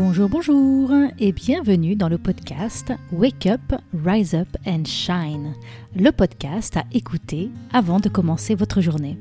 Bonjour, 0.00 0.28
bonjour 0.28 0.92
et 1.18 1.32
bienvenue 1.32 1.96
dans 1.96 2.08
le 2.08 2.18
podcast 2.18 2.92
Wake 3.10 3.46
Up, 3.46 3.60
Rise 4.06 4.32
Up 4.32 4.46
and 4.64 4.84
Shine, 4.84 5.54
le 5.96 6.12
podcast 6.12 6.76
à 6.76 6.84
écouter 6.92 7.50
avant 7.72 7.98
de 7.98 8.08
commencer 8.08 8.54
votre 8.54 8.80
journée. 8.80 9.18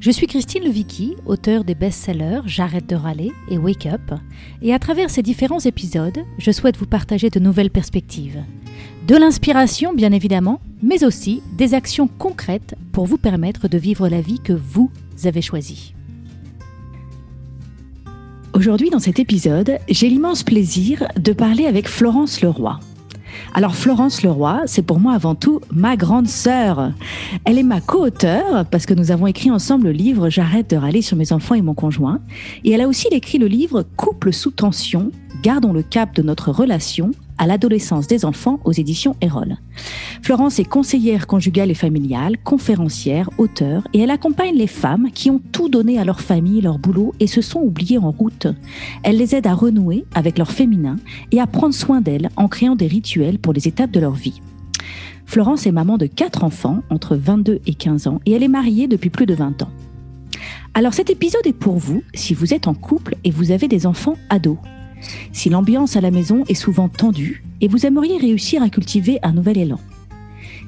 Je 0.00 0.10
suis 0.10 0.26
Christine 0.26 0.64
Levicki, 0.64 1.14
auteure 1.24 1.62
des 1.62 1.76
best-sellers 1.76 2.40
J'arrête 2.46 2.88
de 2.88 2.96
râler 2.96 3.30
et 3.48 3.58
Wake 3.58 3.86
Up, 3.86 4.18
et 4.60 4.74
à 4.74 4.80
travers 4.80 5.08
ces 5.08 5.22
différents 5.22 5.60
épisodes, 5.60 6.24
je 6.36 6.50
souhaite 6.50 6.78
vous 6.78 6.86
partager 6.86 7.30
de 7.30 7.38
nouvelles 7.38 7.70
perspectives. 7.70 8.42
De 9.06 9.14
l'inspiration, 9.14 9.94
bien 9.94 10.10
évidemment, 10.10 10.60
mais 10.82 11.04
aussi 11.04 11.44
des 11.56 11.74
actions 11.74 12.08
concrètes 12.08 12.74
pour 12.90 13.06
vous 13.06 13.18
permettre 13.18 13.68
de 13.68 13.78
vivre 13.78 14.08
la 14.08 14.20
vie 14.20 14.40
que 14.40 14.52
vous 14.52 14.90
avez 15.22 15.42
choisie. 15.42 15.94
Aujourd'hui, 18.54 18.90
dans 18.90 18.98
cet 18.98 19.18
épisode, 19.18 19.78
j'ai 19.88 20.10
l'immense 20.10 20.42
plaisir 20.42 21.08
de 21.18 21.32
parler 21.32 21.64
avec 21.64 21.88
Florence 21.88 22.42
Leroy. 22.42 22.78
Alors 23.54 23.74
Florence 23.74 24.22
Leroy, 24.22 24.64
c'est 24.66 24.82
pour 24.82 25.00
moi 25.00 25.14
avant 25.14 25.34
tout 25.34 25.62
ma 25.72 25.96
grande 25.96 26.28
sœur. 26.28 26.92
Elle 27.46 27.56
est 27.56 27.62
ma 27.62 27.80
co-auteure 27.80 28.66
parce 28.66 28.84
que 28.84 28.92
nous 28.92 29.10
avons 29.10 29.26
écrit 29.26 29.50
ensemble 29.50 29.86
le 29.86 29.92
livre 29.92 30.28
J'arrête 30.28 30.68
de 30.68 30.76
râler 30.76 31.00
sur 31.00 31.16
mes 31.16 31.32
enfants 31.32 31.54
et 31.54 31.62
mon 31.62 31.72
conjoint. 31.72 32.20
Et 32.62 32.72
elle 32.72 32.82
a 32.82 32.88
aussi 32.88 33.08
écrit 33.10 33.38
le 33.38 33.46
livre 33.46 33.86
Couple 33.96 34.34
sous 34.34 34.50
tension, 34.50 35.12
gardons 35.42 35.72
le 35.72 35.82
cap 35.82 36.14
de 36.14 36.22
notre 36.22 36.50
relation 36.50 37.12
à 37.42 37.46
l'adolescence 37.48 38.06
des 38.06 38.24
enfants 38.24 38.60
aux 38.64 38.70
éditions 38.70 39.16
Erol. 39.20 39.56
Florence 40.22 40.60
est 40.60 40.64
conseillère 40.64 41.26
conjugale 41.26 41.72
et 41.72 41.74
familiale, 41.74 42.38
conférencière, 42.38 43.28
auteure, 43.36 43.88
et 43.92 43.98
elle 43.98 44.12
accompagne 44.12 44.54
les 44.54 44.68
femmes 44.68 45.08
qui 45.12 45.28
ont 45.28 45.40
tout 45.50 45.68
donné 45.68 45.98
à 45.98 46.04
leur 46.04 46.20
famille, 46.20 46.60
leur 46.60 46.78
boulot 46.78 47.16
et 47.18 47.26
se 47.26 47.40
sont 47.40 47.58
oubliées 47.58 47.98
en 47.98 48.12
route. 48.12 48.46
Elle 49.02 49.16
les 49.16 49.34
aide 49.34 49.48
à 49.48 49.54
renouer 49.54 50.04
avec 50.14 50.38
leur 50.38 50.52
féminin 50.52 50.94
et 51.32 51.40
à 51.40 51.48
prendre 51.48 51.74
soin 51.74 52.00
d'elles 52.00 52.28
en 52.36 52.46
créant 52.46 52.76
des 52.76 52.86
rituels 52.86 53.40
pour 53.40 53.52
les 53.52 53.66
étapes 53.66 53.90
de 53.90 53.98
leur 53.98 54.14
vie. 54.14 54.40
Florence 55.26 55.66
est 55.66 55.72
maman 55.72 55.98
de 55.98 56.06
quatre 56.06 56.44
enfants 56.44 56.84
entre 56.90 57.16
22 57.16 57.58
et 57.66 57.74
15 57.74 58.06
ans 58.06 58.20
et 58.24 58.34
elle 58.34 58.44
est 58.44 58.48
mariée 58.48 58.86
depuis 58.86 59.10
plus 59.10 59.26
de 59.26 59.34
20 59.34 59.62
ans. 59.62 59.70
Alors 60.74 60.94
cet 60.94 61.10
épisode 61.10 61.46
est 61.48 61.52
pour 61.52 61.76
vous 61.76 62.04
si 62.14 62.34
vous 62.34 62.54
êtes 62.54 62.68
en 62.68 62.74
couple 62.74 63.16
et 63.24 63.32
vous 63.32 63.50
avez 63.50 63.66
des 63.66 63.84
enfants 63.84 64.14
ados. 64.30 64.58
Si 65.32 65.48
l'ambiance 65.48 65.96
à 65.96 66.00
la 66.00 66.10
maison 66.10 66.44
est 66.48 66.54
souvent 66.54 66.88
tendue 66.88 67.44
et 67.60 67.68
vous 67.68 67.86
aimeriez 67.86 68.18
réussir 68.18 68.62
à 68.62 68.68
cultiver 68.68 69.18
un 69.22 69.32
nouvel 69.32 69.58
élan. 69.58 69.80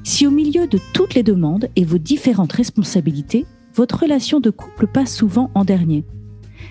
Si 0.03 0.27
au 0.27 0.31
milieu 0.31 0.67
de 0.67 0.79
toutes 0.93 1.15
les 1.15 1.23
demandes 1.23 1.69
et 1.75 1.83
vos 1.83 1.97
différentes 1.97 2.53
responsabilités, 2.53 3.45
votre 3.73 4.01
relation 4.01 4.39
de 4.39 4.49
couple 4.49 4.87
passe 4.87 5.15
souvent 5.15 5.49
en 5.55 5.65
dernier. 5.65 6.03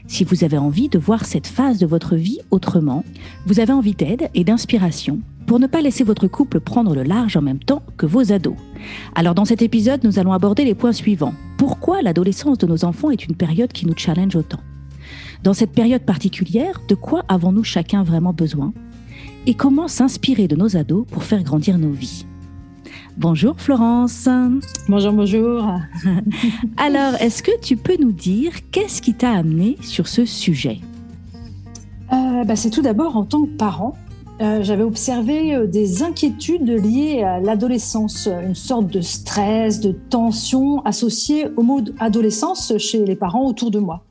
Si 0.07 0.25
vous 0.25 0.45
avez 0.45 0.59
envie 0.59 0.89
de 0.89 0.99
voir 0.99 1.25
cette 1.25 1.47
phase 1.47 1.79
de 1.79 1.87
votre 1.87 2.15
vie 2.15 2.39
autrement, 2.51 3.05
vous 3.47 3.61
avez 3.61 3.73
envie 3.73 3.95
d'aide 3.95 4.31
et 4.35 4.45
d'inspiration 4.45 5.21
pour 5.47 5.61
ne 5.61 5.67
pas 5.67 5.83
laisser 5.83 6.05
votre 6.05 6.27
couple 6.27 6.61
prendre 6.61 6.95
le 6.95 7.03
large 7.03 7.37
en 7.37 7.43
même 7.43 7.59
temps 7.59 7.83
que 7.97 8.07
vos 8.07 8.33
ados. 8.33 8.57
Alors 9.15 9.35
dans 9.35 9.45
cet 9.45 9.63
épisode, 9.63 10.05
nous 10.05 10.19
allons 10.19 10.33
aborder 10.33 10.65
les 10.65 10.75
points 10.75 10.93
suivants. 10.93 11.35
Pourquoi 11.59 12.03
l'adolescence 12.03 12.59
de 12.59 12.67
nos 12.67 12.85
enfants 12.85 13.11
est 13.11 13.27
une 13.27 13.37
période 13.37 13.73
qui 13.73 13.87
nous 13.87 13.97
challenge 13.97 14.37
autant? 14.37 14.61
Dans 15.45 15.53
cette 15.53 15.73
période 15.73 16.03
particulière, 16.03 16.81
de 16.89 16.95
quoi 16.95 17.23
avons-nous 17.29 17.65
chacun 17.65 18.03
vraiment 18.03 18.33
besoin 18.33 18.73
Et 19.47 19.53
comment 19.53 19.89
s'inspirer 19.89 20.49
de 20.49 20.57
nos 20.57 20.75
ados 20.75 21.07
pour 21.11 21.23
faire 21.23 21.43
grandir 21.43 21.77
nos 21.77 21.91
vies? 21.91 22.25
Bonjour 23.19 23.61
Florence. 23.61 24.27
Bonjour, 24.89 25.13
bonjour. 25.13 25.71
Alors, 26.79 27.15
est-ce 27.21 27.43
que 27.43 27.61
tu 27.61 27.77
peux 27.77 27.97
nous 28.01 28.11
dire 28.11 28.53
qu'est-ce 28.73 29.03
qui 29.03 29.13
t'a 29.13 29.33
amené 29.33 29.77
sur 29.83 30.09
ce 30.09 30.25
sujet? 30.25 30.81
Euh, 32.13 32.45
bah, 32.45 32.57
C'est 32.57 32.71
tout 32.71 32.83
d'abord 32.83 33.19
en 33.19 33.25
tant 33.25 33.45
que 33.45 33.51
parent. 33.51 33.97
Euh, 34.41 34.63
j'avais 34.63 34.83
observé 34.83 35.55
euh, 35.55 35.67
des 35.67 36.03
inquiétudes 36.03 36.69
liées 36.69 37.23
à 37.23 37.39
l'adolescence, 37.39 38.27
une 38.27 38.55
sorte 38.55 38.89
de 38.89 39.03
stress, 39.03 39.79
de 39.79 39.93
tension 39.93 40.83
associée 40.87 41.47
au 41.57 41.63
mot 41.63 41.83
adolescence 42.01 42.77
chez 42.79 43.05
les 43.05 43.15
parents 43.15 43.47
autour 43.47 43.71
de 43.71 43.79
moi. 43.79 44.05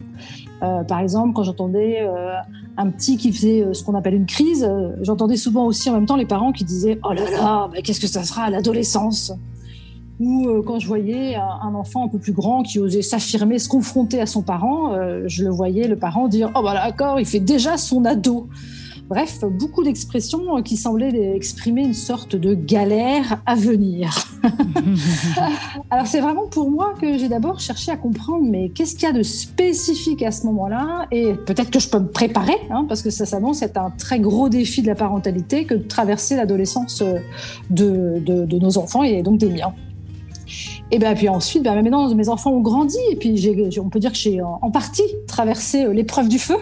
Euh, 0.64 0.84
par 0.84 1.00
exemple, 1.00 1.34
quand 1.34 1.44
j'entendais 1.44 2.02
euh, 2.02 2.36
un 2.78 2.90
petit 2.90 3.18
qui 3.18 3.34
faisait 3.34 3.62
euh, 3.62 3.74
ce 3.74 3.84
qu'on 3.84 3.96
appelle 3.96 4.14
une 4.14 4.26
crise, 4.26 4.70
j'entendais 5.02 5.36
souvent 5.36 5.66
aussi 5.66 5.90
en 5.90 5.94
même 5.94 6.06
temps 6.06 6.16
les 6.16 6.26
parents 6.26 6.52
qui 6.52 6.64
disaient 6.64 7.00
Oh 7.04 7.12
là 7.12 7.30
là, 7.30 7.70
qu'est-ce 7.84 8.00
que 8.00 8.08
ça 8.08 8.24
sera 8.24 8.44
à 8.44 8.50
l'adolescence? 8.50 9.34
Ou 10.20 10.62
quand 10.66 10.80
je 10.80 10.88
voyais 10.88 11.36
un, 11.36 11.74
enfant 11.74 12.06
un 12.06 12.08
peu 12.08 12.20
plus 12.20 12.32
grand 12.32 12.64
qui 12.64 12.80
osait 12.80 13.02
s'affirmer, 13.02 13.60
se 13.60 13.68
confronter 13.68 14.22
à 14.22 14.26
son 14.26 14.42
parent, 14.42 14.96
je 15.26 15.44
le 15.44 15.50
voyais, 15.50 15.88
le 15.88 15.98
parent, 15.98 16.28
dire 16.28 16.52
Oh 16.56 16.62
bah 16.62 16.76
d'accord, 16.76 17.20
il 17.20 17.26
fait 17.26 17.40
déjà 17.40 17.78
son 17.78 18.06
ado. 18.06 18.48
Bref, 19.10 19.40
beaucoup 19.44 19.84
d'expressions 19.84 20.62
qui 20.64 20.78
semblaient 20.78 21.36
exprimer 21.36 21.84
une 21.84 21.94
sorte 21.94 22.36
de 22.36 22.54
galère 22.54 23.42
à 23.46 23.56
venir. 23.56 24.14
Alors 25.92 26.08
c'est 26.08 26.22
vraiment 26.22 26.48
pour 26.48 26.72
moi 26.72 26.94
que 27.00 27.18
j'ai 27.18 27.28
d'abord 27.28 27.60
cherché 27.60 27.92
à 27.92 27.98
comprendre, 27.98 28.46
mais 28.50 28.70
qu'est-ce 28.70 28.96
qu'il 28.96 29.04
y 29.04 29.12
a 29.12 29.14
de 29.14 29.24
spécifique 29.24 30.24
à 30.24 30.32
ce 30.32 30.46
moment-là? 30.46 31.08
Et 31.12 31.34
peut-être 31.34 31.70
que 31.70 31.80
je 31.80 31.90
peux 31.90 32.00
me 32.00 32.08
préparer, 32.08 32.58
hein, 32.70 32.86
parce 32.88 33.02
que 33.02 33.10
ça 33.10 33.26
s'annonce 33.26 33.62
être 33.62 33.78
un 33.78 33.92
très 33.92 34.20
gros 34.20 34.50
défi 34.50 34.82
de 34.82 34.88
la 34.88 34.96
parentalité 34.96 35.66
que 35.66 35.76
de 35.76 35.84
traverser 35.84 36.36
l'adolescence 36.36 37.04
de, 37.70 38.20
de 38.20 38.60
nos 38.60 38.78
enfants 38.78 39.04
et 39.04 39.22
donc 39.22 39.38
des 39.38 39.50
miens. 39.50 39.74
Et 40.94 41.00
bien, 41.00 41.16
puis 41.16 41.28
ensuite, 41.28 41.64
ben, 41.64 41.74
maintenant, 41.74 42.14
mes 42.14 42.30
enfants 42.30 42.52
ont 42.52 42.62
grandi, 42.62 43.00
et 43.10 43.16
puis 43.16 43.80
on 43.80 43.90
peut 43.90 43.98
dire 43.98 44.12
que 44.12 44.18
j'ai 44.18 44.44
en, 44.44 44.70
partie 44.70 45.02
traversé 45.28 45.86
euh, 45.86 45.92
l'épreuve 45.92 46.30
du 46.30 46.38
feu. 46.38 46.54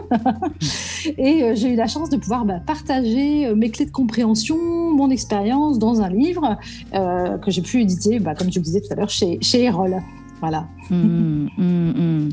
et 1.18 1.44
euh, 1.44 1.53
j'ai 1.53 1.68
eu 1.68 1.75
la 1.75 1.88
chance 1.88 2.09
de 2.09 2.16
pouvoir 2.16 2.46
ben, 2.46 2.62
partager 2.66 3.47
euh, 3.47 3.56
mes 3.56 3.72
clés 3.72 3.86
de 3.86 3.92
compréhension, 3.92 4.56
mon 4.56 5.09
expérience 5.09 5.80
dans 5.80 6.00
un 6.00 6.08
livre 6.08 6.58
que 6.94 7.52
j'ai 7.52 7.62
pu 7.62 7.81
éditer, 7.81 8.19
ben, 8.19 8.34
comme 8.34 8.50
je 8.50 8.59
le 8.59 8.64
disais 8.64 8.80
tout 8.80 8.94
à 8.94 8.96
l'heure, 8.96 9.09
chez, 9.09 9.38
chez 9.42 9.64
Erol. 9.64 10.02
Voilà. 10.41 10.66
Hum, 10.90 11.50
hum, 11.59 11.94
hum. 11.96 12.29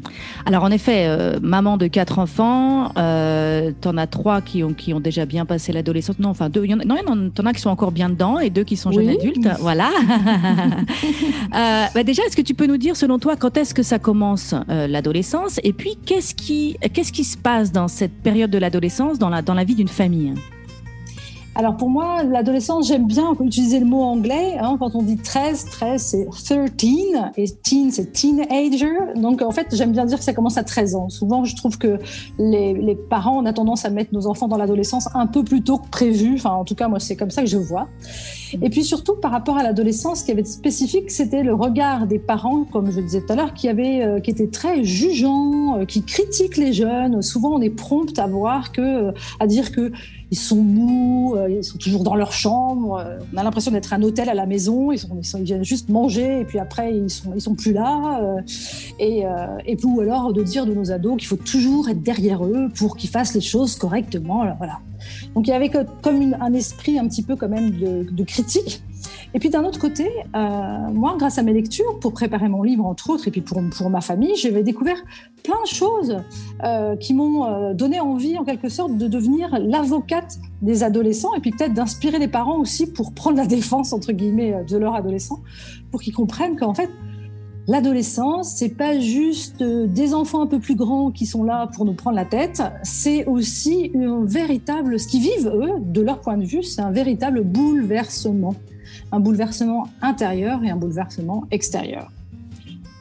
Alors 0.46 0.64
en 0.64 0.70
effet, 0.70 1.04
euh, 1.06 1.38
maman 1.42 1.76
de 1.76 1.86
quatre 1.86 2.19
enfants, 2.19 2.91
euh, 2.96 3.70
t'en 3.80 3.98
as 3.98 4.06
trois 4.06 4.41
qui 4.41 4.64
ont, 4.64 4.72
qui 4.72 4.94
ont 4.94 5.00
déjà 5.00 5.26
bien 5.26 5.44
passé 5.44 5.72
l'adolescence. 5.72 6.18
Non, 6.18 6.30
enfin 6.30 6.48
deux. 6.48 6.64
Y 6.64 6.74
en, 6.74 6.78
non, 6.78 7.30
t'en 7.30 7.44
as 7.44 7.52
qui 7.52 7.60
sont 7.60 7.68
encore 7.68 7.92
bien 7.92 8.08
dedans 8.08 8.38
et 8.38 8.48
deux 8.48 8.64
qui 8.64 8.76
sont 8.76 8.92
jeunes 8.92 9.10
adultes. 9.10 9.47
Voilà. 9.60 9.91
euh, 11.54 11.84
bah 11.94 12.02
déjà, 12.02 12.22
est-ce 12.24 12.36
que 12.36 12.42
tu 12.42 12.54
peux 12.54 12.66
nous 12.66 12.78
dire, 12.78 12.97
selon 12.97 13.18
toi, 13.18 13.36
quand 13.36 13.58
est-ce 13.58 13.74
que 13.74 13.82
ça 13.82 13.98
commence 13.98 14.54
l'adolescence? 14.68 15.60
Et 15.62 15.74
puis, 15.74 15.98
qu'est-ce 16.06 16.34
qui, 16.34 16.76
qu'est-ce 16.94 17.12
qui 17.12 17.24
se 17.24 17.36
passe 17.36 17.72
dans 17.72 17.88
cette 17.88 18.22
période 18.22 18.50
de 18.50 18.58
l'adolescence 18.58 19.18
dans 19.18 19.28
la, 19.28 19.42
dans 19.42 19.54
la 19.54 19.64
vie 19.64 19.74
d'une 19.74 19.88
famille? 19.88 20.34
Alors 21.58 21.76
pour 21.76 21.91
moi, 21.91 22.22
l'adolescence, 22.22 22.86
j'aime 22.86 23.08
bien 23.08 23.34
utiliser 23.41 23.80
le 23.80 23.84
mot 23.84 24.02
anglais. 24.02 24.56
Hein, 24.60 24.76
quand 24.78 24.94
on 24.94 25.02
dit 25.02 25.16
13, 25.16 25.64
13 25.64 26.00
c'est 26.00 26.28
13 26.30 26.70
et 27.36 27.46
teen 27.64 27.91
c'est 27.91 28.12
teenager. 28.12 28.94
Donc 29.16 29.42
en 29.42 29.50
fait, 29.50 29.66
j'aime 29.72 29.91
bien 29.91 30.04
dire 30.04 30.18
que 30.18 30.24
ça 30.24 30.32
commence 30.32 30.56
à 30.56 30.62
13 30.62 30.94
ans. 30.94 31.08
Souvent, 31.08 31.44
je 31.44 31.56
trouve 31.56 31.76
que 31.76 31.98
les, 32.38 32.97
parents, 33.10 33.42
on 33.42 33.44
a 33.44 33.52
tendance 33.52 33.84
à 33.84 33.91
mettre 33.91 34.14
nos 34.14 34.28
enfants 34.28 34.47
dans 34.47 34.56
l'adolescence 34.56 35.08
un 35.14 35.26
peu 35.26 35.42
plus 35.42 35.62
tôt 35.62 35.78
que 35.78 35.88
prévu. 35.88 36.34
Enfin, 36.36 36.50
en 36.50 36.64
tout 36.64 36.76
cas, 36.76 36.86
moi, 36.86 37.00
c'est 37.00 37.16
comme 37.16 37.32
ça 37.32 37.42
que 37.42 37.48
je 37.48 37.58
vois. 37.58 37.88
Et 38.62 38.70
puis 38.70 38.84
surtout, 38.84 39.16
par 39.16 39.32
rapport 39.32 39.58
à 39.58 39.64
l'adolescence, 39.64 40.20
ce 40.20 40.26
qui 40.26 40.30
avait 40.30 40.42
de 40.42 40.47
spécifique, 40.47 41.10
c'était 41.10 41.42
le 41.42 41.54
regard 41.54 42.06
des 42.06 42.20
parents, 42.20 42.66
comme 42.70 42.92
je 42.92 43.00
disais 43.00 43.20
tout 43.20 43.32
à 43.32 43.36
l'heure, 43.36 43.52
qui, 43.52 43.68
avait, 43.68 44.04
euh, 44.04 44.20
qui 44.20 44.30
étaient 44.30 44.47
très 44.47 44.84
jugeants, 44.84 45.80
euh, 45.80 45.84
qui 45.86 46.04
critiquent 46.04 46.56
les 46.56 46.72
jeunes. 46.72 47.20
Souvent, 47.20 47.50
on 47.50 47.60
est 47.60 47.68
prompt 47.68 48.16
à 48.16 48.28
voir 48.28 48.70
que, 48.70 49.12
à 49.41 49.48
dire 49.48 49.72
que 49.72 49.91
ils 50.31 50.39
sont 50.39 50.62
mous, 50.62 51.34
euh, 51.37 51.49
ils 51.49 51.65
sont 51.65 51.78
toujours 51.78 52.05
dans 52.05 52.15
leur 52.15 52.33
chambre. 52.33 52.99
Euh, 52.99 53.19
on 53.33 53.39
a 53.39 53.43
l'impression 53.43 53.71
d'être 53.71 53.93
un 53.93 54.03
hôtel 54.03 54.28
à 54.28 54.34
la 54.34 54.47
maison. 54.47 54.93
Ils, 54.93 55.00
viennent 55.43 55.65
juste 55.65 55.89
manger 55.89 56.41
et 56.41 56.44
puis 56.44 56.59
après 56.59 56.94
ils 56.94 57.09
sont, 57.09 57.33
ils 57.34 57.41
sont 57.41 57.55
plus 57.55 57.72
là. 57.72 58.21
Euh, 58.22 58.41
et, 58.99 59.25
et 59.66 59.77
puis 59.77 59.87
ou 59.87 60.00
alors 60.00 60.33
de 60.33 60.43
dire 60.43 60.66
de 60.66 60.75
nos 60.75 60.91
ados 60.91 61.16
qu'il 61.16 61.28
faut 61.28 61.37
toujours 61.37 61.89
être 61.89 62.03
derrière 62.03 62.44
eux 62.44 62.69
pour 62.77 62.97
qu'ils 62.97 63.10
fassent 63.10 63.34
les 63.34 63.41
choses 63.41 63.77
correctement. 63.77 64.45
Voilà. 64.59 64.80
Donc 65.34 65.47
il 65.47 65.51
y 65.51 65.54
avait 65.54 65.71
comme 65.71 66.36
un 66.41 66.53
esprit 66.53 66.98
un 66.98 67.07
petit 67.09 67.22
peu 67.22 67.36
quand 67.36 67.48
même 67.48 67.71
de 67.71 68.24
critique. 68.24 68.83
Et 69.34 69.39
puis 69.39 69.51
d'un 69.51 69.65
autre 69.65 69.78
côté, 69.78 70.09
euh, 70.34 70.39
moi, 70.92 71.16
grâce 71.19 71.39
à 71.39 71.42
mes 71.42 71.53
lectures, 71.53 71.98
pour 72.01 72.15
préparer 72.15 72.48
mon 72.48 72.63
livre 72.63 72.86
entre 72.86 73.10
autres, 73.10 73.28
et 73.28 73.30
puis 73.30 73.42
pour, 73.42 73.60
pour 73.77 73.91
ma 73.91 74.01
famille, 74.01 74.34
j'avais 74.36 74.63
découvert 74.63 74.97
plein 75.45 75.60
de 75.63 75.69
choses 75.69 76.16
euh, 76.65 76.97
qui 76.97 77.13
m'ont 77.13 77.45
euh, 77.45 77.75
donné 77.75 78.01
envie, 78.01 78.39
en 78.39 78.45
quelque 78.45 78.71
sorte, 78.71 78.97
de 78.97 79.07
devenir 79.07 79.59
l'avocate 79.59 80.39
des 80.63 80.83
adolescents, 80.83 81.34
et 81.34 81.41
puis 81.41 81.51
peut-être 81.51 81.75
d'inspirer 81.75 82.19
les 82.19 82.28
parents 82.28 82.59
aussi 82.59 82.91
pour 82.91 83.13
prendre 83.13 83.36
la 83.36 83.47
défense, 83.47 83.92
entre 83.92 84.13
guillemets, 84.13 84.65
de 84.69 84.77
leurs 84.78 84.95
adolescents, 84.95 85.41
pour 85.91 86.01
qu'ils 86.01 86.15
comprennent 86.15 86.57
qu'en 86.57 86.74
fait, 86.74 86.91
L'adolescence, 87.71 88.54
c'est 88.57 88.71
pas 88.71 88.98
juste 88.98 89.63
des 89.63 90.15
enfants 90.15 90.41
un 90.41 90.47
peu 90.47 90.59
plus 90.59 90.74
grands 90.74 91.10
qui 91.10 91.27
sont 91.27 91.45
là 91.45 91.69
pour 91.74 91.84
nous 91.84 91.92
prendre 91.92 92.16
la 92.16 92.24
tête, 92.24 92.63
c'est 92.83 93.27
aussi 93.27 93.92
un 93.95 94.24
véritable, 94.24 94.98
ce 94.98 95.07
qu'ils 95.07 95.21
vivent 95.21 95.53
eux, 95.54 95.72
de 95.78 96.01
leur 96.01 96.22
point 96.22 96.39
de 96.39 96.47
vue, 96.47 96.63
c'est 96.63 96.81
un 96.81 96.91
véritable 96.91 97.42
bouleversement 97.42 98.54
un 99.12 99.20
bouleversement 99.20 99.88
intérieur 100.02 100.62
et 100.64 100.70
un 100.70 100.76
bouleversement 100.76 101.44
extérieur. 101.50 102.10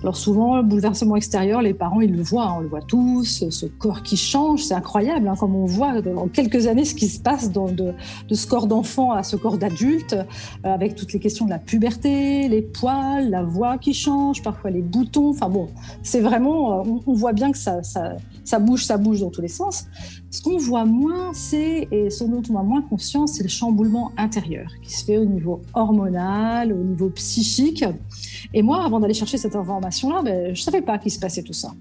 Alors 0.03 0.15
souvent, 0.15 0.57
le 0.57 0.63
bouleversement 0.63 1.15
extérieur, 1.15 1.63
les 1.63 1.73
parents, 1.73 2.01
ils 2.01 2.15
le 2.15 2.21
voient, 2.21 2.53
on 2.55 2.59
le 2.59 2.67
voit 2.67 2.81
tous, 2.81 3.49
ce 3.49 3.65
corps 3.65 4.03
qui 4.03 4.15
change, 4.15 4.63
c'est 4.63 4.75
incroyable, 4.75 5.27
hein, 5.27 5.33
comme 5.39 5.55
on 5.55 5.65
voit 5.65 5.93
en 6.15 6.27
quelques 6.27 6.67
années 6.67 6.85
ce 6.85 6.93
qui 6.93 7.07
se 7.07 7.19
passe 7.19 7.51
dans 7.51 7.65
de, 7.65 7.93
ce 8.29 8.45
corps 8.45 8.67
d'enfant 8.67 9.11
à 9.11 9.23
ce 9.23 9.35
corps 9.35 9.57
d'adulte, 9.57 10.13
euh, 10.13 10.23
avec 10.63 10.93
toutes 10.93 11.13
les 11.13 11.19
questions 11.19 11.45
de 11.45 11.49
la 11.49 11.57
puberté, 11.57 12.47
les 12.47 12.61
poils, 12.61 13.31
la 13.31 13.41
voix 13.41 13.79
qui 13.79 13.95
change, 13.95 14.43
parfois 14.43 14.69
les 14.69 14.83
boutons, 14.83 15.31
enfin 15.31 15.49
bon, 15.49 15.69
c'est 16.03 16.21
vraiment, 16.21 16.81
euh, 16.81 16.91
on, 17.07 17.13
voit 17.13 17.33
bien 17.33 17.51
que 17.51 17.57
ça, 17.57 17.81
ça, 17.81 18.17
bouge, 18.59 18.85
ça 18.85 18.97
bouge 18.97 19.19
dans 19.19 19.29
tous 19.29 19.41
les 19.41 19.47
sens. 19.47 19.85
Ce 20.31 20.41
qu'on 20.41 20.57
voit 20.57 20.85
moins, 20.85 21.33
c'est, 21.33 21.87
et 21.91 22.09
ce 22.09 22.23
dont 22.23 22.41
on 22.49 22.57
a 22.57 22.63
moins 22.63 22.81
conscience, 22.81 23.33
c'est 23.33 23.43
le 23.43 23.49
chamboulement 23.49 24.11
intérieur 24.17 24.69
qui 24.81 24.93
se 24.93 25.05
fait 25.05 25.17
au 25.17 25.25
niveau 25.25 25.61
hormonal, 25.73 26.71
au 26.73 26.83
niveau 26.83 27.09
psychique. 27.09 27.83
Et 28.53 28.61
moi, 28.61 28.83
avant 28.83 28.99
d'aller 28.99 29.13
chercher 29.13 29.37
cette 29.37 29.55
information-là, 29.55 30.21
ben, 30.23 30.45
je 30.55 30.61
ne 30.61 30.63
savais 30.63 30.81
pas 30.81 30.97
qu'il 30.97 31.11
se 31.11 31.19
passait 31.19 31.43
tout 31.43 31.53
ça. 31.53 31.73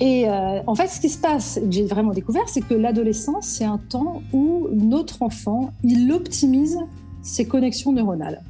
Et 0.00 0.28
euh, 0.28 0.60
en 0.66 0.74
fait, 0.74 0.88
ce 0.88 1.00
qui 1.00 1.08
se 1.08 1.18
passe, 1.18 1.58
j'ai 1.70 1.84
vraiment 1.84 2.12
découvert, 2.12 2.48
c'est 2.48 2.60
que 2.60 2.74
l'adolescence, 2.74 3.46
c'est 3.46 3.64
un 3.64 3.78
temps 3.78 4.22
où 4.32 4.68
notre 4.72 5.22
enfant, 5.22 5.72
il 5.82 6.12
optimise 6.12 6.78
ses 7.22 7.46
connexions 7.46 7.92
neuronales 7.92 8.42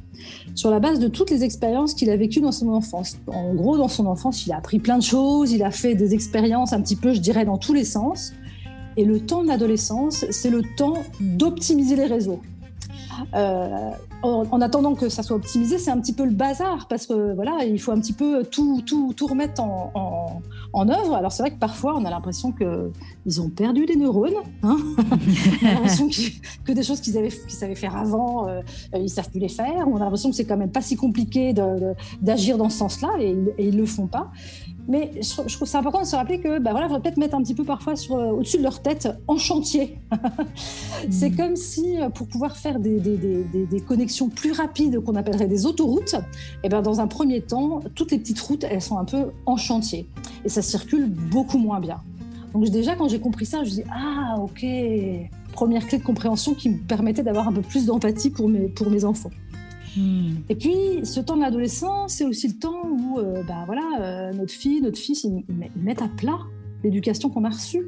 sur 0.55 0.69
la 0.71 0.79
base 0.79 0.99
de 0.99 1.07
toutes 1.07 1.31
les 1.31 1.43
expériences 1.43 1.93
qu'il 1.93 2.09
a 2.09 2.17
vécues 2.17 2.41
dans 2.41 2.51
son 2.51 2.69
enfance. 2.69 3.17
En 3.27 3.53
gros, 3.53 3.77
dans 3.77 3.87
son 3.87 4.05
enfance, 4.05 4.45
il 4.45 4.51
a 4.51 4.57
appris 4.57 4.79
plein 4.79 4.97
de 4.97 5.03
choses, 5.03 5.51
il 5.51 5.63
a 5.63 5.71
fait 5.71 5.95
des 5.95 6.13
expériences 6.13 6.73
un 6.73 6.81
petit 6.81 6.95
peu, 6.95 7.13
je 7.13 7.19
dirais, 7.19 7.45
dans 7.45 7.57
tous 7.57 7.73
les 7.73 7.85
sens. 7.85 8.33
Et 8.97 9.05
le 9.05 9.19
temps 9.19 9.43
de 9.43 9.47
l'adolescence, 9.47 10.25
c'est 10.29 10.49
le 10.49 10.61
temps 10.75 11.03
d'optimiser 11.19 11.95
les 11.95 12.05
réseaux. 12.05 12.41
Euh, 13.33 13.91
en, 14.21 14.61
attendant 14.61 14.95
que 14.95 15.09
ça 15.09 15.23
soit 15.23 15.35
optimisé, 15.35 15.77
c'est 15.77 15.91
un 15.91 15.99
petit 15.99 16.13
peu 16.13 16.25
le 16.25 16.31
bazar 16.31 16.87
parce 16.87 17.05
que 17.05 17.33
voilà, 17.33 17.63
il 17.65 17.79
faut 17.79 17.91
un 17.91 17.99
petit 17.99 18.13
peu 18.13 18.43
tout, 18.43 18.81
tout, 18.85 19.13
tout 19.15 19.27
remettre 19.27 19.61
en, 19.61 20.41
en, 20.73 20.89
œuvre. 20.89 21.15
Alors 21.15 21.31
c'est 21.31 21.43
vrai 21.43 21.51
que 21.51 21.59
parfois 21.59 21.95
on 21.97 22.05
a 22.05 22.09
l'impression 22.09 22.51
qu'ils 22.51 23.41
ont 23.41 23.49
perdu 23.49 23.85
des 23.85 23.95
neurones, 23.95 24.33
hein 24.63 24.77
on 25.61 25.65
a 25.67 25.73
l'impression 25.73 26.09
que, 26.65 26.71
des 26.71 26.83
choses 26.83 27.01
qu'ils 27.01 27.17
avaient, 27.17 27.29
qu'ils 27.29 27.57
savaient 27.57 27.75
faire 27.75 27.95
avant, 27.95 28.47
euh, 28.47 28.61
ils 28.93 29.09
savent 29.09 29.29
plus 29.29 29.39
les 29.39 29.49
faire. 29.49 29.87
On 29.87 29.95
a 29.97 29.99
l'impression 29.99 30.29
que 30.29 30.35
c'est 30.35 30.45
quand 30.45 30.57
même 30.57 30.71
pas 30.71 30.81
si 30.81 30.95
compliqué 30.95 31.53
d'agir 32.21 32.57
dans 32.57 32.69
ce 32.69 32.77
sens-là 32.77 33.09
et, 33.19 33.37
et, 33.57 33.67
ils 33.67 33.77
le 33.77 33.85
font 33.85 34.07
pas. 34.07 34.31
Mais 34.89 35.11
je, 35.21 35.55
trouve 35.55 35.67
c'est 35.67 35.77
important 35.77 36.01
de 36.01 36.07
se 36.07 36.15
rappeler 36.15 36.39
que, 36.39 36.57
bah 36.57 36.71
voilà, 36.71 36.87
faudrait 36.87 37.03
peut-être 37.03 37.17
mettre 37.17 37.35
un 37.35 37.43
petit 37.43 37.53
peu 37.53 37.63
parfois 37.63 37.95
sur, 37.95 38.15
euh, 38.15 38.31
au-dessus 38.31 38.57
de 38.57 38.63
leur 38.63 38.81
tête 38.81 39.07
en 39.27 39.37
chantier. 39.37 39.99
c'est 41.11 41.29
mm. 41.29 41.35
comme 41.35 41.55
si, 41.55 42.01
euh, 42.01 42.09
pour 42.09 42.27
pouvoir 42.27 42.57
faire 42.57 42.79
des, 42.79 42.99
des, 42.99 43.15
des, 43.17 43.65
des 43.67 43.81
connexions 43.81 44.08
plus 44.29 44.51
rapides 44.51 44.99
qu'on 44.99 45.15
appellerait 45.15 45.47
des 45.47 45.65
autoroutes, 45.65 46.15
et 46.15 46.65
eh 46.65 46.69
ben 46.69 46.81
dans 46.81 46.99
un 46.99 47.07
premier 47.07 47.41
temps, 47.41 47.81
toutes 47.95 48.11
les 48.11 48.19
petites 48.19 48.39
routes, 48.39 48.63
elles 48.63 48.81
sont 48.81 48.97
un 48.97 49.05
peu 49.05 49.31
en 49.45 49.57
chantier 49.57 50.07
et 50.43 50.49
ça 50.49 50.61
circule 50.61 51.07
beaucoup 51.07 51.57
moins 51.57 51.79
bien. 51.79 52.01
Donc 52.53 52.67
déjà, 52.69 52.95
quand 52.95 53.07
j'ai 53.07 53.19
compris 53.19 53.45
ça, 53.45 53.63
je 53.63 53.69
dis 53.69 53.83
ah 53.91 54.35
ok, 54.39 54.65
première 55.53 55.87
clé 55.87 55.97
de 55.97 56.03
compréhension 56.03 56.53
qui 56.53 56.69
me 56.69 56.77
permettait 56.77 57.23
d'avoir 57.23 57.47
un 57.47 57.53
peu 57.53 57.61
plus 57.61 57.85
d'empathie 57.85 58.29
pour 58.29 58.49
mes, 58.49 58.67
pour 58.67 58.89
mes 58.89 59.05
enfants. 59.05 59.31
Et 60.49 60.55
puis, 60.55 60.73
ce 61.03 61.19
temps 61.19 61.35
de 61.35 61.41
l'adolescence, 61.41 62.13
c'est 62.13 62.25
aussi 62.25 62.47
le 62.47 62.53
temps 62.53 62.87
où, 62.87 63.19
euh, 63.19 63.43
bah, 63.43 63.63
voilà, 63.65 63.81
euh, 63.99 64.33
notre 64.33 64.53
fille, 64.53 64.81
notre 64.81 64.97
fils, 64.97 65.23
ils, 65.23 65.43
mettent 65.75 66.01
à 66.01 66.07
plat 66.07 66.39
l'éducation 66.83 67.29
qu'on 67.29 67.43
a 67.43 67.49
reçue. 67.49 67.87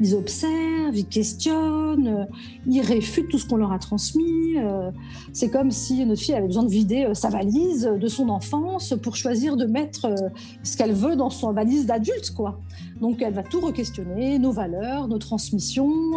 Ils 0.00 0.14
observent, 0.14 0.96
ils 0.96 1.06
questionnent, 1.06 2.08
euh, 2.08 2.24
ils 2.66 2.80
réfutent 2.80 3.28
tout 3.28 3.38
ce 3.38 3.46
qu'on 3.46 3.56
leur 3.56 3.72
a 3.72 3.78
transmis. 3.78 4.56
c'est 5.32 5.50
comme 5.50 5.70
si 5.70 6.04
notre 6.04 6.20
fille 6.20 6.34
avait 6.34 6.46
besoin 6.46 6.64
de 6.64 6.70
vider 6.70 7.08
sa 7.14 7.28
valise 7.28 7.84
de 7.84 8.08
son 8.08 8.28
enfance 8.28 8.94
pour 9.02 9.16
choisir 9.16 9.56
de 9.56 9.66
mettre 9.66 10.12
ce 10.62 10.76
qu'elle 10.76 10.92
veut 10.92 11.16
dans 11.16 11.30
son 11.30 11.52
valise 11.52 11.86
d'adulte, 11.86 12.32
quoi. 12.34 12.60
Donc, 13.00 13.22
elle 13.22 13.34
va 13.34 13.42
tout 13.42 13.60
re-questionner, 13.60 14.38
nos 14.38 14.52
valeurs, 14.52 15.08
nos 15.08 15.18
transmissions. 15.18 16.16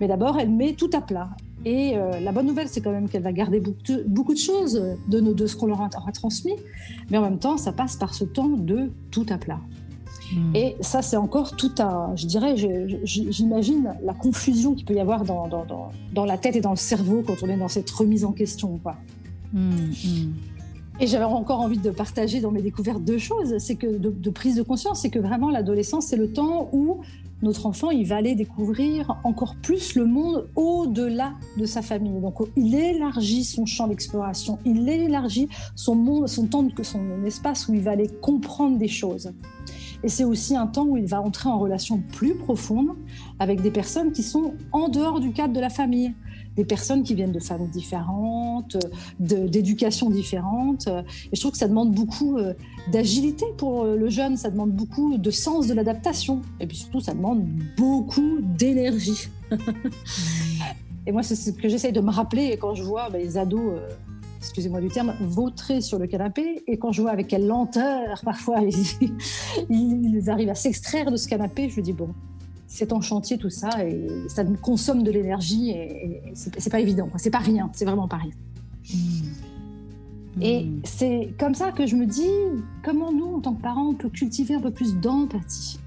mais 0.00 0.08
d'abord, 0.08 0.38
elle 0.38 0.50
met 0.50 0.74
tout 0.74 0.90
à 0.92 1.00
plat. 1.00 1.30
Et 1.64 1.96
euh, 1.96 2.20
la 2.20 2.32
bonne 2.32 2.46
nouvelle, 2.46 2.68
c'est 2.68 2.80
quand 2.80 2.92
même 2.92 3.08
qu'elle 3.08 3.22
va 3.22 3.32
garder 3.32 3.60
beaucoup 3.60 4.32
de, 4.32 4.38
choses 4.38 4.80
de 5.08 5.46
ce 5.46 5.56
qu'on 5.56 5.66
leur 5.66 5.82
a, 5.82 5.88
transmis, 6.12 6.54
mais 7.10 7.18
en 7.18 7.22
même 7.22 7.38
temps, 7.38 7.56
ça 7.56 7.72
passe 7.72 7.96
par 7.96 8.14
ce 8.14 8.24
temps 8.24 8.48
de 8.48 8.90
tout 9.10 9.26
à 9.28 9.38
plat. 9.38 9.60
Hmm. 10.32 10.54
Et 10.54 10.76
ça, 10.80 11.02
c'est 11.02 11.16
encore 11.16 11.56
tout 11.56 11.72
un, 11.78 12.14
je 12.16 12.26
dirais, 12.26 12.54
j'imagine 13.04 13.94
la 14.02 14.14
confusion 14.14 14.74
qu'il 14.74 14.84
peut 14.84 14.94
y 14.94 15.00
avoir 15.00 15.24
dans, 15.24 15.48
dans, 15.48 15.90
dans, 16.12 16.24
la 16.24 16.38
tête 16.38 16.56
et 16.56 16.60
dans 16.60 16.70
le 16.70 16.76
cerveau 16.76 17.22
quand 17.26 17.42
on 17.42 17.48
est 17.48 17.56
dans 17.56 17.68
cette 17.68 17.90
remise 17.90 18.24
en 18.24 18.32
question. 18.32 18.78
Quoi. 18.82 18.96
Hmm, 19.52 19.70
hmm. 19.70 20.32
Et 21.00 21.06
j'avais 21.06 21.24
encore 21.24 21.60
envie 21.60 21.78
de 21.78 21.90
partager 21.90 22.40
dans 22.40 22.50
mes 22.50 22.60
découvertes 22.60 23.02
deux 23.02 23.18
choses, 23.18 23.56
c'est 23.58 23.76
que 23.76 23.86
de, 23.86 24.10
de, 24.10 24.30
prise 24.30 24.56
de 24.56 24.62
conscience, 24.62 25.00
c'est 25.02 25.10
que 25.10 25.20
vraiment 25.20 25.48
l'adolescence, 25.48 26.06
c'est 26.06 26.16
le 26.16 26.32
temps 26.32 26.68
où 26.72 26.98
notre 27.42 27.66
enfant, 27.66 27.90
il 27.90 28.06
va 28.06 28.16
aller 28.16 28.34
découvrir 28.34 29.16
encore 29.22 29.54
plus 29.62 29.94
le 29.94 30.06
monde 30.06 30.48
au-delà 30.56 31.34
de 31.56 31.66
sa 31.66 31.82
famille. 31.82 32.20
Donc, 32.20 32.36
il 32.56 32.74
élargit 32.74 33.44
son 33.44 33.64
champ 33.64 33.86
d'exploration, 33.86 34.58
il 34.64 34.88
élargit 34.88 35.48
son 35.76 35.94
monde, 35.94 36.26
son 36.26 36.46
temps, 36.46 36.66
son 36.82 37.24
espace 37.24 37.68
où 37.68 37.74
il 37.74 37.80
va 37.80 37.92
aller 37.92 38.08
comprendre 38.20 38.78
des 38.78 38.88
choses. 38.88 39.30
Et 40.04 40.08
c'est 40.08 40.24
aussi 40.24 40.56
un 40.56 40.66
temps 40.66 40.86
où 40.86 40.96
il 40.96 41.06
va 41.06 41.20
entrer 41.20 41.48
en 41.48 41.58
relation 41.58 42.02
plus 42.12 42.36
profonde 42.36 42.90
avec 43.38 43.60
des 43.60 43.70
personnes 43.70 44.12
qui 44.12 44.22
sont 44.22 44.54
en 44.72 44.88
dehors 44.88 45.20
du 45.20 45.32
cadre 45.32 45.52
de 45.52 45.60
la 45.60 45.70
famille 45.70 46.14
des 46.58 46.64
personnes 46.64 47.04
qui 47.04 47.14
viennent 47.14 47.30
de 47.30 47.38
familles 47.38 47.70
différentes, 47.70 48.76
d'éducations 49.20 50.10
différentes. 50.10 50.88
Et 50.88 51.36
je 51.36 51.40
trouve 51.40 51.52
que 51.52 51.58
ça 51.58 51.68
demande 51.68 51.92
beaucoup 51.92 52.36
euh, 52.36 52.52
d'agilité 52.90 53.46
pour 53.56 53.84
le 53.84 54.08
jeune, 54.08 54.36
ça 54.36 54.50
demande 54.50 54.72
beaucoup 54.72 55.18
de 55.18 55.30
sens 55.30 55.68
de 55.68 55.74
l'adaptation. 55.74 56.42
Et 56.58 56.66
puis 56.66 56.76
surtout, 56.76 56.98
ça 56.98 57.14
demande 57.14 57.46
beaucoup 57.76 58.40
d'énergie. 58.40 59.28
Et 61.06 61.12
moi, 61.12 61.22
c'est 61.22 61.36
ce 61.36 61.52
que 61.52 61.68
j'essaye 61.68 61.92
de 61.92 62.00
me 62.00 62.10
rappeler 62.10 62.58
quand 62.60 62.74
je 62.74 62.82
vois 62.82 63.08
bah, 63.08 63.18
les 63.18 63.38
ados 63.38 63.60
euh, 63.60 63.88
excusez-moi 64.38 64.80
du 64.80 64.88
terme, 64.88 65.14
vautrer 65.20 65.80
sur 65.80 65.98
le 65.98 66.06
canapé. 66.06 66.62
Et 66.66 66.78
quand 66.78 66.92
je 66.92 67.02
vois 67.02 67.10
avec 67.10 67.28
quelle 67.28 67.46
lenteur, 67.46 68.20
parfois, 68.24 68.60
ils, 68.62 69.10
ils 69.70 70.30
arrivent 70.30 70.50
à 70.50 70.54
s'extraire 70.54 71.10
de 71.10 71.16
ce 71.16 71.28
canapé, 71.28 71.68
je 71.68 71.80
me 71.80 71.84
dis, 71.84 71.92
bon, 71.92 72.08
c'est 72.68 72.92
en 72.92 73.00
chantier 73.00 73.38
tout 73.38 73.50
ça 73.50 73.70
et 73.84 74.06
ça 74.28 74.44
consomme 74.62 75.02
de 75.02 75.10
l'énergie 75.10 75.70
et, 75.70 76.22
c'est 76.34 76.70
pas 76.70 76.80
évident, 76.80 77.08
c'est 77.16 77.30
pas 77.30 77.38
rien, 77.38 77.70
c'est 77.72 77.86
vraiment 77.86 78.06
pas 78.06 78.18
rien. 78.18 78.32
Hmm. 78.92 80.42
Et 80.42 80.64
hmm. 80.64 80.80
c'est 80.84 81.34
comme 81.38 81.54
ça 81.54 81.72
que 81.72 81.86
je 81.86 81.96
me 81.96 82.06
dis 82.06 82.30
comment 82.84 83.10
nous, 83.10 83.36
en 83.36 83.40
tant 83.40 83.54
que 83.54 83.62
parents, 83.62 83.88
on 83.88 83.94
peut 83.94 84.10
cultiver 84.10 84.54
un 84.54 84.60
peu 84.60 84.70
plus 84.70 84.94
d'empathie 84.96 85.80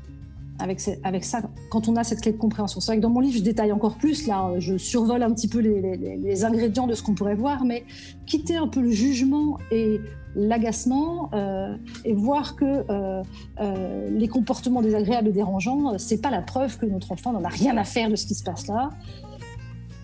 avec, 0.62 0.82
avec 1.04 1.24
ça 1.24 1.42
quand 1.70 1.88
on 1.88 1.96
a 1.96 2.04
cette 2.04 2.22
clé 2.22 2.32
de 2.32 2.38
compréhension. 2.38 2.80
C'est 2.80 2.92
vrai 2.92 2.98
que 2.98 3.02
dans 3.02 3.10
mon 3.10 3.20
livre, 3.20 3.38
je 3.38 3.44
détaille 3.44 3.72
encore 3.72 3.96
plus, 3.96 4.28
là, 4.28 4.52
je 4.60 4.78
survole 4.78 5.24
un 5.24 5.32
petit 5.34 5.48
peu 5.48 5.60
les, 5.60 5.98
les 5.98 6.46
ingrédients 6.46 6.88
de 6.88 6.94
ce 6.94 7.04
qu'on 7.04 7.14
pourrait 7.14 7.36
voir, 7.36 7.66
mais 7.66 7.84
quitter 8.26 8.56
un 8.56 8.68
peu 8.68 8.82
le 8.82 8.92
jugement 8.92 9.58
et 9.72 10.00
l'agacement 10.36 11.30
euh, 11.34 11.76
et 12.06 12.14
voir 12.14 12.56
que 12.56 12.66
euh, 12.66 13.24
euh, 13.60 14.10
les 14.10 14.28
comportements 14.28 14.82
désagréables 14.82 15.30
et 15.30 15.34
dérangeants, 15.34 15.98
c'est 15.98 16.22
pas 16.22 16.30
la 16.30 16.42
preuve 16.42 16.78
que 16.78 16.86
notre 16.86 17.12
enfant 17.12 17.34
n'en 17.34 17.44
a 17.44 17.50
rien 17.50 17.78
à 17.78 17.84
faire 17.84 18.10
de 18.10 18.16
ce 18.16 18.26
qui 18.26 18.36
se 18.36 18.44
passe 18.44 18.68
là. 18.68 18.90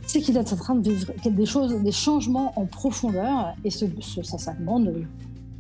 C'est 0.06 0.22
qu'il 0.22 0.38
est 0.38 0.54
en 0.54 0.56
train 0.56 0.76
de 0.76 0.90
vivre 0.90 1.12
des 1.26 1.46
choses, 1.46 1.76
des 1.82 1.92
changements 1.92 2.54
en 2.58 2.66
profondeur, 2.66 3.54
et 3.66 3.70
ce, 3.70 3.86
ça, 4.24 4.38
ça 4.38 4.54
demande 4.54 5.06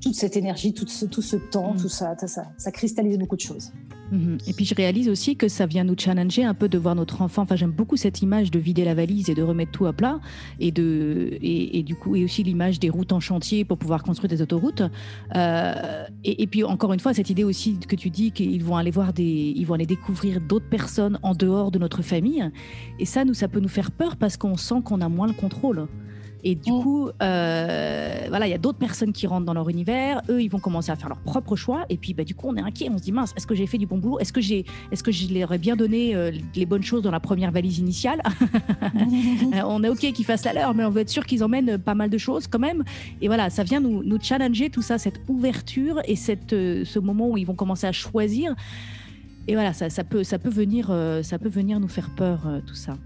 toute 0.01 0.15
cette 0.15 0.37
énergie, 0.37 0.73
tout 0.73 0.87
ce, 0.87 1.05
tout 1.05 1.21
ce 1.21 1.35
temps, 1.35 1.73
mm. 1.73 1.81
tout 1.81 1.89
ça, 1.89 2.15
ça, 2.17 2.45
ça 2.57 2.71
cristallise 2.71 3.17
beaucoup 3.17 3.35
de 3.35 3.41
choses. 3.41 3.71
Mhm. 4.11 4.37
Et 4.47 4.53
puis 4.53 4.65
je 4.65 4.75
réalise 4.75 5.09
aussi 5.09 5.35
que 5.35 5.47
ça 5.47 5.65
vient 5.65 5.83
nous 5.83 5.95
challenger 5.97 6.43
un 6.43 6.53
peu 6.53 6.69
de 6.69 6.77
voir 6.77 6.95
notre 6.95 7.21
enfant. 7.21 7.43
Enfin, 7.43 7.55
j'aime 7.55 7.71
beaucoup 7.71 7.97
cette 7.97 8.21
image 8.21 8.51
de 8.51 8.59
vider 8.59 8.85
la 8.85 8.93
valise 8.93 9.29
et 9.29 9.35
de 9.35 9.43
remettre 9.43 9.71
tout 9.71 9.85
à 9.85 9.93
plat, 9.93 10.19
et 10.59 10.71
de 10.71 11.37
et, 11.41 11.83
du 11.83 11.95
coup 11.95 12.15
et 12.15 12.23
aussi 12.23 12.43
l'image 12.43 12.79
des 12.79 12.89
routes 12.89 13.11
en 13.11 13.19
chantier 13.19 13.65
pour 13.65 13.77
pouvoir 13.77 14.03
construire 14.03 14.29
des 14.29 14.41
autoroutes. 14.41 14.83
Euh, 15.35 16.05
et, 16.23 16.47
puis 16.47 16.63
encore 16.63 16.93
une 16.93 16.99
fois, 16.99 17.13
cette 17.13 17.29
idée 17.29 17.43
aussi 17.43 17.77
que 17.79 17.95
tu 17.95 18.09
dis 18.09 18.31
qu'ils 18.31 18.63
vont 18.63 18.77
aller 18.77 18.91
voir 18.91 19.13
des, 19.13 19.53
ils 19.55 19.65
vont 19.65 19.73
aller 19.73 19.85
découvrir 19.85 20.41
d'autres 20.41 20.69
personnes 20.69 21.19
en 21.23 21.33
dehors 21.33 21.71
de 21.71 21.79
notre 21.79 22.01
famille. 22.01 22.49
Et 22.99 23.05
ça, 23.05 23.25
nous, 23.25 23.33
ça 23.33 23.47
peut 23.47 23.59
nous 23.59 23.67
faire 23.67 23.91
peur 23.91 24.15
parce 24.15 24.37
qu'on 24.37 24.57
sent 24.57 24.81
qu'on 24.83 25.01
a 25.01 25.09
moins 25.09 25.27
le 25.27 25.33
contrôle. 25.33 25.87
Et 26.43 26.55
du 26.55 26.71
mm. 26.71 26.81
coup, 26.81 27.09
euh, 27.21 28.25
voilà, 28.29 28.47
il 28.47 28.51
y 28.51 28.53
a 28.53 28.57
d'autres 28.57 28.77
personnes 28.77 29.13
qui 29.13 29.27
rentrent 29.27 29.45
dans 29.45 29.53
leur 29.53 29.69
univers. 29.69 30.21
Eux, 30.29 30.41
ils 30.41 30.49
vont 30.49 30.59
commencer 30.59 30.91
à 30.91 30.95
faire 30.95 31.09
leur 31.09 31.19
propre 31.19 31.55
choix. 31.55 31.85
Et 31.89 31.97
puis, 31.97 32.13
bah, 32.13 32.23
du 32.23 32.35
coup, 32.35 32.47
on 32.49 32.55
est 32.55 32.61
inquiet. 32.61 32.89
On 32.91 32.97
se 32.97 33.03
dit 33.03 33.11
mince, 33.11 33.33
est-ce 33.35 33.47
que 33.47 33.55
j'ai 33.55 33.67
fait 33.67 33.77
du 33.77 33.85
bon 33.85 33.97
boulot? 33.97 34.19
Est-ce 34.19 34.33
que 34.33 34.41
j'ai, 34.41 34.65
est-ce 34.91 35.03
que 35.03 35.11
je 35.11 35.33
leur 35.33 35.53
ai 35.53 35.57
bien 35.57 35.75
donné 35.75 36.15
euh, 36.15 36.31
les 36.55 36.65
bonnes 36.65 36.83
choses 36.83 37.01
dans 37.01 37.11
la 37.11 37.19
première 37.19 37.51
valise 37.51 37.79
initiale? 37.79 38.21
Euh, 39.53 39.61
On 39.65 39.83
est 39.83 39.89
ok 39.89 39.99
qu'ils 39.99 40.25
fassent 40.25 40.43
la 40.45 40.53
leur, 40.53 40.73
mais 40.73 40.83
on 40.83 40.89
veut 40.89 41.01
être 41.01 41.09
sûr 41.09 41.25
qu'ils 41.25 41.43
emmènent 41.43 41.77
pas 41.77 41.95
mal 41.95 42.09
de 42.09 42.17
choses 42.17 42.47
quand 42.47 42.59
même. 42.59 42.83
Et 43.21 43.27
voilà, 43.27 43.49
ça 43.49 43.63
vient 43.63 43.79
nous, 43.79 44.03
nous 44.03 44.19
challenger 44.19 44.69
tout 44.69 44.81
ça, 44.81 44.97
cette 44.97 45.21
ouverture 45.27 46.01
et 46.05 46.15
cette, 46.15 46.51
ce 46.51 46.99
moment 46.99 47.29
où 47.29 47.37
ils 47.37 47.45
vont 47.45 47.55
commencer 47.55 47.87
à 47.87 47.91
choisir. 47.91 48.55
Et 49.47 49.53
voilà, 49.53 49.73
ça, 49.73 49.89
ça 49.89 50.03
peut, 50.03 50.23
ça 50.23 50.39
peut 50.39 50.49
venir, 50.49 50.87
ça 51.23 51.39
peut 51.39 51.49
venir 51.49 51.79
nous 51.79 51.87
faire 51.87 52.09
peur, 52.15 52.47
tout 52.65 52.75
ça. 52.75 52.97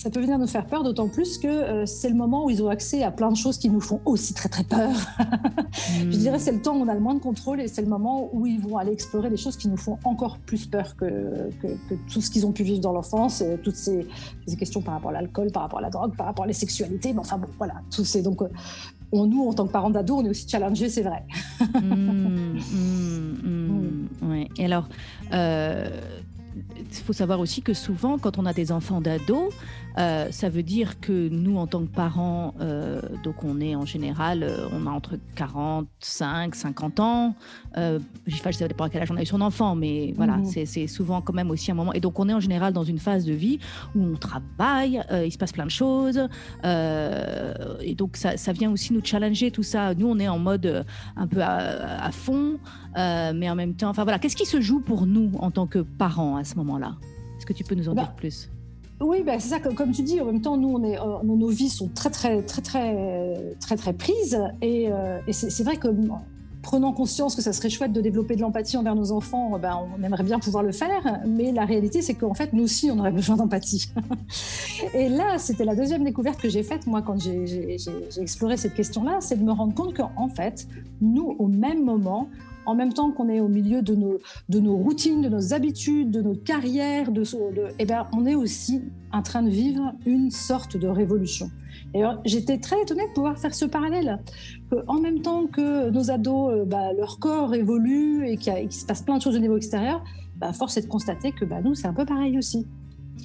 Ça 0.00 0.08
peut 0.08 0.20
venir 0.20 0.38
nous 0.38 0.46
faire 0.46 0.64
peur, 0.64 0.82
d'autant 0.82 1.08
plus 1.08 1.36
que 1.36 1.46
euh, 1.46 1.84
c'est 1.84 2.08
le 2.08 2.14
moment 2.14 2.46
où 2.46 2.50
ils 2.50 2.62
ont 2.62 2.70
accès 2.70 3.02
à 3.02 3.10
plein 3.10 3.30
de 3.30 3.36
choses 3.36 3.58
qui 3.58 3.68
nous 3.68 3.82
font 3.82 4.00
aussi 4.06 4.32
très 4.32 4.48
très 4.48 4.64
peur. 4.64 4.88
Je 5.98 6.06
hmm. 6.06 6.08
dirais 6.08 6.38
c'est 6.38 6.52
le 6.52 6.62
temps 6.62 6.74
où 6.74 6.80
on 6.80 6.88
a 6.88 6.94
le 6.94 7.00
moins 7.00 7.14
de 7.14 7.20
contrôle 7.20 7.60
et 7.60 7.68
c'est 7.68 7.82
le 7.82 7.88
moment 7.88 8.30
où 8.32 8.46
ils 8.46 8.58
vont 8.58 8.78
aller 8.78 8.92
explorer 8.92 9.28
des 9.28 9.36
choses 9.36 9.58
qui 9.58 9.68
nous 9.68 9.76
font 9.76 9.98
encore 10.04 10.38
plus 10.38 10.64
peur 10.64 10.96
que, 10.96 11.50
que, 11.60 11.94
tout 12.10 12.22
ce 12.22 12.30
qu'ils 12.30 12.46
ont 12.46 12.52
pu 12.52 12.62
vivre 12.62 12.80
dans 12.80 12.94
l'enfance, 12.94 13.44
toutes 13.62 13.76
ces, 13.76 14.06
ces, 14.46 14.56
questions 14.56 14.80
par 14.80 14.94
rapport 14.94 15.10
à 15.10 15.14
l'alcool, 15.14 15.52
par 15.52 15.64
rapport 15.64 15.80
à 15.80 15.82
la 15.82 15.90
drogue, 15.90 16.16
par 16.16 16.24
rapport 16.24 16.44
à 16.44 16.48
la 16.48 16.54
sexualité. 16.54 17.12
Mais 17.12 17.20
enfin 17.20 17.36
bon, 17.36 17.48
voilà, 17.58 17.74
tout 17.94 18.04
c'est 18.06 18.22
donc. 18.22 18.40
Euh, 18.40 18.48
on, 19.12 19.26
nous, 19.26 19.46
en 19.46 19.52
tant 19.52 19.66
que 19.66 19.72
parents 19.72 19.90
d'ado, 19.90 20.16
on 20.16 20.24
est 20.24 20.30
aussi 20.30 20.48
challengés, 20.48 20.88
c'est 20.88 21.02
vrai. 21.02 21.24
Ouais. 24.22 24.48
Et 24.58 24.66
alors, 24.66 24.86
euh, 25.32 25.88
il 26.78 26.96
faut 26.96 27.12
savoir 27.12 27.40
aussi 27.40 27.62
que 27.62 27.74
souvent, 27.74 28.18
quand 28.18 28.38
on 28.38 28.46
a 28.46 28.52
des 28.52 28.72
enfants 28.72 29.00
d'ado, 29.00 29.50
euh, 29.98 30.30
ça 30.30 30.48
veut 30.48 30.62
dire 30.62 31.00
que 31.00 31.28
nous, 31.28 31.56
en 31.56 31.66
tant 31.66 31.80
que 31.80 31.90
parents, 31.90 32.54
euh, 32.60 33.00
donc 33.22 33.44
on 33.44 33.60
est 33.60 33.74
en 33.74 33.84
général, 33.84 34.42
euh, 34.42 34.68
on 34.72 34.86
a 34.86 34.90
entre 34.90 35.18
45, 35.36 36.54
50 36.54 37.00
ans. 37.00 37.34
Euh, 37.76 37.98
je 38.26 38.32
ne 38.34 38.52
sais 38.52 38.68
pas 38.68 38.84
à 38.84 38.88
quel 38.88 39.02
âge 39.02 39.10
on 39.10 39.16
a 39.16 39.22
eu 39.22 39.26
son 39.26 39.40
enfant, 39.40 39.74
mais 39.74 40.12
voilà, 40.16 40.36
mhm. 40.36 40.66
c'est 40.66 40.86
souvent 40.86 41.20
quand 41.20 41.32
même 41.32 41.50
aussi 41.50 41.70
un 41.70 41.74
moment. 41.74 41.92
Et 41.92 42.00
donc 42.00 42.18
on 42.18 42.28
est 42.28 42.34
en 42.34 42.40
général 42.40 42.72
dans 42.72 42.84
une 42.84 42.98
phase 42.98 43.24
de 43.24 43.32
vie 43.32 43.58
où 43.94 44.02
on 44.02 44.16
travaille, 44.16 45.02
il 45.24 45.32
se 45.32 45.38
passe 45.38 45.52
plein 45.52 45.66
de 45.66 45.70
choses. 45.70 46.18
et 46.64 47.94
donc 47.94 48.16
ça, 48.16 48.36
ça, 48.36 48.52
vient 48.52 48.70
aussi 48.70 48.92
nous 48.92 49.04
challenger 49.04 49.50
tout 49.50 49.62
ça. 49.62 49.94
Nous, 49.94 50.06
on 50.06 50.18
est 50.18 50.28
en 50.28 50.38
mode 50.38 50.84
un 51.16 51.26
peu 51.26 51.40
à, 51.42 52.04
à 52.04 52.12
fond, 52.12 52.58
mais 52.96 53.50
en 53.50 53.54
même 53.54 53.74
temps, 53.74 53.90
enfin 53.90 54.04
voilà, 54.04 54.18
qu'est-ce 54.18 54.36
qui 54.36 54.46
se 54.46 54.60
joue 54.60 54.80
pour 54.80 55.06
nous 55.06 55.32
en 55.38 55.50
tant 55.50 55.66
que 55.66 55.78
parents 55.78 56.36
à 56.36 56.44
ce 56.44 56.56
moment-là? 56.56 56.96
Est-ce 57.36 57.46
que 57.46 57.52
tu 57.52 57.64
peux 57.64 57.74
nous 57.74 57.88
en 57.88 57.94
bah, 57.94 58.02
dire 58.02 58.14
plus? 58.14 58.50
Oui, 59.00 59.22
ben 59.22 59.40
c'est 59.40 59.48
ça. 59.48 59.60
Comme, 59.60 59.92
tu 59.92 60.02
dis, 60.02 60.20
en 60.20 60.26
même 60.26 60.42
temps, 60.42 60.56
nous, 60.56 60.76
euh, 60.84 61.22
nos 61.22 61.48
vies 61.48 61.70
sont 61.70 61.88
très, 61.88 62.10
très, 62.10 62.42
très, 62.42 62.60
très, 62.62 63.56
très, 63.58 63.76
très 63.76 63.92
prises. 63.94 64.38
Et, 64.60 64.90
euh, 64.90 65.18
c'est 65.30 65.64
vrai 65.64 65.76
que 65.76 65.88
prenant 66.62 66.92
conscience 66.92 67.34
que 67.34 67.40
ça 67.40 67.54
serait 67.54 67.70
chouette 67.70 67.92
de 67.92 68.02
développer 68.02 68.36
de 68.36 68.42
l'empathie 68.42 68.76
envers 68.76 68.94
nos 68.94 69.12
enfants, 69.12 69.58
ben, 69.58 69.78
on 69.98 70.02
aimerait 70.04 70.22
bien 70.22 70.38
pouvoir 70.38 70.62
le 70.62 70.72
faire. 70.72 71.20
Mais 71.26 71.52
la 71.52 71.64
réalité, 71.64 72.02
c'est 72.02 72.14
qu'en 72.14 72.34
fait, 72.34 72.52
nous 72.52 72.64
aussi, 72.64 72.90
on 72.90 72.98
aurait 72.98 73.12
besoin 73.12 73.36
d'empathie. 73.36 73.90
et 74.94 75.08
là, 75.08 75.38
c'était 75.38 75.64
la 75.64 75.74
deuxième 75.74 76.04
découverte 76.04 76.38
que 76.38 76.50
j'ai 76.50 76.62
faite, 76.62 76.86
moi, 76.86 77.00
quand 77.00 77.18
j'ai 77.20 77.76
exploré 78.18 78.58
cette 78.58 78.74
question-là, 78.74 79.18
c'est 79.20 79.36
de 79.36 79.44
me 79.44 79.52
rendre 79.52 79.74
compte 79.74 79.96
qu'en 79.96 80.28
fait, 80.28 80.68
nous, 81.00 81.34
au 81.38 81.48
même 81.48 81.84
moment, 81.84 82.28
en 82.66 82.74
même 82.74 82.92
temps 82.92 83.10
qu'on 83.10 83.28
est 83.28 83.40
au 83.40 83.48
milieu 83.48 83.82
de 83.82 83.94
nos, 83.94 84.18
de 84.48 84.60
nos 84.60 84.76
routines, 84.76 85.22
de 85.22 85.28
nos 85.28 85.54
habitudes, 85.54 86.10
de 86.10 86.22
nos 86.22 86.34
carrières, 86.34 87.10
de, 87.10 87.22
de 87.22 87.68
eh 87.78 87.84
ben, 87.84 88.06
on 88.12 88.26
est 88.26 88.34
aussi 88.34 88.82
en 89.12 89.22
train 89.22 89.42
de 89.42 89.50
vivre 89.50 89.92
une 90.06 90.30
sorte 90.30 90.76
de 90.76 90.88
révolution. 90.88 91.50
Et 91.94 92.02
j'étais 92.24 92.58
très 92.58 92.80
étonnée 92.82 93.08
de 93.08 93.12
pouvoir 93.12 93.38
faire 93.38 93.54
ce 93.54 93.64
parallèle. 93.64 94.20
Que, 94.70 94.76
en 94.86 95.00
même 95.00 95.20
temps 95.22 95.46
que 95.46 95.90
nos 95.90 96.10
ados, 96.10 96.52
euh, 96.52 96.64
bah, 96.64 96.92
leur 96.92 97.18
corps 97.18 97.54
évolue 97.54 98.28
et 98.28 98.36
qu'il 98.36 98.72
se 98.72 98.86
passe 98.86 99.02
plein 99.02 99.16
de 99.16 99.22
choses 99.22 99.36
au 99.36 99.40
niveau 99.40 99.56
extérieur, 99.56 100.04
bah, 100.36 100.52
force 100.52 100.76
est 100.76 100.82
de 100.82 100.86
constater 100.86 101.32
que 101.32 101.44
bah, 101.44 101.60
nous, 101.62 101.74
c'est 101.74 101.88
un 101.88 101.92
peu 101.92 102.04
pareil 102.04 102.38
aussi. 102.38 102.66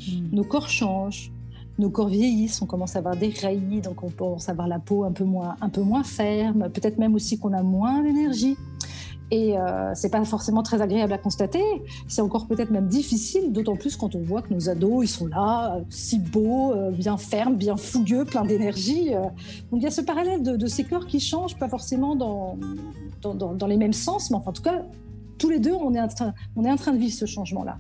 Hmm. 0.10 0.36
Nos 0.36 0.44
corps 0.44 0.70
changent, 0.70 1.32
nos 1.78 1.90
corps 1.90 2.08
vieillissent, 2.08 2.62
on 2.62 2.66
commence 2.66 2.96
à 2.96 3.00
avoir 3.00 3.16
des 3.16 3.30
rayures, 3.30 3.82
donc 3.82 4.04
on 4.04 4.10
commence 4.10 4.50
à 4.50 4.54
avoir 4.54 4.68
la 4.68 4.80
peau 4.80 5.04
un 5.04 5.12
peu 5.12 5.26
moins, 5.26 5.56
un 5.62 5.70
peu 5.70 5.82
moins 5.82 6.04
ferme, 6.04 6.70
peut-être 6.70 6.98
même 6.98 7.16
aussi 7.16 7.38
qu'on 7.38 7.54
a 7.54 7.64
moins 7.64 8.02
d'énergie. 8.02 8.58
Et 9.32 9.58
euh, 9.58 9.92
c'est 9.96 10.10
pas 10.10 10.24
forcément 10.24 10.62
très 10.62 10.82
agréable 10.82 11.14
à 11.14 11.18
constater. 11.18 11.64
C'est 12.08 12.22
encore 12.22 12.48
peut-être 12.48 12.70
même 12.70 12.88
difficile, 12.88 13.52
d'autant 13.52 13.76
plus 13.76 13.96
quand 13.96 14.16
on 14.16 14.22
voit 14.22 14.42
que 14.42 14.54
nos 14.54 14.70
ados, 14.70 15.06
ils 15.06 15.08
sont 15.08 15.28
là, 15.28 15.80
si 15.90 16.20
beaux, 16.20 16.74
euh, 16.74 16.92
bien 16.92 17.18
fermes, 17.18 17.56
bien 17.56 17.76
fougueux, 17.76 18.26
pleins 18.26 18.46
d'énergie. 18.46 19.14
Euh. 19.14 19.24
Donc 19.72 19.82
il 19.82 19.84
y 19.84 19.88
a 19.88 19.92
ce 19.92 20.02
parallèle 20.02 20.44
de, 20.44 20.68
ces 20.68 20.84
corps 20.84 21.08
qui 21.08 21.20
changent, 21.20 21.58
pas 21.58 21.70
forcément 21.70 22.16
dans, 22.16 22.58
dans, 23.22 23.68
les 23.68 23.78
mêmes 23.78 23.94
sens, 23.94 24.30
mais 24.30 24.38
enfin, 24.38 24.52
en 24.52 24.54
tout 24.54 24.62
cas, 24.62 24.84
tous 25.38 25.50
les 25.50 25.60
deux, 25.60 25.74
on 25.74 25.94
est 25.94 26.02
en 26.02 26.08
train, 26.08 26.34
on 26.56 26.64
est 26.64 26.72
en 26.72 26.76
train 26.76 26.92
de 26.92 26.98
vivre 26.98 27.14
ce 27.14 27.26
changement-là. 27.26 27.80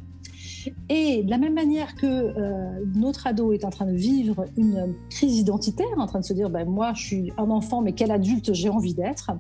Et 0.90 1.24
de 1.24 1.30
la 1.30 1.38
même 1.38 1.54
manière 1.54 1.96
que 1.96 2.06
euh, 2.06 2.84
notre 2.96 3.28
ado 3.28 3.54
est 3.54 3.66
en 3.66 3.70
train 3.70 3.86
de 3.86 3.96
vivre 3.96 4.46
une 4.58 4.96
crise 5.10 5.38
identitaire, 5.38 5.88
en 5.98 6.08
train 6.08 6.20
de 6.20 6.25
se 6.25 6.34
dire, 6.34 6.50
ben, 6.50 6.68
moi, 6.68 6.94
je 6.94 7.04
suis 7.04 7.34
un 7.38 7.50
enfant, 7.50 7.82
mais 7.82 7.94
quel 7.94 8.12
adulte 8.12 8.54
j'ai 8.54 8.70
envie 8.70 8.94
d'être, 8.94 9.32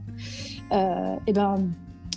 euh, 0.71 1.15
et 1.27 1.33
ben 1.33 1.57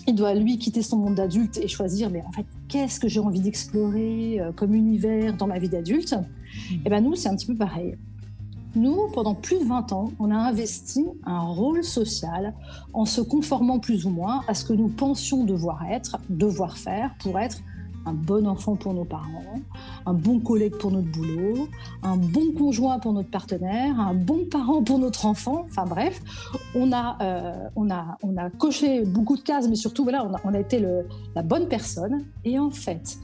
il 0.08 0.14
doit 0.14 0.34
lui 0.34 0.58
quitter 0.58 0.82
son 0.82 0.96
monde 0.96 1.14
d'adulte 1.14 1.58
et 1.58 1.68
choisir 1.68 2.10
mais 2.10 2.22
en 2.26 2.32
fait 2.32 2.46
qu'est-ce 2.68 2.98
que 2.98 3.08
j'ai 3.08 3.20
envie 3.20 3.40
d'explorer 3.40 4.40
euh, 4.40 4.52
comme 4.52 4.74
univers 4.74 5.36
dans 5.36 5.46
ma 5.46 5.58
vie 5.58 5.68
d'adulte? 5.68 6.14
Mmh. 6.14 6.74
et 6.74 6.80
eh 6.86 6.90
ben 6.90 7.00
nous 7.02 7.14
c'est 7.14 7.28
un 7.28 7.36
petit 7.36 7.46
peu 7.46 7.54
pareil 7.54 7.96
nous, 8.74 9.08
pendant 9.12 9.34
plus 9.34 9.58
de 9.58 9.64
20 9.64 9.92
ans, 9.92 10.12
on 10.18 10.30
a 10.30 10.36
investi 10.36 11.04
un 11.24 11.40
rôle 11.40 11.82
social 11.82 12.54
en 12.92 13.06
se 13.06 13.20
conformant 13.20 13.78
plus 13.78 14.04
ou 14.04 14.10
moins 14.10 14.42
à 14.46 14.54
ce 14.54 14.64
que 14.64 14.74
nous 14.74 14.88
pensions 14.88 15.44
devoir 15.44 15.84
être, 15.90 16.18
devoir 16.28 16.76
faire 16.76 17.14
pour 17.18 17.38
être 17.38 17.58
un 18.06 18.12
bon 18.12 18.46
enfant 18.46 18.76
pour 18.76 18.94
nos 18.94 19.04
parents, 19.04 19.60
un 20.06 20.14
bon 20.14 20.40
collègue 20.40 20.76
pour 20.78 20.90
notre 20.90 21.10
boulot, 21.10 21.68
un 22.02 22.16
bon 22.16 22.52
conjoint 22.52 22.98
pour 22.98 23.12
notre 23.12 23.30
partenaire, 23.30 23.98
un 24.00 24.14
bon 24.14 24.46
parent 24.50 24.82
pour 24.82 24.98
notre 24.98 25.26
enfant. 25.26 25.64
Enfin 25.64 25.84
bref, 25.84 26.20
on 26.74 26.92
a, 26.92 27.16
euh, 27.22 27.68
on 27.76 27.90
a, 27.90 28.16
on 28.22 28.36
a 28.36 28.50
coché 28.50 29.04
beaucoup 29.04 29.36
de 29.36 29.42
cases, 29.42 29.68
mais 29.68 29.76
surtout 29.76 30.04
voilà, 30.04 30.28
on 30.44 30.54
a, 30.54 30.58
été 30.58 30.84
la 31.34 31.42
bonne 31.42 31.68
personne. 31.68 32.24
Et 32.44 32.58
en 32.58 32.70
fait, 32.70 33.18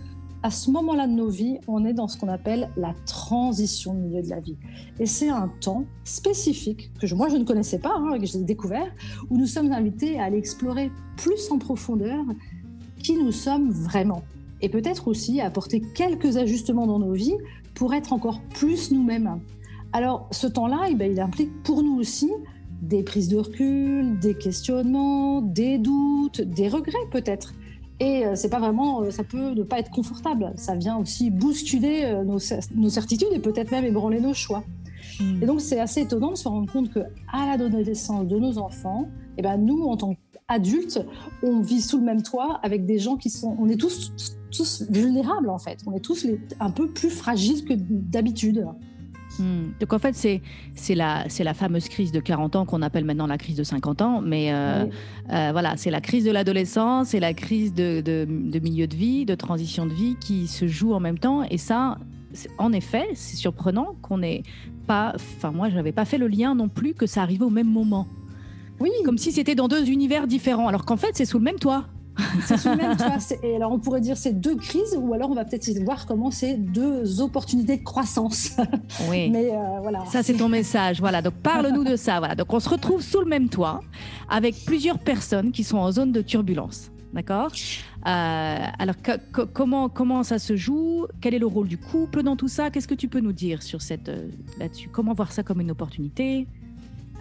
à 0.45 0.51
ce 0.51 0.71
moment-là 0.71 1.07
de 1.07 1.13
nos 1.13 1.31
vies, 1.31 1.59
on 1.69 1.87
est 1.87 1.95
dans 1.95 2.07
ce 2.07 2.19
qu'on 2.19 2.29
appelle 2.29 2.69
la 2.77 2.95
transition 3.07 3.93
au 3.93 3.95
milieu 3.95 4.23
de 4.23 4.29
la 4.29 4.41
vie. 4.41 4.59
Et 5.01 5.07
c'est 5.07 5.31
un 5.31 5.51
temps 5.63 5.87
spécifique 6.05 6.93
que 7.01 7.13
moi 7.15 7.29
je 7.31 7.37
ne 7.37 7.45
connaissais 7.45 7.79
pas, 7.79 7.95
hein, 7.97 8.19
que 8.19 8.27
j'ai 8.27 8.41
découvert, 8.41 8.93
où 9.31 9.39
nous 9.39 9.47
sommes 9.47 9.73
invités 9.73 10.21
à 10.21 10.25
aller 10.25 10.37
explorer 10.37 10.93
plus 11.17 11.51
en 11.51 11.59
profondeur 11.59 12.23
qui 13.03 13.17
nous 13.17 13.33
sommes 13.33 13.71
vraiment 13.71 14.23
et 14.65 14.71
peut-être 14.71 15.09
aussi 15.09 15.43
apporter 15.43 15.83
quelques 15.95 16.39
ajustements 16.39 16.87
dans 16.87 16.99
nos 16.99 17.13
vies 17.13 17.37
pour 17.75 17.93
être 17.93 18.15
encore 18.15 18.41
plus 18.55 18.93
nous-mêmes. 18.93 19.41
Alors 19.93 20.27
ce 20.31 20.47
temps-là, 20.47 20.87
eh 20.89 20.95
ben, 20.95 21.13
il 21.13 21.21
implique 21.21 21.63
pour 21.65 21.83
nous 21.83 21.97
aussi 21.97 22.31
des 22.81 23.03
prises 23.03 23.29
de 23.29 23.37
recul, 23.37 24.19
des 24.19 24.35
questionnements, 24.35 25.43
des 25.43 25.77
doutes, 25.77 26.41
des 26.41 26.69
regrets 26.69 27.07
peut-être. 27.11 27.53
Et 28.01 28.25
euh, 28.25 28.37
c'est 28.37 28.49
pas 28.49 28.59
vraiment, 28.59 29.03
euh, 29.03 29.11
ça 29.11 29.23
peut 29.23 29.51
ne 29.51 29.63
pas 29.65 29.79
être 29.79 29.91
confortable. 29.91 30.55
Ça 30.57 30.75
vient 30.77 30.97
aussi 30.97 31.31
bousculer 31.31 32.05
euh, 32.05 32.25
nos, 32.25 32.39
nos 32.75 32.89
certitudes 32.89 33.29
et 33.33 33.41
peut-être 33.41 33.71
même 33.71 33.85
ébranler 33.85 34.21
nos 34.21 34.33
choix. 34.33 34.65
Hmm. 35.21 35.43
Et 35.43 35.47
donc 35.47 35.61
c'est 35.61 35.79
assez 35.79 36.01
étonnant 36.01 36.31
de 36.31 36.37
se 36.37 36.49
rendre 36.49 36.73
compte 36.73 36.91
que 36.91 37.01
à 37.31 37.47
l'adolescence 37.47 38.27
de 38.27 38.39
nos 38.39 38.57
enfants, 38.57 39.09
eh 39.37 39.43
ben 39.43 39.59
nous 39.59 39.83
en 39.83 39.99
tant 39.99 40.15
qu'adultes, 40.49 41.01
on 41.43 41.61
vit 41.61 41.81
sous 41.81 41.99
le 41.99 42.05
même 42.05 42.23
toit 42.23 42.61
avec 42.63 42.87
des 42.87 42.99
gens 42.99 43.17
qui 43.17 43.31
sont, 43.31 43.57
on 43.59 43.69
est 43.69 43.77
tous 43.77 44.13
tous 44.51 44.85
vulnérables 44.89 45.51
en 45.51 45.59
fait. 45.59 45.81
On 45.87 45.93
est 45.95 46.01
tous 46.01 46.27
un 46.61 46.71
peu 46.71 46.89
plus 46.89 47.11
fragiles 47.11 47.65
que 47.65 47.75
d'habitude. 47.77 48.65
Hmm. 49.39 49.71
Donc 49.81 49.93
en 49.93 49.99
fait, 49.99 50.15
c'est 50.15 50.43
c'est 50.75 50.95
la 50.95 51.25
c'est 51.29 51.43
la 51.43 51.55
fameuse 51.55 51.89
crise 51.89 52.13
de 52.13 52.21
40 52.21 52.57
ans 52.57 52.67
qu'on 52.67 52.83
appelle 52.83 53.05
maintenant 53.05 53.27
la 53.27 53.39
crise 53.39 53.57
de 53.57 53.65
50 53.65 54.01
ans, 54.03 54.21
mais 54.21 54.53
euh, 54.53 54.87
euh, 55.33 55.49
voilà, 55.51 55.77
c'est 55.77 55.91
la 55.91 56.01
crise 56.01 56.25
de 56.25 56.31
l'adolescence, 56.31 57.09
c'est 57.09 57.21
la 57.21 57.35
crise 57.35 57.75
de, 57.75 58.01
de, 58.01 58.27
de, 58.29 58.59
milieu 58.61 58.87
de 58.87 58.95
vie, 58.95 59.25
de 59.25 59.35
transition 59.35 59.87
de 59.87 59.93
vie 59.93 60.17
qui 60.21 60.47
se 60.47 60.69
joue 60.69 60.93
en 60.93 61.01
même 61.01 61.19
temps. 61.19 61.43
Et 61.51 61.59
ça, 61.59 61.99
en 62.59 62.73
effet, 62.73 63.09
c'est 63.15 63.37
surprenant 63.37 63.97
qu'on 64.03 64.19
n'ait 64.19 64.45
pas. 64.87 65.13
Enfin, 65.17 65.51
moi, 65.51 65.69
je 65.69 65.75
n'avais 65.75 65.93
pas 65.93 66.05
fait 66.05 66.19
le 66.19 66.29
lien 66.29 66.55
non 66.55 66.69
plus 66.69 66.95
que 66.95 67.07
ça 67.07 67.23
arrivait 67.23 67.45
au 67.45 67.51
même 67.51 67.71
moment. 67.71 68.07
Oui. 68.81 68.91
Comme 69.05 69.19
si 69.19 69.33
c'était 69.33 69.55
dans 69.55 69.69
deux 69.69 69.89
univers 69.89 70.27
différents, 70.27 70.69
alors 70.69 70.85
qu'en 70.85 70.97
fait, 70.97 71.11
c'est 71.15 71.25
sous 71.25 71.39
le 71.39 71.45
même 71.45 71.59
toit. 71.59 71.87
C'est 72.47 72.57
sous 72.59 72.69
le 72.69 72.77
même 72.77 72.97
toit. 72.97 73.19
Et 73.43 73.57
alors, 73.57 73.73
on 73.73 73.81
pourrait 73.81 74.01
dire 74.01 74.17
c'est 74.17 74.33
deux 74.33 74.55
crises, 74.55 74.97
ou 74.97 75.15
alors 75.15 75.31
on 75.31 75.35
va 75.35 75.45
peut-être 75.45 75.69
voir 75.83 76.07
comment 76.07 76.31
c'est 76.31 76.55
deux 76.55 77.21
opportunités 77.21 77.77
de 77.77 77.83
croissance. 77.83 78.53
Oui. 79.11 79.31
Mais 79.31 79.51
euh, 79.51 79.81
voilà. 79.83 80.05
Ça, 80.07 80.23
c'est 80.23 80.35
ton 80.35 80.49
message. 80.49 81.01
Voilà. 81.01 81.23
Donc, 81.23 81.35
parle-nous 81.35 81.83
de 81.83 81.97
ça. 81.97 82.21
Voilà. 82.21 82.37
Donc, 82.37 82.53
on 82.53 82.61
se 82.61 82.69
retrouve 82.69 83.03
sous 83.03 83.19
le 83.21 83.27
même 83.27 83.49
toit 83.49 83.81
avec 84.29 84.65
plusieurs 84.65 85.01
personnes 85.01 85.51
qui 85.51 85.65
sont 85.65 85.79
en 85.79 85.91
zone 85.91 86.13
de 86.13 86.21
turbulence. 86.21 86.93
D'accord? 87.13 87.51
Euh, 88.07 88.59
Alors, 88.79 88.97
comment, 89.53 89.89
comment 89.89 90.23
ça 90.23 90.39
se 90.39 90.57
joue? 90.57 91.07
Quel 91.21 91.35
est 91.35 91.39
le 91.39 91.47
rôle 91.47 91.69
du 91.69 91.79
couple 91.79 92.23
dans 92.23 92.37
tout 92.37 92.49
ça? 92.49 92.71
Qu'est-ce 92.71 92.89
que 92.89 92.95
tu 92.95 93.09
peux 93.09 93.21
nous 93.21 93.33
dire 93.33 93.63
sur 93.63 93.83
cette 93.83 94.09
euh, 94.09 94.29
là-dessus? 94.59 94.89
Comment 94.89 95.15
voir 95.15 95.33
ça 95.33 95.43
comme 95.43 95.61
une 95.61 95.71
opportunité? 95.71 96.47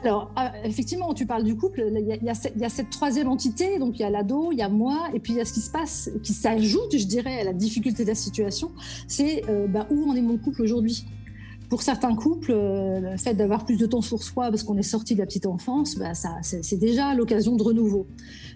Alors, 0.04 0.32
ah, 0.36 0.52
effectivement, 0.66 1.14
tu 1.14 1.26
parles 1.26 1.44
du 1.44 1.56
couple, 1.56 1.86
il 1.96 2.08
y, 2.22 2.30
a, 2.30 2.70
cette 2.70 2.90
troisième 2.90 3.30
entité, 3.30 3.80
donc 3.80 3.98
il 3.98 4.02
y 4.02 4.06
a 4.06 4.10
l'ado, 4.10 4.52
il 4.52 4.58
y 4.58 4.62
a 4.62 4.68
moi, 4.68 5.08
et 5.14 5.20
puis 5.20 5.34
il 5.34 5.38
y 5.38 5.42
a 5.42 5.46
ce 5.46 5.54
qui 5.54 5.62
se 5.62 5.72
passe, 5.72 6.12
qui 6.24 6.34
s'ajoute, 6.34 6.98
je 6.98 7.06
dirais, 7.06 7.40
à 7.40 7.46
la 7.46 7.54
difficulté 7.54 8.04
de 8.04 8.10
la 8.10 8.16
situation, 8.16 8.72
c'est 9.08 9.44
euh, 9.50 9.66
bah, 9.68 9.88
où 9.90 10.10
en 10.10 10.16
est 10.16 10.22
mon 10.22 10.38
couple 10.38 10.62
aujourd'hui? 10.62 11.06
Pour 11.70 11.82
certains 11.82 12.16
couples, 12.16 12.52
euh, 12.52 13.12
le 13.12 13.18
fait 13.18 13.34
d'avoir 13.34 13.66
plus 13.66 13.78
de 13.78 13.86
temps 13.86 14.02
sur 14.02 14.22
soi 14.22 14.50
parce 14.50 14.64
qu'on 14.64 14.78
est 14.78 14.84
sorti 14.84 15.14
de 15.16 15.20
la 15.20 15.26
petite 15.26 15.46
enfance, 15.46 15.96
bah, 15.96 16.14
ça, 16.14 16.38
c'est 16.42 16.78
déjà 16.78 17.16
l'occasion 17.16 17.56
de 17.56 17.64
renouveau. 17.64 18.06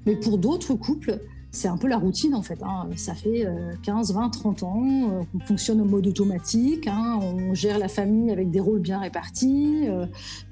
Mais 0.05 0.17
pour 0.17 0.37
d'autres 0.37 0.75
couples, 0.75 1.19
c'est 1.57 1.67
un 1.67 1.77
peu 1.77 1.87
la 1.87 1.97
routine 1.97 2.35
en 2.35 2.43
fait. 2.43 2.61
Hein. 2.61 2.87
Ça 2.95 3.15
fait 3.15 3.47
15, 3.83 4.13
20, 4.13 4.29
30 4.29 4.63
ans 4.63 4.83
euh, 4.85 5.23
qu'on 5.31 5.39
fonctionne 5.39 5.81
au 5.81 5.85
mode 5.85 6.05
automatique. 6.05 6.87
Hein. 6.87 7.19
On 7.21 7.53
gère 7.55 7.79
la 7.79 7.87
famille 7.87 8.31
avec 8.31 8.51
des 8.51 8.59
rôles 8.59 8.79
bien 8.79 8.99
répartis. 8.99 9.87
Euh, 9.87 10.05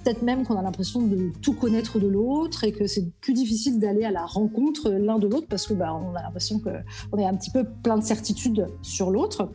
peut-être 0.04 0.24
même 0.24 0.46
qu'on 0.46 0.58
a 0.58 0.64
l'impression 0.64 1.04
de 1.04 1.32
tout 1.42 1.54
connaître 1.54 2.00
de 2.00 2.08
l'autre 2.08 2.64
et 2.64 2.72
que 2.72 2.88
c'est 2.88 3.08
plus 3.22 3.34
difficile 3.34 3.80
d'aller 3.80 4.04
à 4.04 4.12
la 4.12 4.26
rencontre 4.26 4.90
l'un 4.90 5.20
de 5.20 5.28
l'autre 5.28 5.48
parce 5.48 5.68
que 5.68 5.76
bah, 5.76 5.90
a 6.16 6.22
l'impression 6.24 6.60
qu'on 6.60 7.18
est 7.18 7.26
un 7.26 7.36
petit 7.36 7.52
peu 7.52 7.64
plein 7.84 7.98
de 7.98 8.04
certitudes 8.04 8.68
sur 8.82 9.12
l'autre. 9.12 9.52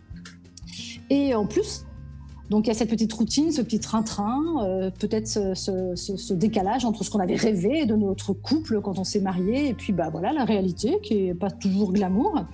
Et 1.10 1.34
en 1.34 1.46
plus, 1.46 1.84
donc 2.50 2.66
il 2.66 2.68
y 2.68 2.70
a 2.72 2.74
cette 2.74 2.90
petite 2.90 3.12
routine, 3.12 3.52
ce 3.52 3.62
petit 3.62 3.78
train-train, 3.78 4.42
euh, 4.64 4.90
peut-être 4.90 5.26
ce, 5.28 6.32
décalage 6.32 6.84
entre 6.84 7.04
ce 7.04 7.10
qu'on 7.10 7.20
avait 7.20 7.36
rêvé 7.36 7.86
de 7.86 7.94
notre 7.94 8.32
couple 8.32 8.80
quand 8.80 8.98
on 8.98 9.04
s'est 9.04 9.20
marié 9.20 9.68
et 9.68 9.74
puis 9.74 9.92
bah 9.92 10.08
voilà 10.10 10.32
la 10.32 10.44
réalité 10.44 10.98
qui 11.02 11.28
est 11.28 11.34
pas 11.34 11.50
toujours 11.50 11.92
glamour. 11.92 12.44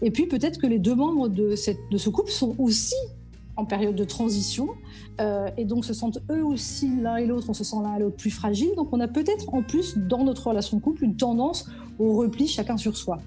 Et 0.00 0.10
puis 0.10 0.26
peut-être 0.26 0.58
que 0.58 0.66
les 0.66 0.78
deux 0.78 0.94
membres 0.94 1.28
de, 1.28 1.54
ce 1.54 2.08
couple 2.08 2.30
sont 2.30 2.54
aussi 2.58 2.94
en 3.56 3.66
période 3.66 3.94
de 3.94 4.04
transition 4.04 4.68
euh, 5.20 5.48
et 5.58 5.66
donc 5.66 5.84
se 5.84 5.92
sentent 5.92 6.18
eux 6.30 6.44
aussi 6.44 6.90
l'un 7.00 7.16
et 7.16 7.26
l'autre, 7.26 7.48
on 7.50 7.54
se 7.54 7.64
sent 7.64 7.76
l'un 7.82 7.96
et 7.96 8.00
l'autre 8.00 8.16
plus 8.16 8.30
fragile. 8.30 8.70
Donc 8.74 8.88
on 8.92 9.00
a 9.00 9.08
peut-être 9.08 9.52
en 9.52 9.62
plus 9.62 9.98
dans 9.98 10.24
notre 10.24 10.46
relation 10.46 10.78
de 10.78 10.82
couple 10.82 11.04
une 11.04 11.16
tendance 11.16 11.68
au 11.98 12.14
repli 12.14 12.48
chacun 12.48 12.78
sur 12.78 12.96
soi. 12.96 13.18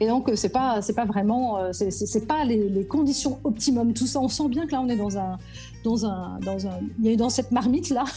Et 0.00 0.06
donc, 0.06 0.28
euh, 0.28 0.36
c'est 0.36 0.48
pas, 0.48 0.82
c'est 0.82 0.94
pas 0.94 1.04
vraiment, 1.04 1.58
euh, 1.58 1.72
c'est 1.72 2.26
pas 2.26 2.44
les, 2.44 2.84
conditions 2.86 3.38
optimum. 3.44 3.92
Tout 3.92 4.06
ça, 4.06 4.20
on 4.20 4.28
sent 4.28 4.48
bien 4.48 4.66
que 4.66 4.72
là, 4.72 4.80
on 4.80 4.88
est 4.88 4.96
dans 4.96 5.18
un, 5.18 5.38
dans 5.84 6.06
un, 6.06 6.38
dans 6.40 6.66
un, 6.66 6.80
il 6.98 7.10
y 7.10 7.12
a 7.12 7.16
dans 7.16 7.30
cette 7.30 7.52
marmite 7.52 7.90
là. 7.90 8.04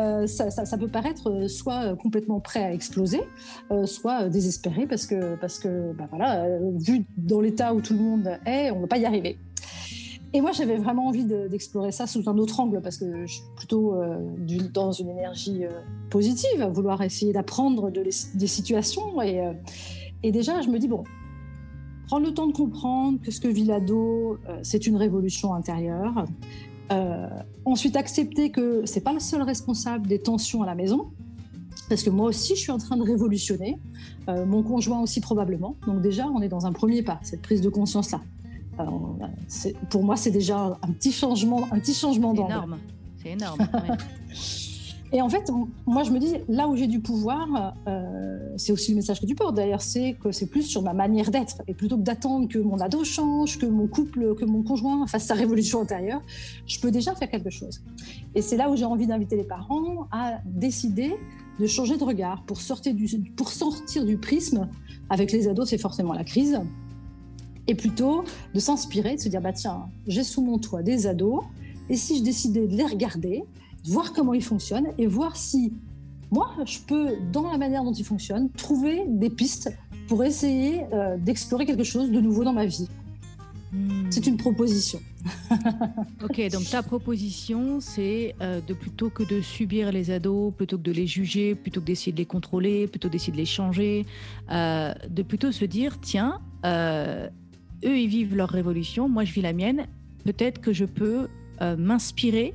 Euh, 0.00 0.26
ça, 0.26 0.50
ça, 0.50 0.78
peut 0.78 0.88
paraître 0.88 1.48
soit 1.48 1.96
complètement 1.96 2.40
prêt 2.40 2.62
à 2.62 2.72
exploser, 2.72 3.20
soit 3.84 4.28
désespéré 4.28 4.86
parce 4.86 5.06
que, 5.06 5.36
parce 5.36 5.58
que, 5.58 5.92
bah 5.92 6.06
voilà, 6.10 6.46
vu 6.74 7.06
dans 7.16 7.40
l'état 7.40 7.74
où 7.74 7.80
tout 7.80 7.94
le 7.94 8.00
monde 8.00 8.38
est, 8.46 8.70
on 8.70 8.76
ne 8.76 8.80
va 8.82 8.86
pas 8.86 8.98
y 8.98 9.04
arriver. 9.04 9.38
Et 10.32 10.40
moi, 10.40 10.52
j'avais 10.52 10.76
vraiment 10.76 11.06
envie 11.06 11.24
d'explorer 11.24 11.92
ça 11.92 12.06
sous 12.06 12.28
un 12.28 12.36
autre 12.38 12.60
angle 12.60 12.80
parce 12.82 12.98
que 12.98 13.26
je 13.26 13.32
suis 13.32 13.42
plutôt 13.56 13.94
dans 14.72 14.92
une 14.92 15.10
énergie 15.10 15.64
positive, 16.10 16.62
à 16.62 16.68
vouloir 16.68 17.02
essayer 17.02 17.32
d'apprendre 17.32 17.90
de 17.90 18.02
des 18.02 18.46
situations 18.46 19.22
et 19.22 19.40
et 20.22 20.32
déjà, 20.32 20.60
je 20.60 20.68
me 20.68 20.78
dis, 20.78 20.88
bon, 20.88 21.04
prendre 22.06 22.26
le 22.26 22.32
temps 22.32 22.46
de 22.46 22.52
comprendre 22.52 23.20
que 23.20 23.30
ce 23.30 23.40
que 23.40 23.48
vit 23.48 23.64
l'ado, 23.64 24.38
euh, 24.48 24.60
c'est 24.62 24.86
une 24.86 24.96
révolution 24.96 25.54
intérieure. 25.54 26.24
Euh, 26.92 27.28
ensuite, 27.64 27.96
accepter 27.96 28.50
que 28.50 28.86
c'est 28.86 29.00
pas 29.00 29.12
le 29.12 29.20
seul 29.20 29.42
responsable 29.42 30.06
des 30.06 30.20
tensions 30.20 30.62
à 30.62 30.66
la 30.66 30.74
maison, 30.74 31.10
parce 31.88 32.02
que 32.02 32.10
moi 32.10 32.28
aussi, 32.28 32.54
je 32.54 32.60
suis 32.60 32.72
en 32.72 32.78
train 32.78 32.96
de 32.96 33.02
révolutionner, 33.02 33.78
euh, 34.28 34.46
mon 34.46 34.62
conjoint 34.62 35.00
aussi 35.00 35.20
probablement. 35.20 35.76
Donc 35.86 36.00
déjà, 36.00 36.26
on 36.28 36.40
est 36.40 36.48
dans 36.48 36.66
un 36.66 36.72
premier 36.72 37.02
pas, 37.02 37.18
cette 37.22 37.42
prise 37.42 37.60
de 37.60 37.68
conscience-là. 37.68 38.20
pour 39.90 40.04
moi, 40.04 40.16
c'est 40.16 40.30
déjà 40.30 40.78
un 40.82 40.92
petit 40.92 41.12
changement, 41.12 41.66
un 41.72 41.80
petit 41.80 41.94
changement 41.94 42.34
d'angle. 42.34 42.52
Énorme, 42.52 42.78
c'est 43.22 43.30
énorme. 43.30 43.58
Et 45.12 45.22
en 45.22 45.28
fait, 45.28 45.50
moi, 45.86 46.02
je 46.02 46.10
me 46.10 46.18
dis, 46.18 46.34
là 46.48 46.68
où 46.68 46.76
j'ai 46.76 46.88
du 46.88 47.00
pouvoir, 47.00 47.74
euh, 47.86 48.54
c'est 48.56 48.72
aussi 48.72 48.90
le 48.90 48.96
message 48.96 49.20
que 49.20 49.26
tu 49.26 49.34
portes 49.34 49.54
d'ailleurs, 49.54 49.82
c'est 49.82 50.14
que 50.14 50.32
c'est 50.32 50.46
plus 50.46 50.62
sur 50.62 50.82
ma 50.82 50.94
manière 50.94 51.30
d'être. 51.30 51.62
Et 51.68 51.74
plutôt 51.74 51.96
que 51.96 52.02
d'attendre 52.02 52.48
que 52.48 52.58
mon 52.58 52.78
ado 52.80 53.04
change, 53.04 53.58
que 53.58 53.66
mon 53.66 53.86
couple, 53.86 54.34
que 54.34 54.44
mon 54.44 54.62
conjoint 54.62 55.06
fasse 55.06 55.26
sa 55.26 55.34
révolution 55.34 55.80
intérieure, 55.80 56.20
je 56.66 56.80
peux 56.80 56.90
déjà 56.90 57.14
faire 57.14 57.30
quelque 57.30 57.50
chose. 57.50 57.82
Et 58.34 58.42
c'est 58.42 58.56
là 58.56 58.68
où 58.68 58.76
j'ai 58.76 58.84
envie 58.84 59.06
d'inviter 59.06 59.36
les 59.36 59.44
parents 59.44 60.08
à 60.10 60.40
décider 60.44 61.14
de 61.60 61.66
changer 61.66 61.96
de 61.96 62.04
regard 62.04 62.42
pour 62.44 62.60
sortir 62.60 62.94
du, 62.94 63.06
pour 63.36 63.50
sortir 63.50 64.04
du 64.04 64.18
prisme. 64.18 64.68
Avec 65.08 65.30
les 65.30 65.46
ados, 65.46 65.68
c'est 65.68 65.78
forcément 65.78 66.14
la 66.14 66.24
crise. 66.24 66.60
Et 67.68 67.74
plutôt 67.74 68.24
de 68.54 68.60
s'inspirer, 68.60 69.16
de 69.16 69.20
se 69.20 69.28
dire, 69.28 69.40
bah 69.40 69.52
tiens, 69.52 69.86
j'ai 70.06 70.24
sous 70.24 70.42
mon 70.42 70.58
toit 70.58 70.82
des 70.82 71.06
ados, 71.06 71.42
et 71.88 71.96
si 71.96 72.18
je 72.18 72.22
décidais 72.22 72.66
de 72.66 72.76
les 72.76 72.84
regarder, 72.84 73.44
voir 73.86 74.12
comment 74.12 74.34
ils 74.34 74.44
fonctionnent 74.44 74.88
et 74.98 75.06
voir 75.06 75.36
si 75.36 75.72
moi, 76.30 76.50
je 76.66 76.78
peux, 76.80 77.16
dans 77.32 77.50
la 77.50 77.58
manière 77.58 77.84
dont 77.84 77.92
ils 77.92 78.04
fonctionnent, 78.04 78.50
trouver 78.50 79.04
des 79.06 79.30
pistes 79.30 79.72
pour 80.08 80.24
essayer 80.24 80.82
euh, 80.92 81.16
d'explorer 81.16 81.66
quelque 81.66 81.84
chose 81.84 82.10
de 82.10 82.20
nouveau 82.20 82.44
dans 82.44 82.52
ma 82.52 82.66
vie. 82.66 82.88
Hmm. 83.72 84.06
C'est 84.10 84.26
une 84.26 84.36
proposition. 84.36 85.00
ok, 86.22 86.50
donc 86.50 86.68
ta 86.70 86.82
proposition, 86.82 87.80
c'est 87.80 88.34
euh, 88.40 88.60
de 88.60 88.74
plutôt 88.74 89.10
que 89.10 89.22
de 89.22 89.40
subir 89.40 89.92
les 89.92 90.10
ados, 90.10 90.52
plutôt 90.54 90.78
que 90.78 90.82
de 90.82 90.92
les 90.92 91.06
juger, 91.06 91.54
plutôt 91.54 91.80
que 91.80 91.86
d'essayer 91.86 92.12
de 92.12 92.18
les 92.18 92.26
contrôler, 92.26 92.86
plutôt 92.86 93.08
d'essayer 93.08 93.32
de 93.32 93.38
les 93.38 93.46
changer, 93.46 94.06
euh, 94.50 94.94
de 95.08 95.22
plutôt 95.22 95.52
se 95.52 95.64
dire, 95.64 96.00
tiens, 96.00 96.40
eux, 96.64 97.30
ils 97.84 98.08
vivent 98.08 98.34
leur 98.34 98.48
révolution, 98.48 99.08
moi, 99.08 99.24
je 99.24 99.32
vis 99.32 99.42
la 99.42 99.52
mienne, 99.52 99.86
peut-être 100.24 100.60
que 100.60 100.72
je 100.72 100.84
peux 100.84 101.28
m'inspirer 101.78 102.54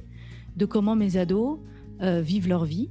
de 0.61 0.65
comment 0.67 0.95
mes 0.95 1.17
ados 1.17 1.57
euh, 2.01 2.21
vivent 2.21 2.47
leur 2.47 2.65
vie. 2.65 2.89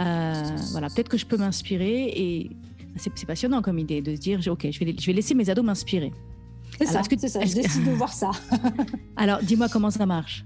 Euh, 0.00 0.56
voilà, 0.72 0.88
peut-être 0.90 1.08
que 1.08 1.16
je 1.16 1.26
peux 1.26 1.38
m'inspirer 1.38 2.12
et 2.14 2.50
c'est 2.96 3.26
passionnant 3.26 3.62
comme 3.62 3.78
idée 3.78 4.02
de 4.02 4.14
se 4.14 4.20
dire 4.20 4.40
ok, 4.46 4.68
je 4.70 4.78
vais, 4.78 4.94
je 4.98 5.06
vais 5.06 5.12
laisser 5.14 5.34
mes 5.34 5.48
ados 5.48 5.64
m'inspirer. 5.64 6.12
C'est 6.78 6.86
ça, 6.86 7.02
c'est 7.02 7.28
ça. 7.28 7.44
Je 7.44 7.54
décide 7.54 7.84
de 7.84 7.92
voir 7.92 8.12
ça. 8.12 8.30
Alors, 9.16 9.40
dis-moi 9.42 9.68
comment 9.68 9.90
ça 9.90 10.04
marche. 10.04 10.44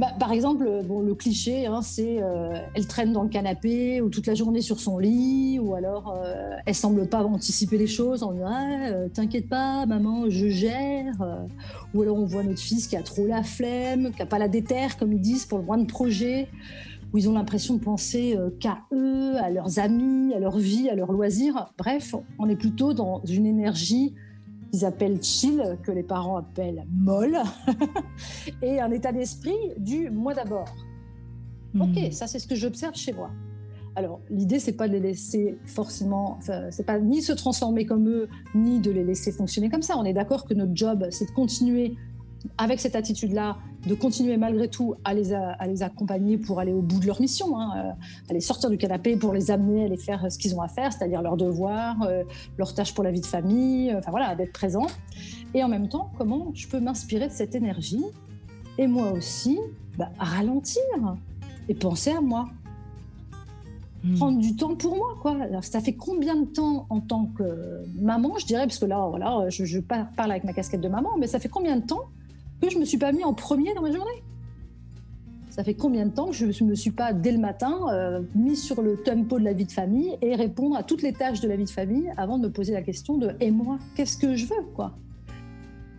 Bah, 0.00 0.14
par 0.18 0.32
exemple, 0.32 0.66
bon, 0.86 1.02
le 1.02 1.14
cliché, 1.14 1.66
hein, 1.66 1.82
c'est 1.82 2.22
euh, 2.22 2.58
elle 2.74 2.86
traîne 2.86 3.12
dans 3.12 3.22
le 3.22 3.28
canapé 3.28 4.00
ou 4.00 4.08
toute 4.08 4.26
la 4.26 4.34
journée 4.34 4.62
sur 4.62 4.80
son 4.80 4.96
lit, 4.96 5.58
ou 5.58 5.74
alors 5.74 6.14
euh, 6.16 6.56
elle 6.64 6.74
semble 6.74 7.06
pas 7.06 7.22
anticiper 7.22 7.76
les 7.76 7.86
choses 7.86 8.22
en 8.22 8.32
disant 8.32 8.46
ah, 8.48 8.88
euh, 8.88 9.08
t'inquiète 9.10 9.46
pas, 9.50 9.84
maman, 9.84 10.30
je 10.30 10.48
gère. 10.48 11.12
ou 11.92 12.00
alors 12.00 12.16
on 12.16 12.24
voit 12.24 12.42
notre 12.42 12.62
fils 12.62 12.88
qui 12.88 12.96
a 12.96 13.02
trop 13.02 13.26
la 13.26 13.42
flemme, 13.42 14.10
qui 14.12 14.22
a 14.22 14.26
pas 14.26 14.38
la 14.38 14.48
déterre, 14.48 14.96
comme 14.96 15.12
ils 15.12 15.20
disent, 15.20 15.44
pour 15.44 15.58
le 15.58 15.82
de 15.82 15.86
projet, 15.86 16.48
où 17.12 17.18
ils 17.18 17.28
ont 17.28 17.34
l'impression 17.34 17.74
de 17.74 17.80
penser 17.80 18.38
qu'à 18.58 18.78
eux, 18.94 19.36
à 19.36 19.50
leurs 19.50 19.80
amis, 19.80 20.32
à 20.32 20.38
leur 20.38 20.56
vie, 20.56 20.88
à 20.88 20.94
leurs 20.94 21.12
loisirs. 21.12 21.66
Bref, 21.76 22.14
on 22.38 22.48
est 22.48 22.56
plutôt 22.56 22.94
dans 22.94 23.20
une 23.26 23.44
énergie 23.44 24.14
qu'ils 24.70 24.84
appellent 24.84 25.22
chill, 25.22 25.78
que 25.82 25.90
les 25.90 26.02
parents 26.02 26.36
appellent 26.36 26.86
molle, 26.90 27.38
et 28.62 28.80
un 28.80 28.90
état 28.90 29.12
d'esprit 29.12 29.58
du 29.76 30.10
moi 30.10 30.34
d'abord. 30.34 30.74
Hmm. 31.74 31.82
Ok, 31.82 32.12
ça 32.12 32.26
c'est 32.26 32.38
ce 32.38 32.46
que 32.46 32.54
j'observe 32.54 32.94
chez 32.94 33.12
moi. 33.12 33.30
Alors 33.96 34.20
l'idée 34.30 34.60
c'est 34.60 34.76
pas 34.76 34.86
de 34.88 34.92
les 34.92 35.00
laisser 35.00 35.58
forcément, 35.66 36.38
c'est 36.70 36.86
pas 36.86 37.00
ni 37.00 37.22
se 37.22 37.32
transformer 37.32 37.86
comme 37.86 38.08
eux, 38.08 38.28
ni 38.54 38.80
de 38.80 38.90
les 38.90 39.04
laisser 39.04 39.32
fonctionner 39.32 39.68
comme 39.68 39.82
ça. 39.82 39.96
On 39.98 40.04
est 40.04 40.12
d'accord 40.12 40.46
que 40.46 40.54
notre 40.54 40.74
job 40.74 41.06
c'est 41.10 41.26
de 41.26 41.32
continuer 41.32 41.96
avec 42.58 42.80
cette 42.80 42.96
attitude-là, 42.96 43.56
de 43.86 43.94
continuer 43.94 44.36
malgré 44.36 44.68
tout 44.68 44.94
à 45.04 45.14
les, 45.14 45.32
à 45.32 45.66
les 45.66 45.82
accompagner 45.82 46.36
pour 46.36 46.60
aller 46.60 46.72
au 46.72 46.82
bout 46.82 47.00
de 47.00 47.06
leur 47.06 47.20
mission, 47.20 47.58
hein, 47.58 47.72
euh, 47.76 48.30
à 48.30 48.32
les 48.32 48.40
sortir 48.40 48.70
du 48.70 48.76
canapé 48.76 49.16
pour 49.16 49.32
les 49.32 49.50
amener 49.50 49.84
à 49.84 49.88
les 49.88 49.96
faire 49.96 50.30
ce 50.30 50.38
qu'ils 50.38 50.54
ont 50.54 50.60
à 50.60 50.68
faire, 50.68 50.92
c'est-à-dire 50.92 51.22
leurs 51.22 51.36
devoirs, 51.36 52.02
euh, 52.02 52.24
leurs 52.58 52.74
tâches 52.74 52.94
pour 52.94 53.04
la 53.04 53.10
vie 53.10 53.20
de 53.20 53.26
famille, 53.26 53.90
euh, 53.90 53.98
enfin 53.98 54.10
voilà, 54.10 54.34
d'être 54.34 54.52
présent. 54.52 54.86
Et 55.54 55.64
en 55.64 55.68
même 55.68 55.88
temps, 55.88 56.10
comment 56.18 56.50
je 56.54 56.68
peux 56.68 56.80
m'inspirer 56.80 57.28
de 57.28 57.32
cette 57.32 57.54
énergie 57.54 58.04
et 58.78 58.86
moi 58.86 59.12
aussi 59.12 59.58
bah, 59.98 60.10
ralentir 60.18 60.82
et 61.68 61.74
penser 61.74 62.10
à 62.10 62.20
moi. 62.20 62.48
Hmm. 64.02 64.14
Prendre 64.14 64.38
du 64.38 64.56
temps 64.56 64.76
pour 64.76 64.96
moi, 64.96 65.18
quoi. 65.20 65.36
Alors, 65.42 65.62
ça 65.62 65.80
fait 65.80 65.92
combien 65.92 66.34
de 66.34 66.46
temps 66.46 66.86
en 66.88 67.00
tant 67.00 67.26
que 67.36 67.84
maman, 67.98 68.38
je 68.38 68.46
dirais, 68.46 68.62
parce 68.62 68.78
que 68.78 68.86
là, 68.86 69.06
voilà, 69.10 69.50
je, 69.50 69.66
je 69.66 69.78
parle 69.78 70.30
avec 70.30 70.44
ma 70.44 70.54
casquette 70.54 70.80
de 70.80 70.88
maman, 70.88 71.10
mais 71.18 71.26
ça 71.26 71.38
fait 71.38 71.50
combien 71.50 71.76
de 71.76 71.84
temps 71.84 72.04
que 72.60 72.70
je 72.70 72.78
me 72.78 72.84
suis 72.84 72.98
pas 72.98 73.12
mis 73.12 73.24
en 73.24 73.34
premier 73.34 73.74
dans 73.74 73.82
ma 73.82 73.90
journée. 73.90 74.22
Ça 75.50 75.64
fait 75.64 75.74
combien 75.74 76.06
de 76.06 76.12
temps 76.12 76.28
que 76.28 76.32
je 76.32 76.46
ne 76.46 76.70
me 76.70 76.74
suis 76.76 76.92
pas, 76.92 77.12
dès 77.12 77.32
le 77.32 77.38
matin, 77.38 77.76
euh, 77.92 78.22
mis 78.36 78.56
sur 78.56 78.82
le 78.82 78.96
tempo 78.96 79.38
de 79.38 79.44
la 79.44 79.52
vie 79.52 79.64
de 79.64 79.72
famille 79.72 80.16
et 80.22 80.36
répondre 80.36 80.76
à 80.76 80.84
toutes 80.84 81.02
les 81.02 81.12
tâches 81.12 81.40
de 81.40 81.48
la 81.48 81.56
vie 81.56 81.64
de 81.64 81.70
famille 81.70 82.10
avant 82.16 82.38
de 82.38 82.44
me 82.44 82.52
poser 82.52 82.72
la 82.72 82.82
question 82.82 83.18
de 83.18 83.32
«et 83.40 83.50
moi, 83.50 83.78
qu'est-ce 83.96 84.16
que 84.16 84.36
je 84.36 84.46
veux?» 84.46 84.62
quoi? 84.74 84.94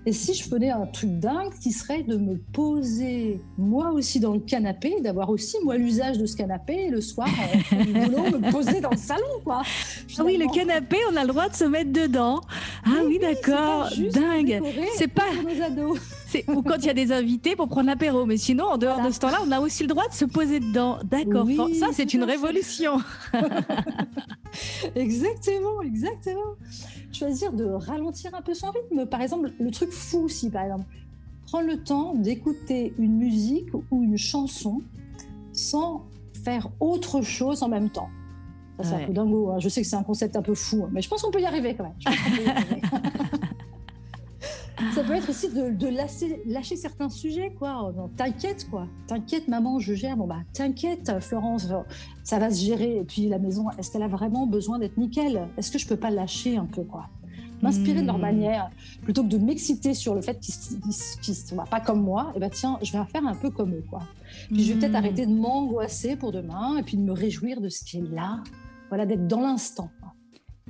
Et 0.05 0.13
si 0.13 0.33
je 0.33 0.43
faisais 0.43 0.69
un 0.69 0.87
truc 0.87 1.19
dingue 1.19 1.51
qui 1.61 1.71
serait 1.71 2.01
de 2.01 2.17
me 2.17 2.35
poser 2.35 3.39
moi 3.59 3.91
aussi 3.91 4.19
dans 4.19 4.33
le 4.33 4.39
canapé, 4.39 4.99
d'avoir 5.01 5.29
aussi 5.29 5.57
moi 5.63 5.77
l'usage 5.77 6.17
de 6.17 6.25
ce 6.25 6.35
canapé 6.35 6.89
le 6.89 7.01
soir 7.01 7.29
boulot, 7.71 8.39
me 8.39 8.51
poser 8.51 8.81
dans 8.81 8.89
le 8.89 8.97
salon 8.97 9.21
quoi. 9.43 9.61
Ah 10.17 10.23
oui, 10.25 10.37
le 10.37 10.51
canapé, 10.51 10.97
on 11.11 11.15
a 11.15 11.21
le 11.21 11.27
droit 11.27 11.49
de 11.49 11.55
se 11.55 11.65
mettre 11.65 11.91
dedans. 11.91 12.41
Ah 12.83 13.01
oui, 13.05 13.19
d'accord, 13.19 13.89
dingue. 14.11 14.63
C'est 14.95 15.07
pas 15.07 15.29
ou 16.47 16.61
quand 16.61 16.77
il 16.77 16.85
y 16.85 16.89
a 16.89 16.93
des 16.93 17.11
invités 17.11 17.55
pour 17.55 17.67
prendre 17.67 17.87
l'apéro, 17.87 18.25
mais 18.25 18.37
sinon 18.37 18.65
en 18.65 18.77
dehors 18.77 19.01
de 19.01 19.11
ce 19.11 19.19
temps-là, 19.19 19.39
on 19.45 19.51
a 19.51 19.59
aussi 19.59 19.83
le 19.83 19.89
droit 19.89 20.07
de 20.07 20.13
se 20.13 20.25
poser 20.25 20.59
dedans. 20.59 20.99
D'accord, 21.03 21.47
ça 21.79 21.87
c'est 21.91 22.13
une 22.13 22.23
révolution. 22.23 22.99
exactement, 24.95 25.81
exactement 25.81 26.55
choisir 27.21 27.53
de 27.53 27.65
ralentir 27.65 28.33
un 28.33 28.41
peu 28.41 28.53
son 28.53 28.71
rythme. 28.71 29.05
Par 29.05 29.21
exemple, 29.21 29.51
le 29.59 29.71
truc 29.71 29.91
fou 29.91 30.19
aussi, 30.19 30.49
par 30.49 30.63
exemple, 30.63 30.85
prendre 31.45 31.67
le 31.67 31.77
temps 31.77 32.15
d'écouter 32.15 32.93
une 32.97 33.17
musique 33.17 33.73
ou 33.91 34.03
une 34.03 34.17
chanson 34.17 34.81
sans 35.53 36.05
faire 36.43 36.69
autre 36.79 37.21
chose 37.21 37.61
en 37.61 37.69
même 37.69 37.89
temps. 37.89 38.09
c'est 38.81 38.95
un 38.95 39.05
peu 39.05 39.13
dingo. 39.13 39.51
Hein. 39.51 39.59
Je 39.59 39.69
sais 39.69 39.81
que 39.81 39.87
c'est 39.87 39.95
un 39.95 40.03
concept 40.03 40.35
un 40.35 40.41
peu 40.41 40.55
fou, 40.55 40.87
mais 40.91 41.01
je 41.01 41.09
pense 41.09 41.21
qu'on 41.21 41.31
peut 41.31 41.41
y 41.41 41.45
arriver 41.45 41.75
quand 41.75 41.83
même. 41.83 41.93
ça 44.93 45.03
peut 45.03 45.13
être 45.13 45.29
aussi 45.29 45.49
de, 45.49 45.87
lâcher, 45.87 46.75
certains 46.75 47.09
sujets, 47.09 47.53
quoi. 47.57 47.93
T'inquiète, 48.17 48.67
quoi. 48.69 48.87
T'inquiète, 49.07 49.47
maman, 49.47 49.79
je 49.79 49.93
gère. 49.93 50.17
Bon, 50.17 50.27
bah, 50.27 50.39
t'inquiète, 50.53 51.19
Florence, 51.19 51.67
ça 52.23 52.39
va 52.39 52.49
se 52.49 52.63
gérer. 52.63 52.97
Et 52.97 53.03
puis, 53.03 53.27
la 53.27 53.39
maison, 53.39 53.69
est-ce 53.77 53.91
qu'elle 53.91 54.03
a 54.03 54.07
vraiment 54.07 54.47
besoin 54.47 54.79
d'être 54.79 54.97
nickel? 54.97 55.47
Est-ce 55.57 55.71
que 55.71 55.77
je 55.77 55.87
peux 55.87 55.97
pas 55.97 56.09
lâcher 56.09 56.57
un 56.57 56.65
peu, 56.65 56.83
quoi? 56.83 57.07
M'inspirer 57.61 58.01
de 58.01 58.07
leur 58.07 58.17
hmm. 58.17 58.21
manière, 58.21 58.71
plutôt 59.03 59.23
que 59.23 59.27
de 59.27 59.37
m'exciter 59.37 59.93
sur 59.93 60.15
le 60.15 60.21
fait 60.21 60.39
qu'ils 60.39 60.55
ne 60.87 60.91
sont 60.91 61.55
pas 61.69 61.79
comme 61.79 62.01
moi, 62.01 62.31
et 62.33 62.37
eh 62.37 62.39
ben 62.39 62.49
tiens, 62.49 62.79
je 62.81 62.91
vais 62.91 63.05
faire 63.05 63.25
un 63.25 63.35
peu 63.35 63.51
comme 63.51 63.75
eux, 63.75 63.83
quoi. 63.87 64.01
Puis 64.47 64.63
je 64.63 64.73
vais 64.73 64.79
peut-être 64.79 64.93
hmm. 64.93 64.95
arrêter 64.95 65.25
de 65.27 65.33
m'angoisser 65.33 66.15
pour 66.15 66.31
demain, 66.31 66.77
et 66.77 66.83
puis 66.83 66.97
de 66.97 67.03
me 67.03 67.11
réjouir 67.11 67.61
de 67.61 67.69
ce 67.69 67.83
qui 67.83 67.99
est 67.99 68.11
là. 68.11 68.41
Voilà, 68.89 69.05
d'être 69.05 69.27
dans 69.27 69.41
l'instant. 69.41 69.91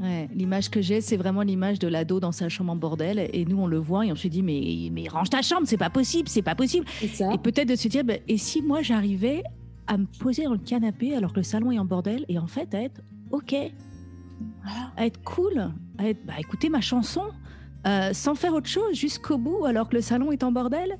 Ouais, 0.02 0.28
l'image 0.34 0.70
que 0.70 0.82
j'ai, 0.82 1.00
c'est 1.00 1.18
vraiment 1.18 1.44
l'image 1.44 1.78
de 1.78 1.88
l'ado 1.88 2.20
dans 2.20 2.32
sa 2.32 2.50
chambre 2.50 2.72
en 2.72 2.76
bordel. 2.76 3.30
Et 3.34 3.46
nous, 3.46 3.60
on 3.60 3.68
le 3.68 3.78
voit 3.78 4.06
et 4.06 4.12
on 4.12 4.16
se 4.16 4.28
dit, 4.28 4.42
mais, 4.42 4.90
mais 4.92 5.08
range 5.08 5.30
ta 5.30 5.42
chambre, 5.42 5.64
c'est 5.66 5.78
pas 5.78 5.92
possible, 5.92 6.28
c'est 6.28 6.42
pas 6.42 6.56
possible. 6.56 6.86
Et 7.04 7.38
peut-être 7.38 7.70
de 7.70 7.76
se 7.76 7.88
dire, 7.88 8.04
bah, 8.04 8.16
et 8.28 8.38
si 8.38 8.62
moi 8.62 8.82
j'arrivais 8.82 9.44
à 9.88 9.98
me 9.98 10.06
poser 10.20 10.46
dans 10.46 10.54
le 10.54 10.60
canapé 10.60 11.16
alors 11.16 11.34
que 11.34 11.40
le 11.40 11.44
salon 11.44 11.72
est 11.72 11.80
en 11.80 11.86
bordel 11.86 12.26
et 12.30 12.40
en 12.40 12.48
fait 12.48 12.74
à 12.74 12.82
être 12.82 13.02
OK, 13.32 13.54
à 14.98 15.06
être 15.06 15.22
cool, 15.24 15.72
à 15.98 16.10
être, 16.10 16.26
bah, 16.26 16.34
écouter 16.40 16.70
ma 16.70 16.82
chanson 16.82 17.24
euh, 17.88 18.14
sans 18.14 18.36
faire 18.36 18.54
autre 18.54 18.68
chose 18.68 18.96
jusqu'au 18.96 19.38
bout 19.38 19.66
alors 19.66 19.90
que 19.90 19.96
le 19.96 20.02
salon 20.02 20.32
est 20.32 20.44
en 20.44 20.52
bordel. 20.52 20.98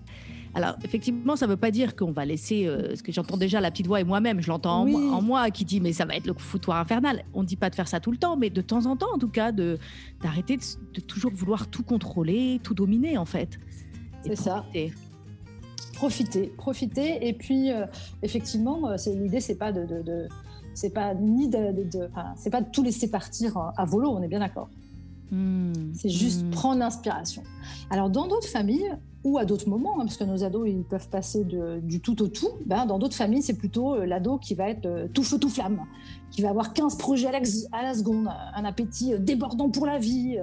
Alors, 0.54 0.76
effectivement, 0.84 1.36
ça 1.36 1.46
ne 1.46 1.52
veut 1.52 1.58
pas 1.58 1.72
dire 1.72 1.96
qu'on 1.96 2.12
va 2.12 2.26
laisser, 2.26 2.68
euh, 2.68 2.96
ce 2.96 3.04
que 3.04 3.12
j'entends 3.12 3.38
déjà 3.38 3.62
la 3.62 3.72
petite 3.72 3.88
voix 3.88 4.02
et 4.02 4.04
moi-même, 4.04 4.42
je 4.42 4.50
l'entends 4.50 4.86
en, 4.86 5.22
moi 5.22 5.50
qui 5.50 5.64
dit, 5.64 5.80
mais 5.80 5.94
ça 5.94 6.06
va 6.06 6.16
être 6.16 6.28
le 6.28 6.34
foutoir 6.34 6.78
infernal. 6.78 7.24
On 7.34 7.42
ne 7.42 7.48
dit 7.48 7.56
pas 7.56 7.70
de 7.70 7.76
faire 7.76 7.88
ça 7.88 8.00
tout 8.00 8.12
le 8.12 8.18
temps, 8.18 8.36
mais 8.36 8.50
de 8.50 8.62
temps 8.62 8.86
en 8.86 8.98
temps, 8.98 9.14
en 9.14 9.18
tout 9.18 9.30
cas, 9.30 9.52
d'arrêter 9.52 10.58
de, 10.58 11.02
toujours 11.02 11.32
vouloir 11.34 11.68
tout 11.68 11.84
contrôler, 11.84 12.60
tout 12.64 12.74
dominer, 12.74 13.18
en 13.18 13.26
fait. 13.26 13.60
C'est 14.26 14.36
ça. 14.36 14.66
Profiter, 15.94 16.48
profiter. 16.58 17.28
Et 17.28 17.34
puis, 17.34 17.72
euh, 17.72 17.86
effectivement, 18.22 18.90
euh, 18.90 18.96
l'idée, 19.08 19.40
c'est 19.40 19.56
pas 19.56 19.72
de, 19.72 19.86
de, 19.86 20.28
c'est 20.74 20.94
pas 20.94 21.14
ni 21.14 21.48
de, 21.48 21.74
c'est 22.36 22.50
pas 22.50 22.62
de 22.62 22.70
tout 22.72 22.84
laisser 22.84 23.10
partir 23.10 23.58
à 23.78 23.86
volo, 23.86 24.10
on 24.10 24.22
est 24.22 24.28
bien 24.28 24.40
d'accord. 24.40 24.70
Hmm. 25.32 25.94
C'est 25.94 26.10
juste 26.10 26.44
hmm. 26.44 26.50
prendre 26.52 26.80
l'inspiration. 26.80 27.44
Alors, 27.90 28.10
dans 28.10 28.28
d'autres 28.28 28.50
familles, 28.50 28.92
ou 29.24 29.38
à 29.38 29.46
d'autres 29.46 29.70
moments, 29.70 30.00
hein, 30.00 30.06
parce 30.06 30.18
que 30.18 30.24
nos 30.24 30.44
ados, 30.44 30.68
ils 30.68 30.84
peuvent 30.84 31.10
passer 31.10 31.46
du 31.46 32.00
tout 32.00 32.22
au 32.24 32.28
tout. 32.28 32.50
Ben, 32.66 32.86
dans 32.86 32.98
d'autres 32.98 33.16
familles, 33.16 33.44
c'est 33.44 33.58
plutôt 33.58 33.96
euh, 33.96 34.06
l'ado 34.06 34.40
qui 34.40 34.56
va 34.56 34.70
être 34.70 34.86
euh, 34.88 35.08
tout 35.14 35.24
feu, 35.24 35.38
tout 35.38 35.50
flamme, 35.50 35.86
qui 36.32 36.42
va 36.42 36.50
avoir 36.50 36.74
15 36.74 36.98
projets 36.98 37.28
à 37.28 37.32
la, 37.84 37.94
seconde, 37.94 38.28
un 38.28 38.66
appétit 38.66 39.14
euh, 39.14 39.20
débordant 39.20 39.70
pour 39.70 39.86
la 39.86 40.00
vie. 40.00 40.40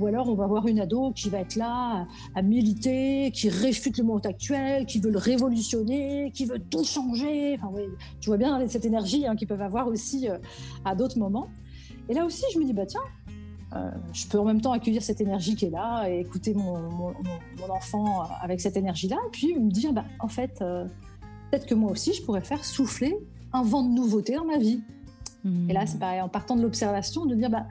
ou 0.00 0.06
alors, 0.06 0.28
on 0.28 0.34
va 0.34 0.44
avoir 0.44 0.66
une 0.66 0.80
ado 0.80 1.12
qui 1.12 1.28
va 1.28 1.38
être 1.38 1.54
là 1.54 2.06
à 2.34 2.42
militer, 2.42 3.30
qui 3.32 3.48
réfute 3.48 3.98
le 3.98 4.04
monde 4.04 4.26
actuel, 4.26 4.86
qui 4.86 4.98
veut 4.98 5.10
le 5.10 5.18
révolutionner, 5.18 6.32
qui 6.34 6.44
veut 6.44 6.58
tout 6.58 6.84
changer. 6.84 7.54
Enfin, 7.54 7.70
oui, 7.72 7.82
tu 8.20 8.30
vois 8.30 8.36
bien 8.36 8.66
cette 8.66 8.84
énergie 8.84 9.26
hein, 9.26 9.36
qu'ils 9.36 9.48
peuvent 9.48 9.62
avoir 9.62 9.86
aussi 9.86 10.26
à 10.84 10.94
d'autres 10.96 11.18
moments. 11.18 11.48
Et 12.08 12.14
là 12.14 12.24
aussi, 12.24 12.44
je 12.52 12.58
me 12.58 12.64
dis, 12.64 12.72
bah 12.72 12.86
tiens, 12.86 13.00
euh, 13.76 13.90
je 14.14 14.26
peux 14.26 14.38
en 14.38 14.44
même 14.44 14.60
temps 14.60 14.72
accueillir 14.72 15.02
cette 15.02 15.20
énergie 15.20 15.54
qui 15.54 15.66
est 15.66 15.70
là 15.70 16.08
et 16.08 16.20
écouter 16.20 16.54
mon, 16.54 16.78
mon, 16.90 17.12
mon 17.58 17.70
enfant 17.70 18.22
avec 18.40 18.60
cette 18.60 18.76
énergie-là, 18.76 19.16
et 19.26 19.30
puis 19.30 19.58
me 19.58 19.70
dire, 19.70 19.92
bah, 19.92 20.04
en 20.20 20.28
fait, 20.28 20.58
euh, 20.62 20.86
peut-être 21.50 21.66
que 21.66 21.74
moi 21.74 21.90
aussi, 21.90 22.14
je 22.14 22.22
pourrais 22.22 22.40
faire 22.40 22.64
souffler 22.64 23.16
un 23.52 23.62
vent 23.62 23.82
de 23.82 23.90
nouveauté 23.90 24.36
dans 24.36 24.44
ma 24.44 24.58
vie. 24.58 24.80
Et 25.68 25.72
là, 25.72 25.86
c'est 25.86 25.98
pareil, 25.98 26.20
en 26.20 26.28
partant 26.28 26.56
de 26.56 26.62
l'observation, 26.62 27.24
de 27.24 27.34
dire, 27.34 27.48
bah, 27.48 27.66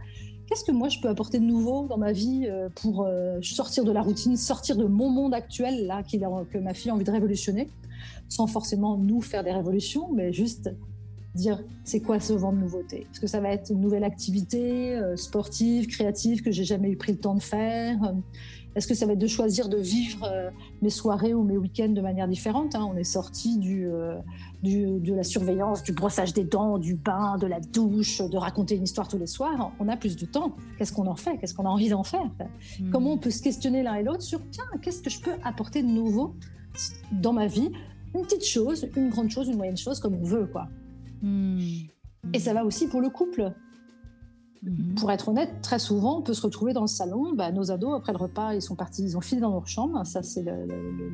qu'est-ce 0.48 0.64
que 0.64 0.72
moi 0.72 0.90
je 0.90 1.00
peux 1.00 1.10
apporter 1.10 1.38
de 1.38 1.44
nouveau 1.44 1.86
dans 1.86 1.98
ma 1.98 2.12
vie 2.12 2.48
euh, 2.48 2.70
pour 2.74 3.08
sortir 3.42 3.84
de 3.84 3.92
la 3.92 4.02
routine, 4.02 4.36
sortir 4.36 4.78
de 4.78 4.86
mon 4.86 5.10
monde 5.10 5.34
actuel, 5.34 5.86
là, 5.86 6.02
que 6.02 6.58
ma 6.58 6.74
fille 6.74 6.90
a 6.90 6.96
envie 6.96 7.04
de 7.04 7.12
révolutionner, 7.12 7.70
sans 8.30 8.48
forcément 8.48 8.98
nous 8.98 9.22
faire 9.22 9.44
des 9.44 9.52
révolutions, 9.52 10.10
mais 10.14 10.34
juste 10.34 10.72
dire 11.38 11.64
c'est 11.84 12.02
quoi 12.02 12.20
ce 12.20 12.34
vent 12.34 12.52
de 12.52 12.58
nouveauté? 12.58 13.08
Est-ce 13.12 13.22
que 13.22 13.28
ça 13.28 13.40
va 13.40 13.50
être 13.50 13.70
une 13.70 13.80
nouvelle 13.80 14.04
activité 14.04 14.96
euh, 14.96 15.16
sportive, 15.16 15.88
créative 15.88 16.42
que 16.42 16.52
j'ai 16.52 16.66
jamais 16.66 16.90
eu 16.90 16.98
pris 16.98 17.14
le 17.14 17.20
temps 17.20 17.36
de 17.36 17.42
faire 17.42 17.98
Est-ce 18.76 18.88
que 18.88 18.94
ça 18.94 19.06
va 19.06 19.14
être 19.14 19.20
de 19.20 19.28
choisir 19.28 19.70
de 19.70 19.78
vivre 19.78 20.24
euh, 20.26 20.50
mes 20.82 20.90
soirées 20.90 21.34
ou 21.34 21.44
mes 21.44 21.58
week-ends 21.58 21.90
de 21.90 22.02
manière 22.02 22.28
différente 22.28 22.76
hein? 22.76 22.86
On 22.92 22.98
est 22.98 23.04
sorti 23.04 23.60
euh, 23.64 24.20
du, 24.64 25.00
de 25.00 25.14
la 25.14 25.24
surveillance, 25.24 25.84
du 25.84 25.94
brossage 25.94 26.34
des 26.34 26.44
dents, 26.44 26.78
du 26.78 26.96
bain, 26.96 27.38
de 27.38 27.48
la 27.48 27.60
douche, 27.60 28.22
de 28.22 28.38
raconter 28.38 28.76
une 28.76 28.84
histoire 28.84 29.08
tous 29.08 29.18
les 29.18 29.28
soirs. 29.28 29.72
On 29.80 29.88
a 29.88 29.96
plus 29.96 30.18
de 30.18 30.26
temps. 30.26 30.56
Qu'est-ce 30.78 30.92
qu'on 30.92 31.08
en 31.08 31.16
fait? 31.16 31.38
Qu'est-ce 31.38 31.54
qu'on 31.54 31.66
a 31.66 31.70
envie 31.70 31.90
d'en 31.90 32.04
faire? 32.04 32.30
Hmm. 32.80 32.90
Comment 32.92 33.14
on 33.14 33.18
peut 33.18 33.32
se 33.32 33.42
questionner 33.42 33.84
l'un 33.84 33.96
et 33.96 34.04
l'autre 34.04 34.24
sur 34.24 34.42
tiens, 34.50 34.66
qu'est-ce 34.82 35.02
que 35.02 35.10
je 35.10 35.22
peux 35.22 35.36
apporter 35.44 35.84
de 35.84 35.88
nouveau 35.88 36.36
dans 37.12 37.34
ma 37.34 37.48
vie? 37.48 37.72
Une 38.16 38.24
petite 38.24 38.46
chose, 38.46 38.88
une 38.96 39.10
grande 39.10 39.30
chose, 39.30 39.48
une 39.48 39.58
moyenne 39.58 39.78
chose, 39.78 40.00
comme 40.00 40.16
on 40.16 40.24
veut, 40.24 40.48
quoi. 40.48 40.68
Hmm. 41.22 41.60
Et 42.34 42.40
ça 42.40 42.54
va 42.54 42.66
aussi 42.66 42.88
pour 42.88 43.02
le 43.02 43.10
couple. 43.10 43.54
Hmm. 44.64 44.96
Pour 44.96 45.12
être 45.12 45.30
honnête, 45.30 45.62
très 45.62 45.80
souvent, 45.80 46.20
on 46.20 46.22
peut 46.22 46.34
se 46.34 46.42
retrouver 46.42 46.74
dans 46.74 46.82
le 46.82 46.88
salon. 46.88 47.34
Bah, 47.36 47.52
nos 47.52 47.72
ados, 47.72 47.96
après 47.96 48.12
le 48.12 48.18
repas, 48.18 48.54
ils 48.54 48.62
sont 48.62 48.76
partis, 48.76 49.04
ils 49.04 49.18
ont 49.18 49.22
filé 49.22 49.42
dans 49.42 49.52
leur 49.52 49.68
chambre. 49.68 50.06
Ça, 50.06 50.24
c'est 50.24 50.46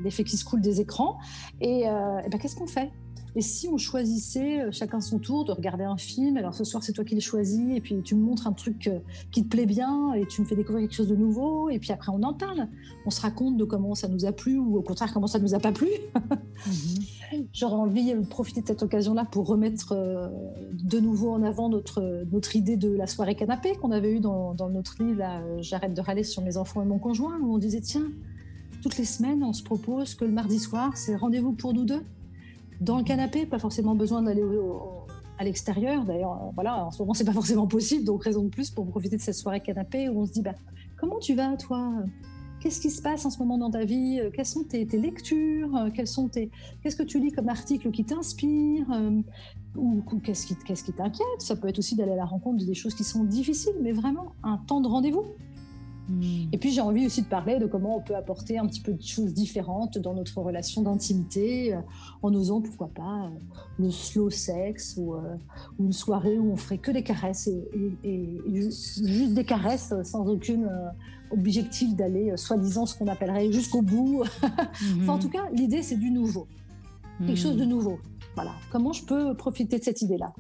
l'effet 0.03 0.23
qui 0.23 0.37
se 0.37 0.45
coule 0.45 0.61
des 0.61 0.81
écrans. 0.81 1.17
Et, 1.61 1.89
euh, 1.89 2.19
et 2.19 2.29
bah, 2.29 2.37
qu'est-ce 2.37 2.55
qu'on 2.55 2.67
fait? 2.67 2.91
Et 3.35 3.41
si 3.41 3.67
on 3.67 3.77
choisissait 3.77 4.61
euh, 4.61 4.71
chacun 4.71 5.01
son 5.01 5.17
tour 5.17 5.43
de 5.43 5.51
regarder 5.51 5.83
un 5.83 5.97
film, 5.97 6.37
alors 6.37 6.53
ce 6.53 6.63
soir 6.63 6.83
c'est 6.83 6.93
toi 6.93 7.03
qui 7.03 7.15
le 7.15 7.21
choisis, 7.21 7.75
et 7.75 7.81
puis 7.81 8.01
tu 8.03 8.15
me 8.15 8.21
montres 8.21 8.45
un 8.45 8.53
truc 8.53 8.87
euh, 8.87 8.99
qui 9.31 9.43
te 9.43 9.49
plaît 9.49 9.65
bien, 9.65 10.13
et 10.13 10.25
tu 10.27 10.41
me 10.41 10.45
fais 10.45 10.55
découvrir 10.55 10.87
quelque 10.87 10.95
chose 10.95 11.07
de 11.07 11.15
nouveau, 11.15 11.69
et 11.69 11.79
puis 11.79 11.91
après 11.91 12.11
on 12.13 12.21
en 12.21 12.33
parle. 12.33 12.67
On 13.05 13.09
se 13.09 13.21
raconte 13.21 13.57
de 13.57 13.63
comment 13.63 13.95
ça 13.95 14.07
nous 14.07 14.25
a 14.25 14.31
plu, 14.31 14.59
ou 14.59 14.77
au 14.77 14.81
contraire 14.83 15.11
comment 15.13 15.27
ça 15.27 15.39
nous 15.39 15.55
a 15.55 15.59
pas 15.59 15.71
plu. 15.71 15.87
Mhm. 16.67 17.02
J'aurais 17.53 17.75
envie 17.75 18.13
de 18.13 18.21
profiter 18.21 18.61
de 18.61 18.67
cette 18.67 18.83
occasion-là 18.83 19.25
pour 19.31 19.47
remettre 19.47 19.93
euh, 19.93 20.27
de 20.71 20.99
nouveau 20.99 21.31
en 21.31 21.43
avant 21.43 21.69
notre, 21.69 22.25
notre 22.31 22.55
idée 22.55 22.77
de 22.77 22.89
la 22.89 23.07
soirée 23.07 23.35
canapé 23.35 23.75
qu'on 23.75 23.91
avait 23.91 24.13
eue 24.13 24.19
dans, 24.19 24.53
dans 24.53 24.69
notre 24.69 25.01
livre, 25.01 25.23
J'arrête 25.59 25.93
de 25.93 26.01
râler 26.01 26.23
sur 26.23 26.41
mes 26.41 26.57
enfants 26.57 26.81
et 26.81 26.85
mon 26.85 26.99
conjoint, 26.99 27.39
où 27.39 27.53
on 27.53 27.57
disait 27.57 27.81
tiens, 27.81 28.07
toutes 28.81 28.97
les 28.97 29.05
semaines, 29.05 29.43
on 29.43 29.53
se 29.53 29.63
propose 29.63 30.15
que 30.15 30.25
le 30.25 30.31
mardi 30.31 30.59
soir, 30.59 30.95
c'est 30.95 31.15
rendez-vous 31.15 31.53
pour 31.53 31.73
nous 31.73 31.85
deux 31.85 32.03
dans 32.81 32.97
le 32.97 33.03
canapé, 33.03 33.45
pas 33.45 33.59
forcément 33.59 33.95
besoin 33.95 34.21
d'aller 34.21 34.43
à 35.37 35.43
l'extérieur. 35.43 36.03
D'ailleurs, 36.03 36.33
euh, 36.33 36.51
voilà, 36.53 36.85
en 36.85 36.91
ce 36.91 37.01
moment, 37.01 37.13
c'est 37.13 37.25
pas 37.25 37.33
forcément 37.33 37.67
possible, 37.67 38.03
donc 38.03 38.23
raison 38.23 38.43
de 38.43 38.49
plus 38.49 38.69
pour 38.69 38.85
profiter 38.87 39.15
de 39.15 39.21
cette 39.21 39.35
soirée 39.35 39.61
canapé 39.61 40.09
où 40.09 40.19
on 40.19 40.25
se 40.25 40.33
dit, 40.33 40.41
bah, 40.41 40.55
comment 40.97 41.19
tu 41.19 41.33
vas, 41.33 41.55
toi? 41.57 41.91
Qu'est-ce 42.63 42.79
qui 42.79 42.91
se 42.91 43.01
passe 43.01 43.25
en 43.25 43.29
ce 43.29 43.39
moment 43.39 43.57
dans 43.57 43.69
ta 43.69 43.83
vie? 43.83 44.21
Quelles 44.33 44.45
sont 44.45 44.63
tes, 44.63 44.85
lectures? 44.85 45.89
Quels 45.93 46.07
sont 46.07 46.29
tes... 46.29 46.49
Qu'est-ce 46.81 46.95
que 46.95 47.03
tu 47.03 47.19
lis 47.19 47.33
comme 47.33 47.49
article 47.49 47.91
qui 47.91 48.05
t'inspire? 48.05 48.85
Ou, 49.75 50.01
qu'est-ce 50.23 50.47
qui, 50.47 50.55
qu'est-ce 50.55 50.85
qui 50.85 50.93
t'inquiète? 50.93 51.27
Ça 51.39 51.57
peut 51.57 51.67
être 51.67 51.79
aussi 51.79 51.97
d'aller 51.97 52.13
à 52.13 52.15
la 52.15 52.23
rencontre 52.23 52.61
de 52.61 52.65
des 52.65 52.73
choses 52.73 52.95
qui 52.95 53.03
sont 53.03 53.25
difficiles, 53.25 53.73
mais 53.81 53.91
vraiment 53.91 54.31
un 54.43 54.55
temps 54.55 54.79
de 54.79 54.87
rendez-vous. 54.87 55.25
Et 56.51 56.57
puis 56.57 56.71
j'ai 56.71 56.81
envie 56.81 57.05
aussi 57.05 57.21
de 57.21 57.27
parler 57.27 57.59
de 57.59 57.65
comment 57.65 57.97
on 57.97 58.01
peut 58.01 58.15
apporter 58.15 58.57
un 58.57 58.67
petit 58.67 58.81
peu 58.81 58.93
de 58.93 59.01
choses 59.01 59.33
différentes 59.33 59.97
dans 59.97 60.13
notre 60.13 60.37
relation 60.41 60.81
d'intimité, 60.81 61.73
euh, 61.73 61.79
en 62.21 62.33
osant 62.33 62.61
pourquoi 62.61 62.89
pas 62.93 63.25
euh, 63.25 63.29
le 63.79 63.89
slow 63.89 64.29
sex 64.29 64.95
ou, 64.97 65.13
euh, 65.13 65.35
ou, 65.79 65.85
une 65.85 65.93
soirée 65.93 66.37
où 66.37 66.51
on 66.51 66.57
ferait 66.57 66.77
que 66.77 66.91
des 66.91 67.03
caresses 67.03 67.47
et, 67.47 68.29
juste 68.53 69.33
des 69.33 69.45
caresses 69.45 69.93
sans 70.03 70.27
aucun 70.27 70.61
objectif 71.31 71.95
d'aller 71.95 72.35
soi-disant 72.35 72.85
ce 72.85 72.97
qu'on 72.97 73.07
appellerait 73.07 73.51
jusqu'au 73.51 73.81
bout. 73.81 74.23
en 75.07 75.19
tout 75.19 75.29
cas, 75.29 75.49
l'idée 75.53 75.83
c'est 75.83 75.97
du 75.97 76.11
nouveau, 76.11 76.47
quelque 77.25 77.39
chose 77.39 77.55
de 77.55 77.65
nouveau. 77.65 77.97
Voilà. 78.35 78.51
Comment 78.71 78.93
je 78.93 79.05
peux 79.05 79.35
profiter 79.35 79.79
de 79.79 79.83
cette 79.83 80.01
idée-là? 80.01 80.33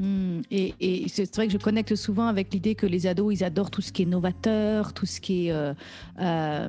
Hmm. 0.00 0.42
et, 0.52 1.06
c'est 1.08 1.34
vrai 1.34 1.48
que 1.48 1.52
je 1.52 1.58
connecte 1.58 1.96
souvent 1.96 2.28
avec 2.28 2.54
l'idée 2.54 2.76
que 2.76 2.86
les 2.86 3.06
ados, 3.08 3.34
ils 3.34 3.44
adorent 3.44 3.70
tout 3.70 3.82
ce 3.82 3.90
qui 3.90 4.02
est 4.02 4.06
novateur, 4.06 4.92
tout 4.92 5.06
ce 5.06 5.20
qui 5.20 5.48
est 5.48 5.52
euh, 5.52 5.74
euh, 6.20 6.68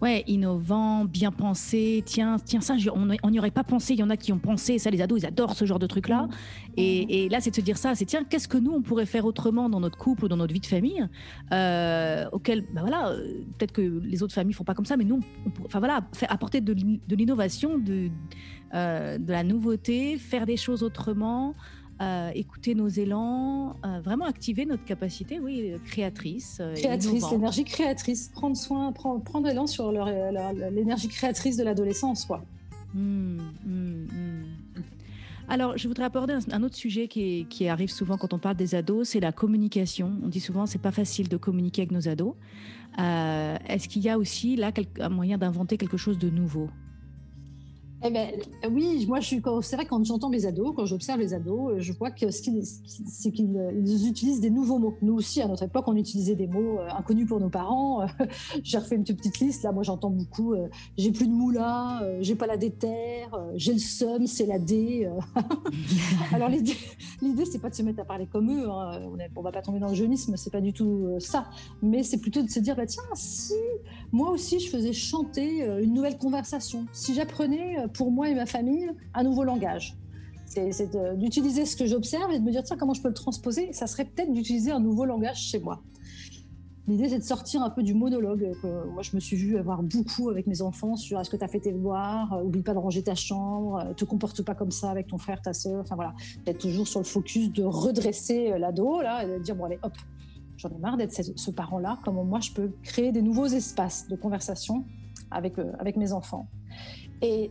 ouais, 0.00 0.22
innovant, 0.28 1.04
bien 1.04 1.32
pensé. 1.32 2.04
Tiens, 2.06 2.36
tiens, 2.44 2.60
ça, 2.60 2.76
on 2.94 3.30
n'y 3.30 3.38
aurait 3.40 3.50
pas 3.50 3.64
pensé. 3.64 3.94
Il 3.94 3.98
y 3.98 4.02
en 4.04 4.10
a 4.10 4.16
qui 4.16 4.32
ont 4.32 4.38
pensé. 4.38 4.78
Ça, 4.78 4.90
les 4.90 5.00
ados, 5.00 5.22
ils 5.22 5.26
adorent 5.26 5.56
ce 5.56 5.64
genre 5.64 5.80
de 5.80 5.88
truc-là. 5.88 6.28
Et, 6.76 7.28
là, 7.30 7.40
c'est 7.40 7.50
de 7.50 7.56
se 7.56 7.60
dire 7.62 7.78
ça. 7.78 7.96
C'est 7.96 8.04
tiens, 8.04 8.22
qu'est-ce 8.22 8.46
que 8.46 8.58
nous, 8.58 8.70
on 8.70 8.82
pourrait 8.82 9.06
faire 9.06 9.24
autrement 9.24 9.68
dans 9.68 9.80
notre 9.80 9.98
couple 9.98 10.26
ou 10.26 10.28
dans 10.28 10.36
notre 10.36 10.54
vie 10.54 10.60
de 10.60 10.66
famille 10.66 11.04
euh, 11.52 12.26
auquel, 12.30 12.64
bah 12.72 12.82
voilà, 12.82 13.12
peut-être 13.58 13.72
que 13.72 13.80
les 14.04 14.22
autres 14.22 14.34
familles 14.34 14.54
font 14.54 14.64
pas 14.64 14.74
comme 14.74 14.84
ça, 14.84 14.96
mais 14.96 15.04
nous, 15.04 15.20
on, 15.44 15.64
enfin 15.64 15.80
voilà, 15.80 16.06
faire, 16.12 16.30
apporter 16.30 16.60
de, 16.60 16.72
l'innovation, 17.12 17.76
de, 17.76 18.08
de 18.72 19.32
la 19.32 19.42
nouveauté, 19.42 20.16
faire 20.16 20.46
des 20.46 20.56
choses 20.56 20.84
autrement. 20.84 21.56
Euh, 22.02 22.30
écouter 22.34 22.74
nos 22.74 22.88
élans, 22.88 23.74
euh, 23.82 24.00
vraiment 24.00 24.26
activer 24.26 24.66
notre 24.66 24.84
capacité, 24.84 25.40
oui, 25.40 25.72
créatrice. 25.86 26.58
Euh, 26.60 26.74
créatrice, 26.74 27.30
l'énergie 27.30 27.64
créatrice, 27.64 28.28
prendre 28.28 28.54
soin, 28.54 28.92
prendre, 28.92 29.24
prendre 29.24 29.48
élan 29.48 29.66
sur 29.66 29.90
l'énergie 29.90 31.08
créatrice 31.08 31.56
de 31.56 31.64
l'adolescence, 31.64 32.26
quoi. 32.26 32.44
Hmm, 32.92 33.38
hmm, 33.64 34.04
hmm. 34.12 34.44
Alors, 35.48 35.78
je 35.78 35.88
voudrais 35.88 36.04
aborder 36.04 36.34
un, 36.52 36.62
autre 36.62 36.76
sujet 36.76 37.08
qui, 37.08 37.46
qui, 37.48 37.66
arrive 37.66 37.90
souvent 37.90 38.18
quand 38.18 38.34
on 38.34 38.38
parle 38.38 38.56
des 38.56 38.74
ados, 38.74 39.08
c'est 39.08 39.20
la 39.20 39.32
communication. 39.32 40.18
On 40.22 40.28
dit 40.28 40.40
souvent 40.40 40.66
c'est 40.66 40.82
pas 40.82 40.92
facile 40.92 41.30
de 41.30 41.38
communiquer 41.38 41.82
avec 41.82 41.92
nos 41.92 42.08
ados. 42.08 42.34
Est-ce 42.98 43.88
qu'il 43.88 44.02
y 44.02 44.10
a 44.10 44.18
aussi 44.18 44.56
là 44.56 44.70
un 45.00 45.08
moyen 45.08 45.38
d'inventer 45.38 45.78
quelque 45.78 45.96
chose 45.96 46.18
de 46.18 46.28
nouveau? 46.28 46.68
Eh 48.04 48.10
ben, 48.10 48.30
oui, 48.70 49.06
moi. 49.06 49.20
C'est 49.22 49.76
vrai 49.76 49.86
quand 49.86 50.04
j'entends 50.04 50.28
mes 50.28 50.44
ados, 50.44 50.74
quand 50.76 50.84
j'observe 50.84 51.18
les 51.18 51.32
ados, 51.32 51.78
je 51.78 51.92
vois 51.92 52.10
que 52.10 52.30
c'est 52.30 53.30
qu'ils 53.32 54.06
utilisent 54.06 54.40
des 54.40 54.50
nouveaux 54.50 54.78
mots. 54.78 54.96
Nous 55.00 55.14
aussi, 55.14 55.40
à 55.40 55.48
notre 55.48 55.62
époque, 55.62 55.88
on 55.88 55.96
utilisait 55.96 56.34
des 56.34 56.46
mots 56.46 56.78
euh, 56.78 56.88
inconnus 56.90 57.26
pour 57.26 57.40
nos 57.40 57.48
parents. 57.48 58.06
j'ai 58.62 58.78
refait 58.78 58.96
une 58.96 59.04
petite 59.04 59.38
liste. 59.40 59.62
Là, 59.62 59.72
moi, 59.72 59.82
j'entends 59.82 60.10
beaucoup. 60.10 60.52
Euh, 60.52 60.68
j'ai 60.98 61.10
plus 61.10 61.26
de 61.26 61.32
moula, 61.32 62.02
euh, 62.02 62.18
j'ai 62.20 62.34
pas 62.34 62.46
la 62.46 62.58
déterre, 62.58 63.30
j'ai 63.54 63.72
le 63.72 63.78
seum, 63.78 64.26
c'est 64.26 64.46
la 64.46 64.58
D. 64.58 65.08
Alors 66.32 66.50
l'idée, 66.50 66.76
l'idée, 67.22 67.46
c'est 67.46 67.60
pas 67.60 67.70
de 67.70 67.74
se 67.74 67.82
mettre 67.82 68.00
à 68.00 68.04
parler 68.04 68.26
comme 68.26 68.50
eux. 68.50 68.68
Hein. 68.68 69.00
On, 69.10 69.18
est, 69.18 69.30
on 69.34 69.42
va 69.42 69.52
pas 69.52 69.62
tomber 69.62 69.78
dans 69.78 69.88
le 69.88 69.94
jeunisme, 69.94 70.36
c'est 70.36 70.52
pas 70.52 70.60
du 70.60 70.74
tout 70.74 71.16
ça. 71.18 71.46
Mais 71.82 72.02
c'est 72.02 72.18
plutôt 72.18 72.42
de 72.42 72.50
se 72.50 72.60
dire, 72.60 72.76
bah 72.76 72.86
tiens, 72.86 73.02
si 73.14 73.54
moi 74.12 74.30
aussi 74.30 74.60
je 74.60 74.68
faisais 74.68 74.92
chanter 74.92 75.64
une 75.80 75.94
nouvelle 75.94 76.18
conversation, 76.18 76.86
si 76.92 77.14
j'apprenais 77.14 77.76
pour 77.92 78.10
moi 78.10 78.28
et 78.28 78.34
ma 78.34 78.46
famille 78.46 78.90
un 79.14 79.24
nouveau 79.24 79.44
langage. 79.44 79.96
C'est 80.46 81.16
d'utiliser 81.16 81.66
ce 81.66 81.76
que 81.76 81.86
j'observe 81.86 82.32
et 82.32 82.38
de 82.38 82.44
me 82.44 82.50
dire, 82.50 82.62
tiens, 82.62 82.76
comment 82.78 82.94
je 82.94 83.02
peux 83.02 83.08
le 83.08 83.14
transposer? 83.14 83.72
Ça 83.72 83.86
serait 83.86 84.04
peut-être 84.04 84.32
d'utiliser 84.32 84.70
un 84.70 84.80
nouveau 84.80 85.04
langage 85.04 85.42
chez 85.42 85.58
moi. 85.58 85.82
L'idée, 86.88 87.08
c'est 87.08 87.18
de 87.18 87.24
sortir 87.24 87.62
un 87.62 87.70
peu 87.70 87.82
du 87.82 87.94
monologue 87.94 88.52
que 88.62 88.88
moi, 88.90 89.02
je 89.02 89.16
me 89.16 89.20
suis 89.20 89.36
vue 89.36 89.58
avoir 89.58 89.82
beaucoup 89.82 90.30
avec 90.30 90.46
mes 90.46 90.62
enfants 90.62 90.94
sur 90.94 91.18
est-ce 91.18 91.30
que 91.30 91.36
tu 91.36 91.42
as 91.42 91.48
fait 91.48 91.58
tes 91.58 91.72
devoirs, 91.72 92.32
euh, 92.32 92.44
oublie 92.44 92.62
pas 92.62 92.74
de 92.74 92.78
ranger 92.78 93.02
ta 93.02 93.16
chambre, 93.16 93.78
euh, 93.78 93.92
te 93.92 94.04
comporte 94.04 94.42
pas 94.42 94.54
comme 94.54 94.70
ça 94.70 94.90
avec 94.90 95.08
ton 95.08 95.18
frère, 95.18 95.42
ta 95.42 95.52
soeur. 95.52 95.80
Enfin 95.80 95.96
voilà, 95.96 96.14
d'être 96.44 96.58
toujours 96.58 96.86
sur 96.86 97.00
le 97.00 97.04
focus 97.04 97.50
de 97.50 97.64
redresser 97.64 98.52
euh, 98.52 98.58
l'ado 98.58 99.00
là, 99.02 99.24
et 99.24 99.26
de 99.26 99.42
dire 99.42 99.56
bon 99.56 99.64
allez 99.64 99.80
hop, 99.82 99.94
j'en 100.58 100.68
ai 100.68 100.78
marre 100.78 100.96
d'être 100.96 101.12
ce, 101.12 101.50
parent-là. 101.50 101.98
Comment 102.04 102.24
moi 102.24 102.38
je 102.38 102.52
peux 102.52 102.70
créer 102.84 103.10
des 103.10 103.22
nouveaux 103.22 103.46
espaces 103.46 104.06
de 104.06 104.14
conversation 104.14 104.84
avec 105.32 105.54
avec 105.80 105.96
mes 105.96 106.12
enfants? 106.12 106.46
Et 107.20 107.50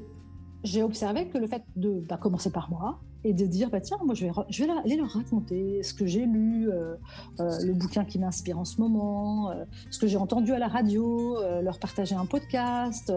j'ai 0.65 0.83
observé 0.83 1.27
que 1.27 1.37
le 1.37 1.47
fait 1.47 1.63
de 1.75 1.99
bah, 1.99 2.17
commencer 2.17 2.51
par 2.51 2.69
moi 2.69 2.99
et 3.23 3.33
de 3.33 3.45
dire 3.45 3.69
bah, 3.69 3.81
tiens, 3.81 3.97
moi 4.03 4.13
je 4.13 4.25
vais, 4.25 4.31
je 4.49 4.63
vais 4.63 4.69
aller 4.83 4.97
leur 4.97 5.09
raconter 5.09 5.81
ce 5.83 5.93
que 5.93 6.05
j'ai 6.05 6.25
lu, 6.25 6.69
euh, 6.69 6.95
euh, 7.39 7.49
le 7.63 7.73
bouquin 7.73 8.03
qui 8.05 8.19
m'inspire 8.19 8.59
en 8.59 8.65
ce 8.65 8.79
moment, 8.79 9.51
euh, 9.51 9.65
ce 9.89 9.99
que 9.99 10.07
j'ai 10.07 10.17
entendu 10.17 10.53
à 10.53 10.59
la 10.59 10.67
radio, 10.67 11.37
leur 11.61 11.79
partager 11.79 12.15
un 12.15 12.25
podcast, 12.25 13.11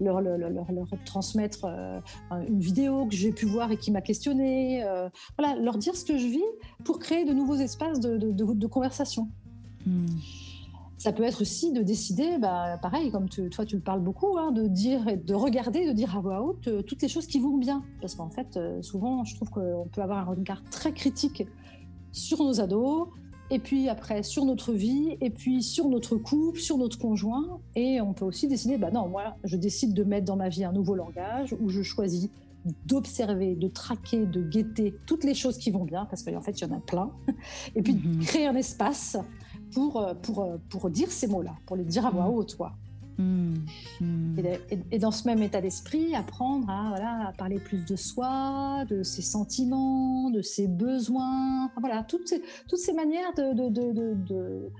leur, 0.00 0.20
leur, 0.20 0.50
leur, 0.50 0.86
transmettre 1.04 1.66
une 2.48 2.60
vidéo 2.60 3.06
que 3.06 3.14
j'ai 3.14 3.32
pu 3.32 3.46
voir 3.46 3.70
et 3.72 3.76
qui 3.76 3.90
m'a 3.90 4.00
questionné. 4.02 4.84
voilà, 5.38 5.58
leur 5.60 5.78
dire 5.78 5.96
ce 5.96 6.04
que 6.04 6.18
je 6.18 6.26
vis 6.26 6.44
pour 6.84 6.98
créer 6.98 7.24
de 7.24 7.32
nouveaux 7.32 7.56
espaces 7.56 8.00
de, 8.00 8.16
de, 8.16 8.30
de, 8.32 8.66
conversation. 8.66 9.28
Hmm. 9.86 10.06
Ça 10.98 11.12
peut 11.12 11.24
être 11.24 11.42
aussi 11.42 11.72
de 11.72 11.82
décider, 11.82 12.38
bah, 12.38 12.78
pareil, 12.80 13.10
comme 13.10 13.28
toi 13.28 13.66
tu 13.66 13.76
le 13.76 13.82
parles 13.82 14.00
beaucoup, 14.00 14.38
hein, 14.38 14.50
de 14.50 14.66
dire 14.66 15.04
de 15.22 15.34
regarder, 15.34 15.86
de 15.86 15.92
dire 15.92 16.16
à 16.16 16.20
voix 16.20 16.42
haute 16.42 16.68
euh, 16.68 16.82
toutes 16.82 17.02
les 17.02 17.08
choses 17.08 17.26
qui 17.26 17.38
vont 17.38 17.58
bien. 17.58 17.84
Parce 18.00 18.14
qu'en 18.14 18.30
fait, 18.30 18.56
euh, 18.56 18.80
souvent, 18.80 19.24
je 19.24 19.34
trouve 19.36 19.50
qu'on 19.50 19.88
peut 19.92 20.00
avoir 20.00 20.18
un 20.18 20.24
regard 20.24 20.62
très 20.70 20.92
critique 20.92 21.46
sur 22.12 22.42
nos 22.42 22.62
ados, 22.62 23.08
et 23.50 23.58
puis 23.58 23.88
après 23.88 24.22
sur 24.22 24.46
notre 24.46 24.72
vie, 24.72 25.16
et 25.20 25.28
puis 25.28 25.62
sur 25.62 25.88
notre 25.88 26.16
couple, 26.16 26.60
sur 26.60 26.78
notre 26.78 26.98
conjoint. 26.98 27.60
Et 27.74 28.00
on 28.00 28.14
peut 28.14 28.24
aussi 28.24 28.48
décider, 28.48 28.78
bah 28.78 28.90
non, 28.90 29.06
moi, 29.06 29.36
je 29.44 29.56
décide 29.56 29.92
de 29.92 30.02
mettre 30.02 30.24
dans 30.24 30.36
ma 30.36 30.48
vie 30.48 30.64
un 30.64 30.72
nouveau 30.72 30.94
langage 30.94 31.54
où 31.60 31.68
je 31.68 31.82
choisis 31.82 32.30
d'observer, 32.86 33.54
de 33.54 33.68
traquer, 33.68 34.26
de 34.26 34.42
guetter 34.42 34.94
toutes 35.06 35.24
les 35.24 35.34
choses 35.34 35.58
qui 35.58 35.70
vont 35.70 35.84
bien, 35.84 36.06
parce 36.06 36.22
qu'en 36.22 36.40
fait, 36.40 36.58
il 36.60 36.66
y 36.66 36.72
en 36.72 36.76
a 36.76 36.80
plein, 36.80 37.10
et 37.76 37.82
puis 37.82 37.94
de 37.94 38.08
mhm. 38.08 38.20
créer 38.20 38.46
un 38.46 38.56
espace 38.56 39.16
pour, 39.72 40.00
euh, 40.00 40.14
pour, 40.14 40.40
euh, 40.42 40.56
pour 40.68 40.90
dire 40.90 41.10
ces 41.10 41.26
mots-là, 41.26 41.54
pour 41.66 41.76
les 41.76 41.84
dire 41.84 42.06
à 42.06 42.10
voix 42.10 42.26
mm. 42.26 42.34
haute. 42.34 42.56
Quoi. 42.56 42.72
Mm. 43.18 43.54
Mm. 44.00 44.38
Et, 44.90 44.98
dans 44.98 45.10
ce 45.10 45.26
même 45.26 45.42
état 45.42 45.60
d'esprit, 45.60 46.14
apprendre 46.14 46.68
à, 46.68 46.88
voilà, 46.88 47.28
à 47.28 47.32
parler 47.32 47.58
plus 47.58 47.84
de 47.84 47.96
soi, 47.96 48.84
de 48.88 49.02
ses 49.02 49.22
sentiments, 49.22 50.30
de 50.30 50.42
ses 50.42 50.68
besoins, 50.68 51.70
voilà, 51.78 52.02
toutes 52.04 52.28
ces, 52.28 52.42
toutes 52.68 52.78
ces 52.78 52.92
manières 52.92 53.32
de, 53.36 53.54
de, 53.54 53.68
de, 53.68 54.14
de 54.14 54.70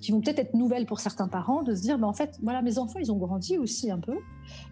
qui 0.00 0.12
vont 0.12 0.20
peut-être 0.20 0.38
être 0.38 0.54
nouvelles 0.54 0.86
pour 0.86 1.00
certains 1.00 1.28
parents, 1.28 1.62
de 1.62 1.74
se 1.74 1.82
dire, 1.82 1.98
ben 1.98 2.06
en 2.06 2.12
fait, 2.12 2.38
voilà, 2.42 2.62
mes 2.62 2.78
enfants, 2.78 2.98
ils 2.98 3.10
ont 3.10 3.16
grandi 3.16 3.58
aussi 3.58 3.90
un 3.90 3.98
peu. 3.98 4.16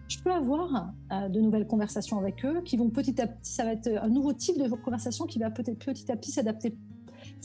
Je 0.07 0.19
peux 0.19 0.31
avoir 0.31 0.91
euh, 1.11 1.29
de 1.29 1.41
nouvelles 1.41 1.67
conversations 1.67 2.19
avec 2.19 2.45
eux 2.45 2.61
qui 2.63 2.77
vont 2.77 2.89
petit 2.89 3.19
à 3.21 3.27
petit, 3.27 3.51
ça 3.51 3.63
va 3.63 3.73
être 3.73 3.87
un 3.87 4.09
nouveau 4.09 4.33
type 4.33 4.57
de 4.57 4.67
conversation 4.75 5.25
qui 5.25 5.39
va 5.39 5.49
peut-être 5.49 5.79
petit 5.83 6.11
à 6.11 6.15
petit 6.15 6.31
s'adapter 6.31 6.75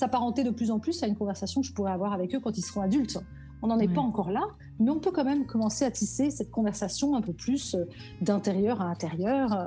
s'apparenter 0.00 0.44
de 0.44 0.50
plus 0.50 0.70
en 0.70 0.78
plus 0.78 1.02
à 1.02 1.06
une 1.06 1.14
conversation 1.14 1.60
que 1.60 1.66
je 1.66 1.74
pourrais 1.74 1.92
avoir 1.92 2.12
avec 2.14 2.34
eux 2.34 2.40
quand 2.40 2.56
ils 2.56 2.62
seront 2.62 2.80
adultes. 2.80 3.18
On 3.62 3.66
n'en 3.66 3.78
est 3.78 3.92
pas 3.92 4.00
encore 4.00 4.30
là, 4.30 4.40
mais 4.78 4.90
on 4.90 4.98
peut 4.98 5.10
quand 5.10 5.24
même 5.24 5.44
commencer 5.44 5.84
à 5.84 5.90
tisser 5.90 6.30
cette 6.30 6.50
conversation 6.50 7.14
un 7.14 7.20
peu 7.20 7.34
plus 7.34 7.74
euh, 7.74 7.84
d'intérieur 8.22 8.80
à 8.80 8.86
intérieur 8.86 9.52
euh, 9.52 9.66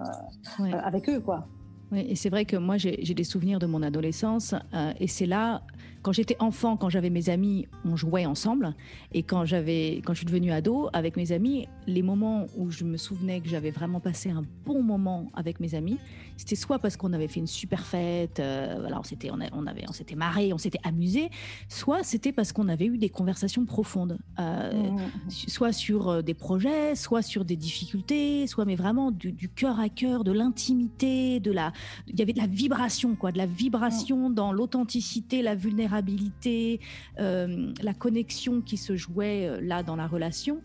euh, 0.61 0.71
avec 0.83 1.07
eux, 1.07 1.19
quoi. 1.19 1.47
Oui, 1.91 2.03
et 2.09 2.15
c'est 2.15 2.31
vrai 2.31 2.45
que 2.45 2.57
moi, 2.57 2.77
j'ai 2.77 3.13
des 3.13 3.23
souvenirs 3.23 3.59
de 3.59 3.67
mon 3.67 3.83
adolescence. 3.83 4.55
et 4.99 5.07
c'est 5.07 5.27
là, 5.27 5.61
quand 6.03 6.11
j'étais 6.11 6.35
enfant, 6.39 6.75
quand 6.75 6.89
j'avais 6.89 7.09
mes 7.09 7.29
amis, 7.29 7.65
on 7.85 7.95
jouait 7.95 8.25
ensemble. 8.25 8.75
Et 9.13 9.23
quand, 9.23 9.45
j'avais, 9.45 10.01
quand 10.05 10.13
je 10.13 10.19
suis 10.19 10.25
devenue 10.25 10.51
ado, 10.51 10.89
avec 10.91 11.15
mes 11.15 11.31
amis, 11.31 11.67
les 11.87 12.01
moments 12.01 12.45
où 12.57 12.69
je 12.69 12.83
me 12.83 12.97
souvenais 12.97 13.39
que 13.39 13.47
j'avais 13.47 13.71
vraiment 13.71 14.01
passé 14.01 14.29
un 14.29 14.43
bon 14.65 14.83
moment 14.83 15.31
avec 15.33 15.61
mes 15.61 15.75
amis, 15.75 15.97
c'était 16.35 16.55
soit 16.55 16.79
parce 16.79 16.97
qu'on 16.97 17.13
avait 17.13 17.29
fait 17.29 17.39
une 17.39 17.47
super 17.47 17.85
fête, 17.85 18.39
euh, 18.39 18.75
voilà, 18.79 18.99
on 18.99 19.03
s'était, 19.03 19.29
on, 19.31 19.39
avait, 19.65 19.85
on 19.87 19.93
s'était 19.93 20.15
marré, 20.15 20.51
on 20.51 20.57
s'était 20.57 20.79
amusé, 20.83 21.29
soit 21.69 22.03
c'était 22.03 22.33
parce 22.33 22.51
qu'on 22.51 22.67
avait 22.67 22.85
eu 22.85 22.97
des 22.97 23.09
conversations 23.09 23.65
profondes, 23.65 24.17
euh, 24.39 24.73
mmh. 24.73 25.29
soit 25.29 25.71
sur 25.71 26.09
euh, 26.09 26.21
des 26.21 26.33
projets, 26.33 26.95
soit 26.95 27.21
sur 27.21 27.45
des 27.45 27.55
difficultés, 27.55 28.45
soit 28.47 28.65
mais 28.65 28.75
vraiment 28.75 29.11
du, 29.11 29.31
du 29.31 29.47
cœur 29.47 29.79
à 29.79 29.87
cœur, 29.87 30.25
de 30.25 30.33
l'intimité, 30.33 31.39
de 31.39 31.51
la, 31.51 31.71
il 32.07 32.19
y 32.19 32.21
avait 32.21 32.33
de 32.33 32.39
la 32.39 32.47
vibration, 32.47 33.15
quoi, 33.15 33.31
de 33.31 33.37
la 33.37 33.45
vibration 33.45 34.29
mmh. 34.29 34.33
dans 34.33 34.51
l'authenticité, 34.51 35.41
la 35.41 35.55
vulnérabilité, 35.55 35.92
euh, 37.19 37.73
la 37.81 37.93
connexion 37.93 38.61
qui 38.61 38.77
se 38.77 38.95
jouait 38.95 39.47
euh, 39.47 39.61
là 39.61 39.83
dans 39.83 39.95
la 39.95 40.07
relation. 40.07 40.61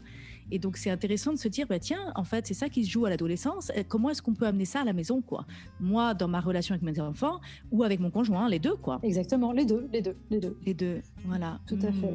Et 0.51 0.59
donc, 0.59 0.79
c'est 0.79 0.91
intéressant 0.91 1.33
de 1.33 1.39
se 1.39 1.49
dire, 1.49 1.67
bah, 1.67 1.79
tiens, 1.79 2.13
en 2.15 2.25
fait, 2.25 2.47
c'est 2.47 2.55
ça 2.55 2.71
qui 2.71 2.85
se 2.85 2.91
joue 2.91 3.05
à 3.05 3.11
l'adolescence. 3.11 3.71
Comment 3.89 4.11
est-ce 4.11 4.23
qu'on 4.23 4.35
peut 4.35 4.47
amener 4.47 4.65
ça 4.65 4.81
à 4.81 4.85
la 4.85 4.95
maison, 4.95 5.21
quoi? 5.21 5.45
Moi, 5.79 6.15
dans 6.15 6.29
ma 6.29 6.41
relation 6.41 6.75
avec 6.75 6.83
mes 6.83 6.99
enfants 7.01 7.41
ou 7.71 7.85
avec 7.85 8.01
mon 8.01 8.11
conjoint, 8.11 8.49
les 8.49 8.59
deux, 8.59 8.77
quoi. 8.77 8.99
Exactement, 9.03 9.53
les 9.53 9.67
deux, 9.67 9.89
les 9.93 10.01
deux, 10.01 10.17
les 10.31 10.41
deux. 10.41 10.57
Les 10.65 10.75
deux, 10.75 11.03
voilà. 11.27 11.61
Tout 11.67 11.79
à 11.83 11.93
fait. 11.93 12.13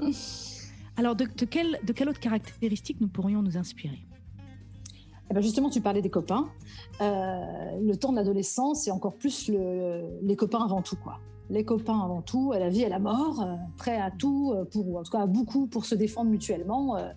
Hmm. 0.00 0.10
Alors, 0.96 1.14
de, 1.14 1.26
de, 1.26 1.44
quelle, 1.44 1.78
de 1.86 1.92
quelle 1.92 2.08
autre 2.08 2.20
caractéristique 2.20 2.98
nous 3.02 3.08
pourrions 3.08 3.42
nous 3.42 3.58
inspirer? 3.58 4.06
Eh 5.30 5.34
ben 5.34 5.40
justement, 5.40 5.70
tu 5.70 5.80
parlais 5.80 6.02
des 6.02 6.10
copains. 6.10 6.48
Euh, 7.00 7.80
le 7.82 7.96
temps 7.96 8.12
de 8.12 8.16
l'adolescence, 8.16 8.86
et 8.86 8.90
encore 8.90 9.16
plus 9.16 9.48
le, 9.48 10.20
les 10.22 10.36
copains 10.36 10.64
avant 10.64 10.82
tout, 10.82 10.96
quoi 10.96 11.18
les 11.50 11.64
copains 11.64 12.00
avant 12.00 12.22
tout, 12.22 12.52
à 12.52 12.58
la 12.58 12.68
vie, 12.68 12.84
à 12.84 12.88
la 12.88 12.98
mort, 12.98 13.42
euh, 13.42 13.54
prêts 13.76 13.98
à 13.98 14.10
tout, 14.10 14.52
euh, 14.52 14.64
pour, 14.64 14.96
en 14.96 15.02
tout 15.02 15.12
cas 15.12 15.20
à 15.20 15.26
beaucoup 15.26 15.66
pour 15.66 15.84
se 15.84 15.94
défendre 15.94 16.30
mutuellement. 16.30 16.96
Euh, 16.96 17.08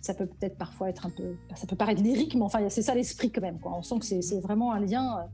ça 0.00 0.14
peut 0.14 0.26
peut-être 0.26 0.56
parfois 0.56 0.88
être 0.88 1.06
un 1.06 1.10
peu, 1.10 1.36
ça 1.54 1.66
peut 1.66 1.76
paraître 1.76 2.02
lyrique, 2.02 2.34
mais 2.34 2.42
enfin 2.42 2.60
c'est 2.68 2.82
ça 2.82 2.94
l'esprit 2.94 3.30
quand 3.30 3.40
même. 3.40 3.58
On 3.64 3.82
sent 3.82 3.98
que 3.98 4.04
c'est 4.22 4.40
vraiment 4.40 4.72
un 4.72 4.80
lien 4.80 5.26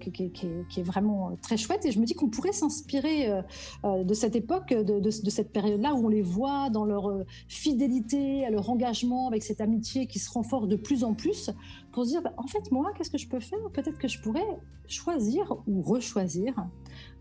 qui, 0.00 0.12
qui, 0.30 0.46
est 0.76 0.82
vraiment 0.82 1.36
très 1.42 1.56
chouette. 1.56 1.84
Et 1.86 1.92
je 1.92 2.00
me 2.00 2.04
dis 2.04 2.14
qu'on 2.14 2.28
pourrait 2.28 2.52
s'inspirer 2.52 3.42
de 3.84 4.14
cette 4.14 4.36
époque, 4.36 4.72
de 4.72 5.10
cette 5.10 5.52
période-là 5.52 5.94
où 5.94 6.06
on 6.06 6.08
les 6.08 6.22
voit 6.22 6.70
dans 6.70 6.84
leur 6.84 7.10
fidélité, 7.48 8.44
à 8.44 8.50
leur 8.50 8.68
engagement, 8.70 9.28
avec 9.28 9.42
cette 9.42 9.60
amitié 9.60 10.06
qui 10.06 10.18
se 10.18 10.30
renforce 10.30 10.68
de 10.68 10.76
plus 10.76 11.04
en 11.04 11.14
plus, 11.14 11.50
pour 11.92 12.04
se 12.04 12.10
dire, 12.10 12.22
bah, 12.22 12.32
en 12.36 12.46
fait, 12.46 12.70
moi, 12.70 12.92
qu'est-ce 12.96 13.10
que 13.10 13.18
je 13.18 13.28
peux 13.28 13.40
faire? 13.40 13.58
Peut-être 13.72 13.98
que 13.98 14.08
je 14.08 14.20
pourrais 14.20 14.46
choisir 14.86 15.56
ou 15.66 15.82
rechoisir 15.82 16.54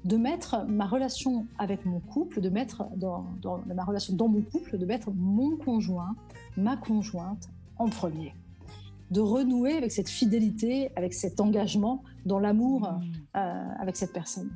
de 0.06 0.18
mettre 0.18 0.66
ma 0.68 0.86
relation 0.86 1.46
avec 1.58 1.86
mon 1.86 2.00
couple, 2.00 2.42
de 2.42 2.50
mettre 2.50 2.86
dans, 2.96 3.26
ma 3.66 3.84
relation 3.84 4.16
dans 4.16 4.28
mon 4.28 4.42
couple, 4.42 4.78
de 4.78 4.86
mettre 4.86 5.12
mon 5.12 5.58
conjoint, 5.58 6.16
ma 6.58 6.78
conjointe 6.78 7.50
en 7.78 7.90
premier. 7.90 8.34
De 9.12 9.22
renouer 9.22 9.74
avec 9.74 9.92
cette 9.92 10.10
fidélité, 10.10 10.92
avec 10.96 11.14
cet 11.14 11.40
engagement 11.40 12.04
dans 12.26 12.40
l'amour 12.40 12.82
mmh. 12.82 13.02
euh, 13.38 13.74
avec 13.80 13.96
cette 13.98 14.14
personne. 14.14 14.52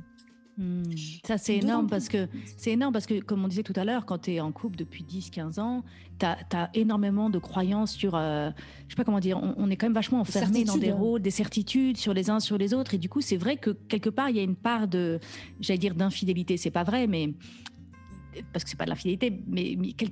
Hmm. 0.56 0.82
Ça, 1.24 1.36
c'est 1.36 1.56
énorme 1.56 1.88
parce 1.88 2.08
que 2.08 2.28
c'est 2.56 2.70
énorme 2.70 2.92
parce 2.92 3.06
que, 3.06 3.20
comme 3.20 3.44
on 3.44 3.48
disait 3.48 3.64
tout 3.64 3.72
à 3.74 3.84
l'heure, 3.84 4.06
quand 4.06 4.18
tu 4.18 4.34
es 4.34 4.40
en 4.40 4.52
couple 4.52 4.76
depuis 4.76 5.02
10-15 5.02 5.58
ans, 5.58 5.84
tu 6.20 6.26
as, 6.26 6.70
énormément 6.74 7.28
de 7.28 7.38
croyances 7.38 7.92
sur, 7.92 8.14
euh, 8.14 8.50
je 8.86 8.92
sais 8.92 8.96
pas 8.96 9.04
comment 9.04 9.18
dire, 9.18 9.40
on, 9.42 9.68
est 9.68 9.76
quand 9.76 9.86
même 9.86 9.94
vachement 9.94 10.20
enfermé 10.20 10.64
dans 10.64 10.76
des 10.76 10.92
rôles, 10.92 11.22
des 11.22 11.32
certitudes 11.32 11.96
sur 11.96 12.14
les 12.14 12.30
uns 12.30 12.38
sur 12.38 12.56
les 12.56 12.72
autres. 12.72 12.94
Et 12.94 12.98
du 12.98 13.08
coup, 13.08 13.20
c'est 13.20 13.36
vrai 13.36 13.56
que 13.56 13.70
quelque 13.70 14.10
part, 14.10 14.30
il 14.30 14.36
y 14.36 14.40
a 14.40 14.44
une 14.44 14.56
part 14.56 14.86
de, 14.86 15.18
j'allais 15.60 15.78
dire 15.78 15.94
d'infidélité, 15.94 16.56
c'est 16.56 16.70
pas 16.70 16.84
vrai, 16.84 17.08
mais 17.08 17.34
parce 18.52 18.64
que 18.64 18.70
c'est 18.70 18.76
pas 18.76 18.84
de 18.84 18.90
l'infidélité, 18.90 19.42
mais, 19.46 19.76
euh, 19.76 20.06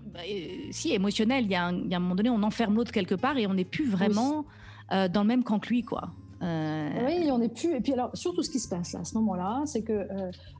si 0.70 0.92
émotionnel, 0.92 1.44
il 1.44 1.50
y, 1.50 1.55
a 1.55 1.66
un, 1.66 1.76
il 1.76 1.90
y, 1.90 1.94
a 1.94 1.96
un 1.96 2.00
moment 2.00 2.14
donné, 2.14 2.31
on 2.31 2.42
enferme 2.42 2.74
l'autre 2.74 2.92
quelque 2.92 3.14
part 3.14 3.37
et 3.38 3.46
on 3.46 3.55
n'est 3.55 3.64
plus 3.64 3.88
vraiment 3.88 4.44
euh, 4.92 5.09
dans 5.09 5.22
le 5.22 5.28
même 5.28 5.44
camp 5.44 5.59
que 5.59 5.68
lui, 5.68 5.83
quoi. 5.83 6.12
Oui, 6.42 7.31
on 7.31 7.38
n'est 7.38 7.48
plus. 7.48 7.74
Et 7.76 7.81
puis 7.81 7.92
alors, 7.92 8.11
surtout 8.14 8.42
ce 8.42 8.50
qui 8.50 8.59
se 8.59 8.68
passe 8.68 8.92
là, 8.92 9.00
à 9.00 9.05
ce 9.05 9.14
moment-là, 9.14 9.62
c'est 9.66 9.83
que 9.83 10.07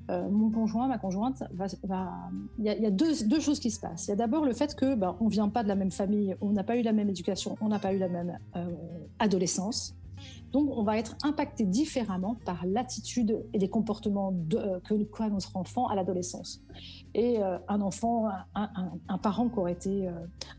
mon 0.09 0.51
conjoint, 0.51 0.87
ma 0.87 0.99
conjointe, 0.99 1.42
va. 1.53 1.66
Il 2.59 2.64
y 2.64 2.87
a, 2.87 2.90
deux, 2.90 3.25
deux, 3.27 3.40
choses 3.40 3.61
qui 3.61 3.71
se 3.71 3.81
passent. 3.81 4.07
Il 4.07 4.11
y 4.11 4.12
a 4.12 4.16
d'abord 4.16 4.45
le 4.45 4.53
fait 4.53 4.75
que 4.75 4.95
ben, 4.95 5.16
on 5.21 5.29
vient 5.29 5.49
pas 5.49 5.62
de 5.62 5.68
la 5.68 5.75
même 5.75 5.90
famille, 5.90 6.37
on 6.40 6.51
n'a 6.51 6.64
pas 6.64 6.77
eu 6.77 6.83
la 6.83 6.92
même 6.92 7.09
éducation, 7.09 7.57
on 7.61 7.68
n'a 7.68 7.79
pas 7.79 7.92
eu 7.92 7.99
la 7.99 8.09
même 8.09 8.38
adolescence. 9.18 9.95
Donc, 10.53 10.71
on 10.71 10.83
va 10.83 10.99
être 10.99 11.17
impacté 11.23 11.65
différemment 11.65 12.37
par 12.45 12.65
l'attitude 12.67 13.43
et 13.53 13.59
les 13.59 13.69
comportements 13.69 14.33
de, 14.33 14.59
euh, 14.59 14.81
que 14.81 14.95
notre 15.29 15.57
enfant 15.57 15.88
à 15.88 15.95
l'adolescence. 15.95 16.62
Et 17.15 17.43
euh, 17.43 17.59
un 17.69 17.81
enfant, 17.81 18.29
un, 18.55 19.19
parent 19.19 19.49
qui 19.49 19.59
aurait 19.59 19.73
été 19.73 20.09
euh, 20.09 20.12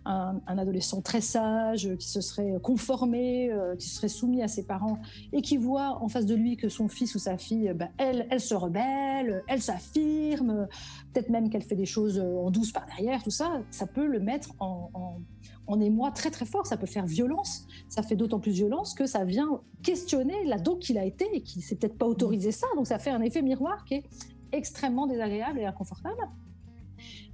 un, 0.06 0.42
adolescent 0.48 1.02
très 1.02 1.22
sage, 1.22 1.90
qui 1.98 2.10
se 2.10 2.22
serait 2.22 2.60
conformé, 2.62 3.52
qui 3.78 3.88
se 3.88 3.96
serait 3.96 4.08
soumis 4.08 4.42
à 4.42 4.48
ses 4.48 4.66
parents, 4.66 5.00
et 5.32 5.42
qui 5.42 5.58
voit 5.58 6.02
en 6.02 6.08
face 6.08 6.26
de 6.26 6.36
lui 6.36 6.58
que 6.58 6.70
son 6.70 6.88
fils 6.88 7.16
ou 7.16 7.20
sa 7.20 7.38
fille, 7.38 7.72
ben, 7.76 7.90
elle, 7.98 8.28
elle 8.30 8.40
se 8.40 8.56
rebelle, 8.56 9.44
elle 9.48 9.62
s'affirme, 9.62 10.68
peut-être 11.14 11.30
même 11.30 11.50
qu'elle 11.50 11.64
fait 11.64 11.76
des 11.76 11.86
choses 11.86 12.20
en 12.20 12.52
douce 12.52 12.72
par 12.72 12.86
derrière, 12.86 13.24
tout 13.24 13.32
ça, 13.32 13.62
ça 13.72 13.88
peut 13.88 14.08
le 14.08 14.20
mettre 14.20 14.50
en, 14.60 15.20
en 15.68 15.80
émoi 15.80 16.12
très 16.12 16.30
très 16.30 16.46
fort, 16.46 16.66
ça 16.66 16.78
peut 16.78 16.88
faire 16.88 17.06
violence, 17.06 17.68
ça 17.90 18.04
fait 18.04 18.16
d'autant 18.16 18.40
plus 18.40 18.52
violence 18.52 18.94
que 18.94 19.06
ça 19.06 19.24
vient 19.24 19.62
questionner 19.82 20.44
l'ado 20.46 20.76
qu'il 20.76 20.98
a 20.98 21.06
été 21.06 21.26
et 21.34 21.42
qui 21.42 21.62
s'est 21.62 21.76
peut-être 21.76 21.98
pas 21.98 22.06
autorisé 22.06 22.52
ça. 22.52 22.68
Donc 22.76 22.88
ça 22.88 23.00
fait 23.00 23.12
un 23.12 23.22
effet 23.22 23.42
miroir 23.42 23.86
qui 23.86 23.96
est 23.96 24.04
extrêmement 24.52 25.08
désagréable 25.08 25.60
et 25.60 25.66
inconfortable. 25.66 26.22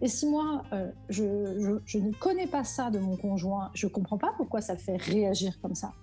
Et 0.02 0.08
si 0.08 0.28
moi, 0.28 0.63
euh, 0.74 0.89
je, 1.10 1.24
ne 1.24 2.13
connais 2.13 2.48
pas 2.48 2.63
ça 2.63 2.89
de 2.89 3.00
mon 3.00 3.18
conjoint, 3.18 3.72
je 3.74 3.88
comprends 3.88 4.18
pas 4.18 4.34
pourquoi 4.38 4.62
ça 4.62 4.74
le 4.74 4.80
fait 4.80 4.96
réagir 4.98 5.60
comme 5.62 5.76
ça. 5.76 5.94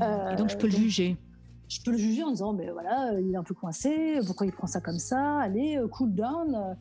et 0.00 0.36
donc 0.36 0.48
je 0.48 0.56
peux 0.56 0.66
le 0.66 0.72
juger 0.72 1.16
je 1.70 1.80
peux 1.82 1.92
le 1.92 1.98
juger 1.98 2.24
en 2.24 2.32
disant, 2.32 2.52
mais 2.52 2.68
voilà, 2.70 3.12
il 3.20 3.32
est 3.32 3.36
un 3.36 3.44
peu 3.44 3.54
coincé, 3.54 4.18
pourquoi 4.26 4.44
il 4.44 4.52
prend 4.52 4.66
ça 4.66 4.80
comme 4.80 4.98
ça? 4.98 5.38
Allez, 5.38 5.76
euh, 5.76 5.86
cool 5.86 6.12
down. 6.12 6.76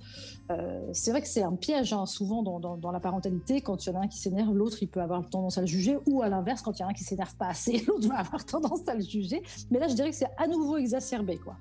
Euh, 0.49 0.89
c'est 0.93 1.11
vrai 1.11 1.21
que 1.21 1.27
c'est 1.27 1.43
un 1.43 1.55
piège, 1.55 1.93
hein, 1.93 2.07
souvent 2.07 2.41
dans, 2.41 2.59
dans, 2.59 2.91
la 2.91 2.99
parentalité, 2.99 3.61
quand 3.61 3.85
il 3.85 3.89
y 3.89 3.95
en 3.95 4.01
a 4.01 4.03
un 4.05 4.07
qui 4.07 4.17
s'énerve, 4.17 4.51
l'autre, 4.55 4.81
il 4.81 4.87
peut 4.87 5.01
avoir 5.01 5.29
tendance 5.29 5.59
à 5.59 5.61
le 5.61 5.67
juger, 5.67 5.99
ou 6.07 6.23
à 6.23 6.29
l'inverse, 6.29 6.63
quand 6.63 6.77
il 6.77 6.81
y 6.81 6.83
en 6.83 6.87
a 6.87 6.89
un 6.89 6.93
qui 6.93 7.03
s'énerve 7.03 7.35
pas 7.35 7.49
assez, 7.49 7.83
l'autre 7.87 8.07
va 8.07 8.15
avoir 8.15 8.43
tendance 8.45 8.87
à 8.87 8.95
le 8.95 9.01
juger. 9.01 9.43
Mais 9.69 9.77
là, 9.77 9.87
je 9.87 9.93
dirais 9.93 10.09
que 10.09 10.15
c'est 10.15 10.31
à 10.37 10.47
nouveau 10.47 10.77
exacerbé, 10.77 11.37
quoi. 11.37 11.55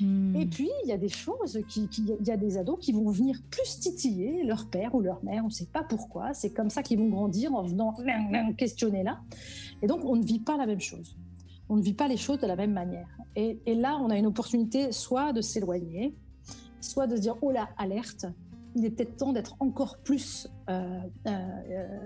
Hmm. 0.00 0.34
Et 0.34 0.46
puis, 0.46 0.70
il 0.82 0.88
y 0.88 0.92
a 0.92 0.98
des 0.98 1.08
choses, 1.08 1.60
qui, 1.68 1.88
il 1.98 2.26
y 2.26 2.32
a 2.32 2.36
des 2.36 2.58
ados 2.58 2.78
qui 2.80 2.90
vont 2.90 3.08
venir 3.10 3.38
plus 3.48 3.78
titiller 3.78 4.42
leur 4.42 4.68
père 4.68 4.92
ou 4.96 5.00
leur 5.00 5.22
mère, 5.22 5.44
on 5.44 5.48
ne 5.48 5.52
sait 5.52 5.68
pas 5.72 5.84
pourquoi. 5.84 6.34
C'est 6.34 6.50
comme 6.50 6.70
ça 6.70 6.82
qu'ils 6.82 6.98
vont 6.98 7.10
grandir 7.10 7.54
en 7.54 7.62
venant 7.62 7.94
questionner 8.58 9.04
là. 9.04 9.20
Et 9.82 9.86
donc, 9.86 10.04
on 10.04 10.16
ne 10.16 10.24
vit 10.24 10.40
pas 10.40 10.56
la 10.56 10.66
même 10.66 10.80
chose 10.80 11.16
on 11.72 11.76
ne 11.76 11.82
vit 11.82 11.94
pas 11.94 12.06
les 12.06 12.18
choses 12.18 12.38
de 12.38 12.46
la 12.46 12.54
même 12.54 12.74
manière. 12.74 13.08
Et, 13.34 13.58
là, 13.74 13.98
on 13.98 14.10
a 14.10 14.18
une 14.18 14.26
opportunité 14.26 14.92
soit 14.92 15.32
de 15.32 15.40
s'éloigner, 15.40 16.14
soit 16.82 17.06
de 17.06 17.16
dire, 17.16 17.36
oh 17.40 17.50
là, 17.50 17.70
alerte, 17.78 18.26
il 18.76 18.84
est 18.84 18.90
peut-être 18.90 19.16
temps 19.16 19.32
d'être 19.32 19.56
encore 19.58 19.96
plus 20.04 20.48
euh, 20.68 21.00
euh, 21.26 21.98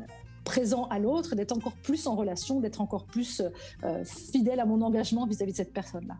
présent 0.44 0.84
à 0.84 1.00
l'autre, 1.00 1.34
d'être 1.34 1.50
encore 1.50 1.74
plus 1.82 2.06
en 2.06 2.14
relation, 2.14 2.60
d'être 2.60 2.80
encore 2.80 3.06
plus 3.06 3.42
euh, 3.82 4.04
fidèle 4.04 4.60
à 4.60 4.66
mon 4.66 4.80
engagement 4.82 5.26
vis-à-vis 5.26 5.50
de 5.50 5.56
cette 5.56 5.72
personne-là. 5.72 6.16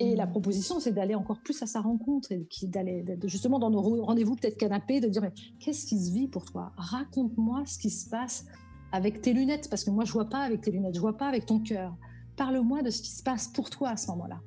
Et 0.00 0.16
la 0.16 0.26
proposition, 0.26 0.80
c'est 0.80 0.92
d'aller 0.92 1.14
encore 1.14 1.38
plus 1.44 1.62
à 1.62 1.66
sa 1.66 1.80
rencontre, 1.80 2.32
et 2.32 2.48
d'aller 2.64 3.04
justement 3.26 3.60
dans 3.60 3.70
nos 3.70 3.80
rendez-vous 3.80 4.34
peut-être 4.34 4.56
canapé, 4.56 4.98
de 5.00 5.08
dire 5.08 5.30
qu'est-ce 5.60 5.86
qui 5.86 6.04
se 6.04 6.12
vit 6.12 6.26
pour 6.26 6.44
toi? 6.44 6.72
Raconte-moi 6.76 7.62
ce 7.64 7.78
qui 7.78 7.90
se 7.90 8.10
passe 8.10 8.44
avec 8.90 9.20
tes 9.20 9.32
lunettes, 9.34 9.70
parce 9.70 9.84
que 9.84 9.90
moi 9.90 10.04
je 10.04 10.12
vois 10.12 10.28
pas 10.28 10.40
avec 10.40 10.62
tes 10.62 10.72
lunettes, 10.72 10.96
je 10.96 11.00
vois 11.00 11.16
pas 11.16 11.28
avec 11.28 11.46
ton 11.46 11.60
cœur 11.60 11.96
parle-moi 12.36 12.82
de 12.82 12.90
ce 12.90 13.02
qui 13.02 13.10
se 13.10 13.22
passe 13.22 13.48
pour 13.48 13.70
toi 13.70 13.90
à 13.90 13.96
ce 13.96 14.08
moment-là. 14.08 14.40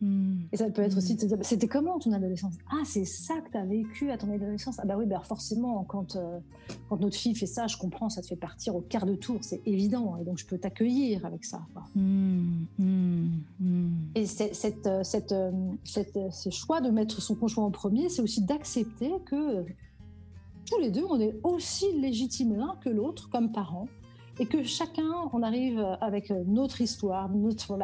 Hmm. 0.00 0.42
Et 0.52 0.56
ça 0.56 0.70
peut 0.70 0.82
être 0.82 0.96
aussi 0.96 1.16
dire, 1.16 1.28
bah, 1.36 1.42
c'était 1.42 1.66
comment 1.66 1.98
ton 1.98 2.12
adolescence? 2.12 2.54
Ah, 2.70 2.82
c'est 2.84 3.04
ça 3.04 3.34
que 3.40 3.50
tu 3.50 3.56
as 3.56 3.64
vécu 3.64 4.10
à 4.12 4.16
ton 4.16 4.32
adolescence? 4.32 4.78
Ah 4.78 4.86
bah 4.86 4.94
oui, 4.96 5.06
bah 5.06 5.20
forcément, 5.24 5.82
quand, 5.84 6.14
euh, 6.14 6.38
quand 6.88 7.00
notre 7.00 7.16
fille 7.16 7.34
fait 7.34 7.46
ça, 7.46 7.66
je 7.66 7.76
comprends, 7.76 8.08
ça 8.08 8.22
te 8.22 8.28
fait 8.28 8.36
partir 8.36 8.76
au 8.76 8.80
quart 8.80 9.06
de 9.06 9.16
tour, 9.16 9.38
c'est 9.40 9.60
évident, 9.66 10.16
et 10.16 10.24
donc 10.24 10.38
je 10.38 10.46
peux 10.46 10.58
t'accueillir 10.58 11.26
avec 11.26 11.44
ça. 11.44 11.62
Hmm. 11.96 12.66
Hmm. 12.78 13.28
Et 14.14 14.26
cette, 14.26 14.54
cette, 14.54 14.88
cette, 15.82 16.18
ce 16.30 16.50
choix 16.50 16.80
de 16.80 16.90
mettre 16.90 17.20
son 17.20 17.34
conjoint 17.34 17.64
en 17.64 17.72
premier, 17.72 18.08
c'est 18.08 18.22
aussi 18.22 18.42
d'accepter 18.42 19.10
que 19.26 19.64
tous 20.64 20.78
les 20.80 20.92
deux, 20.92 21.04
on 21.10 21.18
est 21.18 21.34
aussi 21.42 21.86
légitimes 21.98 22.54
l'un 22.54 22.76
que 22.80 22.88
l'autre 22.88 23.28
comme 23.30 23.50
parents 23.50 23.88
et 24.40 24.46
que 24.46 24.62
chacun, 24.62 25.10
on 25.32 25.42
arrive 25.42 25.78
avec 26.00 26.30
notre 26.46 26.80
histoire 26.80 27.28
notre, 27.28 27.78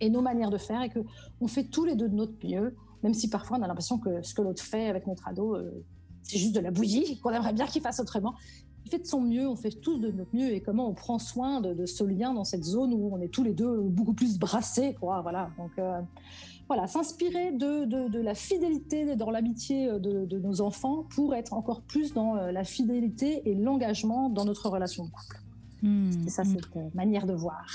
et 0.00 0.10
nos 0.10 0.22
manières 0.22 0.50
de 0.50 0.58
faire 0.58 0.82
et 0.82 0.88
que 0.88 1.00
on 1.40 1.48
fait 1.48 1.64
tous 1.64 1.84
les 1.84 1.96
deux 1.96 2.08
de 2.08 2.14
notre 2.14 2.34
mieux, 2.44 2.76
même 3.02 3.14
si 3.14 3.28
parfois 3.28 3.58
on 3.58 3.62
a 3.62 3.66
l'impression 3.66 3.98
que 3.98 4.22
ce 4.22 4.34
que 4.34 4.42
l'autre 4.42 4.62
fait 4.62 4.88
avec 4.88 5.06
notre 5.06 5.26
ado, 5.28 5.56
euh, 5.56 5.84
c'est 6.22 6.38
juste 6.38 6.54
de 6.54 6.60
la 6.60 6.70
bouillie, 6.70 7.18
qu'on 7.22 7.30
aimerait 7.30 7.52
bien 7.52 7.66
qu'il 7.66 7.82
fasse 7.82 8.00
autrement. 8.00 8.34
Il 8.84 8.90
fait 8.90 8.98
de 8.98 9.06
son 9.06 9.20
mieux, 9.20 9.48
on 9.48 9.54
fait 9.54 9.70
tous 9.70 9.98
de 9.98 10.10
notre 10.10 10.34
mieux 10.34 10.52
et 10.52 10.60
comment 10.60 10.88
on 10.88 10.94
prend 10.94 11.18
soin 11.18 11.60
de, 11.60 11.86
ce 11.86 12.02
lien 12.02 12.34
dans 12.34 12.44
cette 12.44 12.64
zone 12.64 12.92
où 12.92 13.10
on 13.12 13.20
est 13.20 13.28
tous 13.28 13.44
les 13.44 13.54
deux 13.54 13.80
beaucoup 13.80 14.12
plus 14.12 14.38
brassés, 14.38 14.94
quoi. 14.98 15.20
Voilà. 15.22 15.50
Donc 15.56 15.70
euh, 15.78 16.00
voilà, 16.66 16.88
s'inspirer 16.88 17.52
de, 17.52 17.84
de, 17.84 18.18
la 18.18 18.34
fidélité 18.34 19.14
dans 19.14 19.30
l'amitié 19.30 19.86
de, 20.00 20.24
de, 20.24 20.38
nos 20.38 20.60
enfants 20.60 21.04
pour 21.14 21.34
être 21.34 21.52
encore 21.52 21.82
plus 21.82 22.12
dans 22.12 22.36
euh, 22.36 22.50
la 22.50 22.64
fidélité 22.64 23.48
et 23.48 23.54
l'engagement 23.54 24.30
dans 24.30 24.44
notre 24.44 24.68
relation 24.68 25.04
de 25.04 25.10
couple. 25.10 25.41
Mmh, 25.82 26.10
c'est 26.12 26.30
ça, 26.30 26.44
cette 26.44 26.74
mmh. 26.74 26.90
manière 26.94 27.26
de 27.26 27.34
voir. 27.34 27.66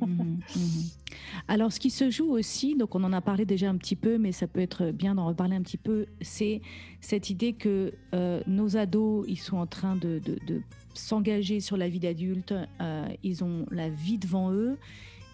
Mmh, 0.00 0.38
Alors, 1.48 1.72
ce 1.72 1.78
qui 1.78 1.90
se 1.90 2.10
joue 2.10 2.30
aussi, 2.30 2.74
donc 2.74 2.94
on 2.94 3.04
en 3.04 3.12
a 3.12 3.20
parlé 3.20 3.44
déjà 3.44 3.68
un 3.68 3.76
petit 3.76 3.96
peu, 3.96 4.16
mais 4.16 4.32
ça 4.32 4.46
peut 4.46 4.60
être 4.60 4.90
bien 4.92 5.14
d'en 5.14 5.26
reparler 5.26 5.56
un 5.56 5.62
petit 5.62 5.76
peu, 5.76 6.06
c'est 6.22 6.62
cette 7.00 7.28
idée 7.28 7.52
que 7.52 7.92
euh, 8.14 8.42
nos 8.46 8.76
ados, 8.78 9.26
ils 9.28 9.38
sont 9.38 9.58
en 9.58 9.66
train 9.66 9.94
de, 9.96 10.20
de, 10.24 10.62
s'engager 10.94 11.60
sur 11.60 11.76
la 11.76 11.88
vie 11.88 12.00
d'adulte, 12.00 12.52
euh, 12.80 13.08
ils 13.22 13.44
ont 13.44 13.66
la 13.70 13.88
vie 13.88 14.18
devant 14.18 14.50
eux. 14.52 14.78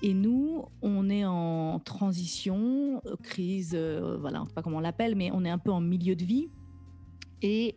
Et 0.03 0.13
nous, 0.13 0.67
on 0.83 1.09
est 1.09 1.25
en 1.25 1.81
transition, 1.81 3.01
crise, 3.23 3.73
euh, 3.75 4.19
voilà, 4.21 4.41
on 4.41 4.45
ne 4.45 4.49
sait 4.49 4.55
pas 4.55 4.63
comment 4.63 4.77
on 4.77 4.81
l'appelle, 4.81 5.15
mais 5.15 5.31
on 5.33 5.45
est 5.45 5.51
un 5.51 5.59
peu 5.59 5.71
en 5.71 5.81
milieu 5.81 6.15
de 6.17 6.25
vie. 6.25 6.49
Et 7.41 7.77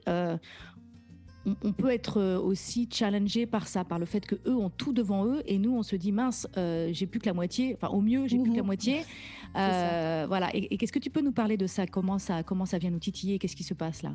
on, 1.64 1.74
peut 1.74 1.90
être 1.90 2.18
euh, 2.18 2.40
aussi 2.40 2.88
challengé 2.92 3.46
par 3.46 3.68
ça, 3.68 3.84
par 3.84 4.00
le 4.00 4.06
fait 4.06 4.26
que 4.26 4.36
eux 4.48 4.56
ont 4.56 4.70
tout 4.70 4.94
devant 4.94 5.26
eux 5.26 5.42
et 5.46 5.58
nous 5.58 5.76
on 5.76 5.84
se 5.84 5.96
dit 5.96 6.12
mince, 6.12 6.48
euh, 6.58 6.90
j'ai 6.92 7.06
plus 7.06 7.20
que 7.20 7.26
la 7.26 7.34
moitié. 7.34 7.76
Enfin, 7.76 7.94
au 7.94 8.02
mieux, 8.02 8.28
j'ai 8.28 8.38
plus 8.38 8.52
que 8.52 8.58
la 8.58 8.64
moitié. 8.64 9.04
Euh, 9.56 10.26
voilà. 10.28 10.56
Et, 10.56 10.78
qu'est-ce 10.78 10.92
que 10.92 11.00
tu 11.00 11.10
peux 11.10 11.22
nous 11.22 11.32
parler 11.32 11.58
de 11.58 11.66
ça? 11.66 11.88
Comment 11.88 12.20
ça, 12.20 12.44
comment 12.44 12.68
ça 12.68 12.78
vient 12.78 12.92
nous 12.92 13.00
titiller? 13.00 13.40
Qu'est-ce 13.40 13.56
qui 13.56 13.64
se 13.64 13.74
passe 13.74 14.04
là? 14.04 14.12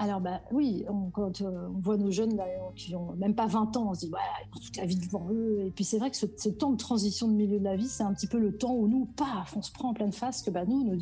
Alors 0.00 0.20
bah 0.20 0.40
oui, 0.50 0.84
quand 1.12 1.40
on 1.42 1.78
voit 1.78 1.96
nos 1.96 2.10
jeunes 2.10 2.36
qui 2.74 2.96
ont 2.96 3.14
même 3.14 3.36
pas 3.36 3.46
20 3.46 3.76
ans, 3.76 3.90
on 3.90 3.94
se 3.94 4.06
dit 4.06 4.12
ouais, 4.12 4.18
ils 4.42 4.58
ont 4.58 4.60
toute 4.60 4.76
la 4.76 4.84
vie 4.84 4.96
devant 4.96 5.28
eux. 5.30 5.66
Et 5.66 5.70
puis 5.70 5.84
c'est 5.84 5.98
vrai 5.98 6.10
que 6.10 6.16
ce, 6.16 6.48
temps 6.48 6.72
de 6.72 6.76
transition 6.76 7.28
de 7.28 7.34
milieu 7.34 7.60
de 7.60 7.64
la 7.64 7.76
vie, 7.76 7.86
c'est 7.86 8.02
un 8.02 8.12
petit 8.12 8.26
peu 8.26 8.40
le 8.40 8.58
temps 8.58 8.74
où 8.74 8.88
nous, 8.88 9.06
paf, 9.06 9.56
on 9.56 9.62
se 9.62 9.70
prend 9.70 9.90
en 9.90 9.94
pleine 9.94 10.12
face 10.12 10.42
que 10.42 10.50
bah 10.50 10.64
nous, 10.66 10.82
nos, 10.82 10.96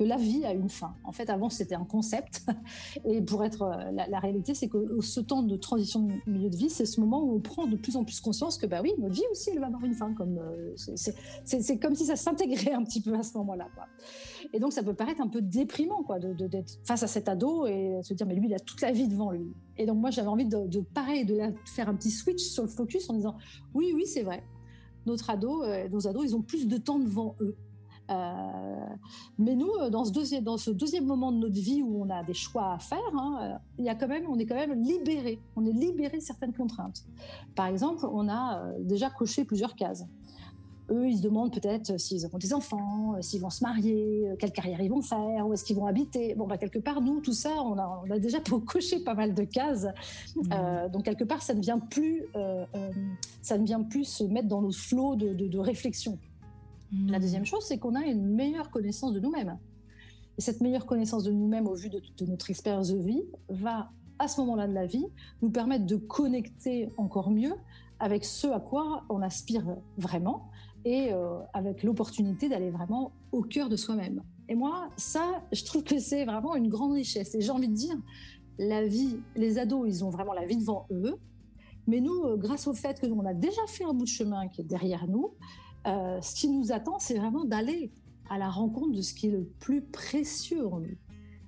que 0.00 0.04
la 0.04 0.16
vie 0.16 0.46
a 0.46 0.54
une 0.54 0.70
fin. 0.70 0.94
En 1.04 1.12
fait, 1.12 1.28
avant, 1.28 1.50
c'était 1.50 1.74
un 1.74 1.84
concept. 1.84 2.46
Et 3.04 3.20
pour 3.20 3.44
être 3.44 3.60
euh, 3.60 3.90
la, 3.92 4.18
réalité, 4.18 4.54
c'est 4.54 4.68
que 4.68 4.98
ce 5.02 5.20
temps 5.20 5.42
de 5.42 5.56
transition 5.56 6.00
de 6.06 6.14
milieu 6.26 6.48
de 6.48 6.56
vie, 6.56 6.70
c'est 6.70 6.86
ce 6.86 7.02
moment 7.02 7.22
où 7.22 7.34
on 7.34 7.40
prend 7.40 7.66
de 7.66 7.76
plus 7.76 7.96
en 7.96 8.04
plus 8.04 8.18
conscience 8.18 8.56
que, 8.56 8.64
bah 8.64 8.80
oui, 8.82 8.94
notre 8.98 9.14
vie 9.14 9.26
aussi, 9.30 9.50
elle 9.50 9.60
va 9.60 9.66
avoir 9.66 9.84
une 9.84 9.92
fin. 9.92 10.14
Euh, 10.18 10.74
c'est 11.44 11.78
comme 11.78 11.94
si 11.94 12.06
ça 12.06 12.16
s'intégrait 12.16 12.72
un 12.72 12.82
petit 12.82 13.02
peu 13.02 13.14
à 13.14 13.22
ce 13.22 13.36
moment-là. 13.36 13.68
Et 14.54 14.58
donc, 14.58 14.72
ça 14.72 14.82
peut 14.82 14.94
paraître 14.94 15.20
un 15.20 15.28
peu 15.28 15.42
déprimant, 15.42 16.02
quoi, 16.02 16.18
d'être 16.18 16.48
de, 16.48 16.64
face 16.84 17.02
à 17.02 17.06
cet 17.06 17.28
ado 17.28 17.66
et 17.66 18.00
se 18.02 18.14
dire, 18.14 18.26
mais 18.26 18.34
lui, 18.34 18.48
il 18.48 18.54
a 18.54 18.58
toute 18.58 18.80
la 18.80 18.92
vie 18.92 19.06
devant 19.06 19.32
lui. 19.32 19.52
Et 19.76 19.84
donc, 19.84 19.98
moi, 19.98 20.10
j'avais 20.10 20.28
envie 20.28 20.46
de, 20.46 20.66
de 20.66 20.80
pareil, 20.80 21.26
de 21.26 21.38
faire 21.66 21.90
un 21.90 21.94
petit 21.94 22.10
switch 22.10 22.42
sur 22.42 22.62
le 22.62 22.70
focus 22.70 23.10
en 23.10 23.14
disant, 23.14 23.36
oui, 23.74 23.92
oui, 23.94 24.06
c'est 24.06 24.22
vrai. 24.22 24.42
Notre 25.04 25.28
ado, 25.28 25.62
euh, 25.62 25.90
nos 25.90 26.08
ados, 26.08 26.24
ils 26.24 26.34
ont 26.34 26.42
plus 26.42 26.68
de 26.68 26.78
temps 26.78 26.98
devant 26.98 27.36
eux. 27.42 27.54
Euh, 28.10 28.86
mais 29.38 29.54
nous, 29.54 29.70
euh, 29.80 29.90
dans 29.90 30.04
ce, 30.04 30.12
deuxième, 30.12 30.44
dans 30.44 30.56
ce 30.56 30.70
deuxième 30.70 31.06
moment 31.06 31.30
de 31.32 31.38
notre 31.38 31.60
vie 31.60 31.82
où 31.82 32.02
on 32.02 32.10
a 32.10 32.24
des 32.24 32.34
choix 32.34 32.74
à 32.74 32.78
faire, 32.78 32.98
hein, 33.14 33.38
euh, 33.42 33.58
il 33.78 33.84
y 33.84 33.88
a 33.88 33.94
quand 33.94 34.08
même, 34.08 34.24
on 34.28 34.38
est 34.38 34.46
quand 34.46 34.56
même 34.56 34.82
libéré. 34.82 35.40
On 35.56 35.64
est 35.64 35.72
libéré 35.72 36.18
de 36.18 36.22
certaines 36.22 36.52
contraintes. 36.52 37.04
Par 37.54 37.66
exemple, 37.66 38.06
on 38.10 38.28
a 38.28 38.72
déjà 38.80 39.10
coché 39.10 39.44
plusieurs 39.44 39.74
cases. 39.76 40.04
Eux, 40.90 41.08
ils 41.08 41.18
se 41.18 41.22
demandent 41.22 41.52
peut-être 41.52 42.00
s'ils 42.00 42.26
auront 42.26 42.38
des 42.38 42.52
enfants, 42.52 43.14
s'ils 43.20 43.40
vont 43.40 43.50
se 43.50 43.62
marier, 43.62 44.28
quelle 44.40 44.50
carrière 44.50 44.80
ils 44.80 44.90
vont 44.90 45.02
faire, 45.02 45.46
où 45.46 45.52
est-ce 45.52 45.62
qu'ils 45.62 45.76
vont 45.76 45.86
habiter. 45.86 46.34
Bon, 46.34 46.48
bah, 46.48 46.58
quelque 46.58 46.80
part, 46.80 47.00
nous, 47.00 47.20
tout 47.20 47.32
ça, 47.32 47.50
on 47.62 47.78
a, 47.78 48.02
on 48.04 48.10
a 48.10 48.18
déjà 48.18 48.38
coché 48.66 48.98
pas 48.98 49.14
mal 49.14 49.32
de 49.32 49.44
cases. 49.44 49.86
Mmh. 50.34 50.88
donc, 50.92 51.04
quelque 51.04 51.22
part, 51.22 51.42
ça 51.42 51.54
ne 51.54 51.60
vient 51.60 51.78
plus, 51.78 52.24
ça 53.40 53.56
ne 53.56 53.64
vient 53.64 53.82
plus 53.82 54.04
se 54.04 54.24
mettre 54.24 54.48
dans 54.48 54.62
nos 54.62 54.72
flots 54.72 55.14
de, 55.14 55.32
de, 55.32 55.46
de 55.46 55.58
réflexion. 55.58 56.18
La 56.92 57.18
hmm. 57.18 57.20
deuxième 57.20 57.44
chose, 57.44 57.64
c'est 57.64 57.78
qu'on 57.78 57.94
a 57.94 58.04
une 58.04 58.26
meilleure 58.34 58.70
connaissance 58.70 59.12
de 59.12 59.20
nous-mêmes. 59.20 59.58
Et 60.38 60.40
cette 60.40 60.60
meilleure 60.60 60.86
connaissance 60.86 61.24
de 61.24 61.32
nous-mêmes 61.32 61.66
au 61.66 61.74
vu 61.74 61.90
de, 61.90 62.00
notre 62.26 62.50
expérience 62.50 62.88
de 62.88 62.98
vie 62.98 63.22
va, 63.48 63.90
à 64.18 64.28
ce 64.28 64.40
moment-là 64.40 64.66
de 64.66 64.72
la 64.72 64.86
vie, 64.86 65.06
nous 65.42 65.50
permettre 65.50 65.86
de 65.86 65.96
connecter 65.96 66.90
encore 66.96 67.30
mieux 67.30 67.54
avec 67.98 68.24
ce 68.24 68.46
à 68.46 68.60
quoi 68.60 69.04
on 69.10 69.20
aspire 69.20 69.76
vraiment, 69.98 70.50
et 70.84 71.12
euh, 71.12 71.38
avec 71.52 71.82
l'opportunité 71.82 72.48
d'aller 72.48 72.70
vraiment 72.70 73.12
au 73.32 73.42
cœur 73.42 73.68
de 73.68 73.76
soi-même. 73.76 74.22
Et 74.48 74.54
moi, 74.54 74.88
ça, 74.96 75.44
je 75.52 75.62
trouve 75.64 75.84
que 75.84 75.98
c'est 75.98 76.24
vraiment 76.24 76.56
une 76.56 76.68
grande 76.68 76.92
richesse. 76.92 77.34
Et 77.34 77.40
j'ai 77.40 77.50
envie 77.50 77.68
de 77.68 77.74
dire, 77.74 77.96
la 78.58 78.86
vie, 78.86 79.20
les 79.36 79.58
ados, 79.58 79.86
ils 79.86 80.04
ont 80.04 80.10
vraiment 80.10 80.32
la 80.32 80.46
vie 80.46 80.56
devant 80.56 80.86
eux. 80.90 81.16
Mais 81.86 82.00
nous, 82.00 82.24
euh, 82.24 82.36
grâce 82.36 82.66
au 82.66 82.74
fait 82.74 83.00
que 83.00 83.06
nous, 83.06 83.16
on 83.16 83.26
a 83.26 83.34
déjà 83.34 83.60
fait 83.66 83.84
un 83.84 83.92
bout 83.92 84.04
de 84.04 84.08
chemin 84.08 84.48
qui 84.48 84.62
est 84.62 84.64
derrière 84.64 85.06
nous, 85.06 85.34
euh, 85.86 86.20
ce 86.20 86.34
qui 86.34 86.48
nous 86.48 86.72
attend, 86.72 86.98
c'est 86.98 87.18
vraiment 87.18 87.44
d'aller 87.44 87.92
à 88.28 88.38
la 88.38 88.48
rencontre 88.48 88.92
de 88.92 89.02
ce 89.02 89.14
qui 89.14 89.26
est 89.26 89.30
le 89.30 89.44
plus 89.58 89.82
précieux 89.82 90.66
en 90.66 90.80
nous, 90.80 90.96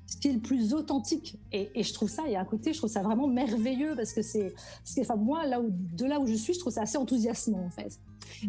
ce 0.07 0.17
qui 0.17 0.29
est 0.29 0.33
le 0.33 0.41
plus 0.41 0.75
authentique. 0.75 1.39
Et, 1.53 1.83
je 1.83 1.93
trouve 1.93 2.11
ça, 2.11 2.29
et 2.29 2.37
à 2.37 2.45
côté, 2.45 2.73
je 2.73 2.79
trouve 2.79 2.91
ça 2.91 3.03
vraiment 3.03 3.29
merveilleux 3.29 3.95
parce 3.95 4.13
que 4.13 4.23
c'est, 4.23 4.55
enfin, 4.99 5.17
moi, 5.17 5.47
là 5.47 5.61
où, 5.61 5.69
de 5.71 6.05
là 6.05 6.19
où 6.19 6.27
je 6.27 6.35
suis, 6.35 6.55
je 6.55 6.59
trouve 6.59 6.73
ça 6.73 6.83
assez 6.83 6.99
enthousiasmant 6.99 7.65
en 7.65 7.71
fait. 7.71 8.01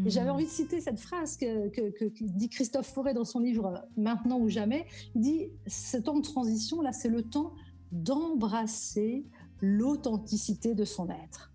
Et 0.06 0.10
j'avais 0.10 0.30
mmh. 0.30 0.34
envie 0.34 0.46
de 0.46 0.50
citer 0.50 0.82
cette 0.82 1.00
phrase 1.00 1.38
que, 1.38 1.68
que, 1.70 2.14
dit 2.22 2.50
Christophe 2.50 2.88
Forêt 2.88 3.14
dans 3.14 3.26
son 3.26 3.40
livre 3.40 3.86
Maintenant 3.98 4.40
ou 4.40 4.50
jamais. 4.50 4.86
Il 5.14 5.22
dit 5.22 5.50
ce 5.68 5.98
temps 5.98 6.18
de 6.18 6.24
transition, 6.24 6.82
là, 6.82 6.94
c'est 6.94 7.10
le 7.10 7.22
temps 7.22 7.54
d'embrasser 7.92 9.26
l'authenticité 9.62 10.74
de 10.74 10.86
son 10.86 11.10
être. 11.10 11.53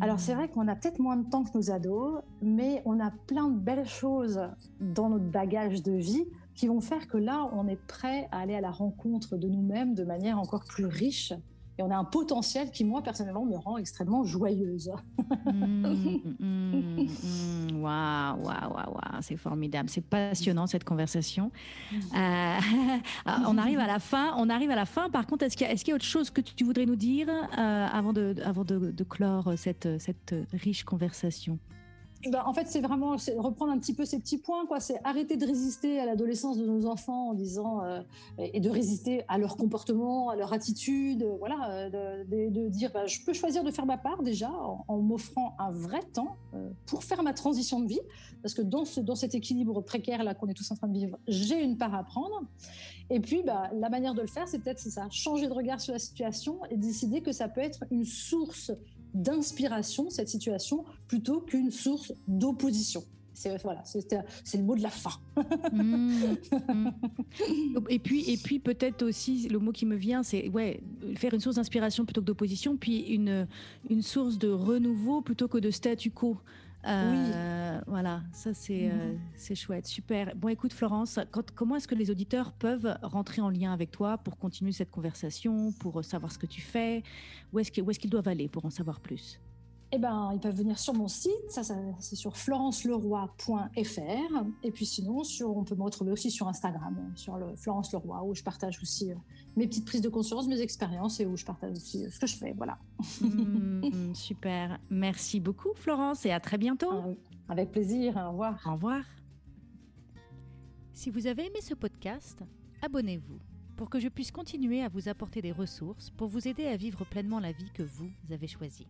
Alors 0.00 0.18
c'est 0.20 0.34
vrai 0.34 0.48
qu'on 0.48 0.66
a 0.68 0.74
peut-être 0.74 0.98
moins 0.98 1.16
de 1.16 1.28
temps 1.28 1.44
que 1.44 1.56
nos 1.56 1.70
ados, 1.70 2.22
mais 2.42 2.82
on 2.84 3.00
a 3.00 3.10
plein 3.26 3.48
de 3.48 3.58
belles 3.58 3.86
choses 3.86 4.40
dans 4.80 5.08
notre 5.08 5.26
bagage 5.26 5.82
de 5.82 5.92
vie 5.92 6.26
qui 6.54 6.68
vont 6.68 6.80
faire 6.80 7.08
que 7.08 7.18
là, 7.18 7.50
on 7.52 7.66
est 7.68 7.80
prêt 7.86 8.28
à 8.30 8.40
aller 8.40 8.54
à 8.54 8.60
la 8.60 8.70
rencontre 8.70 9.36
de 9.36 9.48
nous-mêmes 9.48 9.94
de 9.94 10.04
manière 10.04 10.38
encore 10.38 10.64
plus 10.64 10.86
riche 10.86 11.32
et 11.78 11.82
on 11.82 11.90
a 11.90 11.96
un 11.96 12.04
potentiel 12.04 12.70
qui, 12.70 12.84
moi, 12.84 13.02
personnellement, 13.02 13.44
me 13.44 13.56
rend 13.56 13.78
extrêmement 13.78 14.24
joyeuse. 14.24 14.90
Waouh, 17.74 18.42
waouh, 18.42 18.72
waouh, 18.72 18.92
waouh, 18.94 19.20
c'est 19.20 19.36
formidable. 19.36 19.88
C'est 19.90 20.04
passionnant, 20.04 20.66
cette 20.66 20.84
conversation. 20.84 21.50
Euh, 21.92 22.58
on 23.46 23.58
arrive 23.58 23.78
à 23.78 23.86
la 23.86 23.98
fin. 23.98 24.34
On 24.38 24.48
arrive 24.48 24.70
à 24.70 24.76
la 24.76 24.86
fin. 24.86 25.10
Par 25.10 25.26
contre, 25.26 25.44
est-ce 25.44 25.56
qu'il 25.56 25.66
y, 25.66 25.92
a 25.92 25.94
autre 25.94 26.04
chose 26.04 26.30
que 26.30 26.40
tu 26.40 26.64
voudrais 26.64 26.86
nous 26.86 26.96
dire 26.96 27.28
euh, 27.28 27.86
avant, 27.92 28.12
de, 28.12 29.04
clore 29.08 29.52
cette 29.56 30.34
riche 30.52 30.84
conversation? 30.84 31.58
Ben, 32.30 32.42
en 32.44 32.52
fait, 32.52 32.66
c'est 32.66 32.80
vraiment 32.80 33.16
reprendre 33.36 33.72
un 33.72 33.78
petit 33.78 33.94
peu 33.94 34.04
ces 34.04 34.18
petits 34.18 34.38
points. 34.38 34.64
C'est 34.80 35.00
arrêter 35.04 35.36
de 35.36 35.46
résister 35.46 36.00
à 36.00 36.06
l'adolescence 36.06 36.58
de 36.58 36.66
nos 36.66 36.86
enfants 36.86 37.30
en 37.30 37.34
disant 37.34 37.82
euh, 37.82 38.00
et 38.38 38.60
de 38.60 38.70
résister 38.70 39.24
à 39.28 39.38
leur 39.38 39.56
comportement, 39.56 40.30
à 40.30 40.36
leur 40.36 40.52
attitude, 40.52 41.26
voilà, 41.38 41.70
euh, 41.70 42.24
de, 42.24 42.68
dire 42.68 42.90
ben, 42.92 43.06
je 43.06 43.24
peux 43.24 43.32
choisir 43.32 43.64
de 43.64 43.70
faire 43.70 43.86
ma 43.86 43.98
part 43.98 44.22
déjà 44.22 44.50
en, 44.88 44.98
m'offrant 44.98 45.54
un 45.58 45.70
vrai 45.70 46.00
temps 46.12 46.36
euh, 46.54 46.70
pour 46.86 47.04
faire 47.04 47.22
ma 47.22 47.32
transition 47.32 47.80
de 47.80 47.88
vie, 47.88 48.00
parce 48.42 48.54
que 48.54 48.62
dans 48.62 48.84
ce 48.84 49.00
dans 49.00 49.16
cet 49.16 49.34
équilibre 49.34 49.80
précaire 49.82 50.24
là 50.24 50.34
qu'on 50.34 50.48
est 50.48 50.54
tous 50.54 50.70
en 50.70 50.76
train 50.76 50.88
de 50.88 50.98
vivre, 50.98 51.18
j'ai 51.28 51.62
une 51.62 51.76
part 51.76 51.94
à 51.94 52.04
prendre. 52.04 52.42
Et 53.10 53.20
puis, 53.20 53.42
ben, 53.42 53.68
la 53.74 53.90
manière 53.90 54.14
de 54.14 54.22
le 54.22 54.26
faire, 54.26 54.48
c'est 54.48 54.58
peut-être 54.60 54.80
ça, 54.80 55.08
changer 55.10 55.46
de 55.46 55.52
regard 55.52 55.80
sur 55.80 55.92
la 55.92 55.98
situation 55.98 56.60
et 56.70 56.76
décider 56.76 57.20
que 57.20 57.32
ça 57.32 57.48
peut 57.48 57.60
être 57.60 57.84
une 57.90 58.04
source 58.04 58.72
d'inspiration 59.14 60.10
cette 60.10 60.28
situation 60.28 60.84
plutôt 61.08 61.40
qu'une 61.40 61.70
source 61.70 62.12
d'opposition. 62.28 63.04
C'est 63.34 63.60
voilà, 63.62 63.82
le 64.54 64.62
mot 64.62 64.76
de 64.76 64.82
la 64.82 64.90
fin. 64.90 65.10
Mmh, 65.72 66.36
mmh. 66.68 66.90
Et 67.88 67.98
puis 67.98 68.30
et 68.30 68.36
puis 68.36 68.60
peut-être 68.60 69.02
aussi 69.04 69.48
le 69.48 69.58
mot 69.58 69.72
qui 69.72 69.86
me 69.86 69.96
vient, 69.96 70.22
c'est 70.22 70.48
ouais 70.50 70.80
faire 71.16 71.34
une 71.34 71.40
source 71.40 71.56
d'inspiration 71.56 72.04
plutôt 72.04 72.20
que 72.20 72.26
d'opposition, 72.26 72.76
puis 72.76 73.00
une 73.00 73.48
une 73.90 74.02
source 74.02 74.38
de 74.38 74.48
renouveau 74.48 75.20
plutôt 75.20 75.48
que 75.48 75.58
de 75.58 75.70
statu 75.72 76.12
quo. 76.12 76.38
Euh, 76.86 77.80
voilà, 77.86 78.22
ça 78.32 78.52
c'est 78.52 78.90
euh, 78.90 79.12
mhm. 79.12 79.20
c'est 79.36 79.54
chouette, 79.54 79.86
super. 79.86 80.34
Bon, 80.36 80.48
écoute 80.48 80.72
Florence, 80.72 81.18
comment 81.54 81.76
est-ce 81.76 81.88
que 81.88 81.94
les 81.94 82.10
auditeurs 82.10 82.52
peuvent 82.52 82.96
rentrer 83.02 83.40
en 83.40 83.50
lien 83.50 83.72
avec 83.72 83.90
toi 83.90 84.18
pour 84.18 84.38
continuer 84.38 84.72
cette 84.72 84.90
conversation, 84.90 85.72
pour 85.72 86.04
savoir 86.04 86.32
ce 86.32 86.38
que 86.38 86.46
tu 86.46 86.60
fais? 86.60 87.02
Où 87.52 87.60
est-ce 87.60 87.70
qu'ils 87.70 88.10
doivent 88.10 88.28
aller 88.28 88.48
pour 88.48 88.64
en 88.64 88.70
savoir 88.70 89.00
plus? 89.00 89.40
Eh 89.92 89.98
ben, 89.98 90.30
ils 90.32 90.40
peuvent 90.40 90.56
venir 90.56 90.78
sur 90.78 90.94
mon 90.94 91.08
site, 91.08 91.32
ça, 91.48 91.62
c'est 92.00 92.16
sur 92.16 92.36
florenceleroy.fr. 92.36 94.44
Et 94.62 94.70
puis 94.70 94.86
sinon, 94.86 95.22
sur, 95.22 95.56
on 95.56 95.64
peut 95.64 95.76
me 95.76 95.82
retrouver 95.82 96.12
aussi 96.12 96.30
sur 96.30 96.48
Instagram, 96.48 97.12
sur 97.14 97.36
le 97.36 97.54
Florence 97.56 97.92
Leroy, 97.92 98.22
où 98.24 98.34
je 98.34 98.42
partage 98.42 98.80
aussi 98.82 99.12
euh, 99.12 99.16
mes 99.56 99.66
petites 99.66 99.84
prises 99.84 100.00
de 100.00 100.08
conscience, 100.08 100.48
mes 100.48 100.60
expériences 100.60 101.20
et 101.20 101.26
où 101.26 101.36
je 101.36 101.44
partage 101.44 101.76
aussi 101.76 102.04
euh, 102.04 102.10
ce 102.10 102.18
que 102.18 102.26
je 102.26 102.36
fais. 102.36 102.52
Voilà. 102.56 102.78
Mmh, 103.20 104.14
super. 104.14 104.78
Merci 104.90 105.40
beaucoup, 105.40 105.72
Florence, 105.74 106.26
et 106.26 106.32
à 106.32 106.40
très 106.40 106.58
bientôt. 106.58 106.92
Euh, 106.92 107.14
avec 107.48 107.70
plaisir. 107.70 108.16
Au 108.16 108.30
revoir. 108.30 108.60
Au 108.66 108.72
revoir. 108.72 109.04
Si 110.92 111.10
vous 111.10 111.26
avez 111.26 111.46
aimé 111.46 111.60
ce 111.60 111.74
podcast, 111.74 112.42
abonnez-vous 112.82 113.38
pour 113.76 113.90
que 113.90 113.98
je 113.98 114.08
puisse 114.08 114.30
continuer 114.30 114.82
à 114.82 114.88
vous 114.88 115.08
apporter 115.08 115.42
des 115.42 115.52
ressources 115.52 116.10
pour 116.10 116.28
vous 116.28 116.46
aider 116.46 116.66
à 116.66 116.76
vivre 116.76 117.04
pleinement 117.04 117.40
la 117.40 117.52
vie 117.52 117.70
que 117.74 117.82
vous 117.82 118.10
avez 118.30 118.46
choisie. 118.46 118.86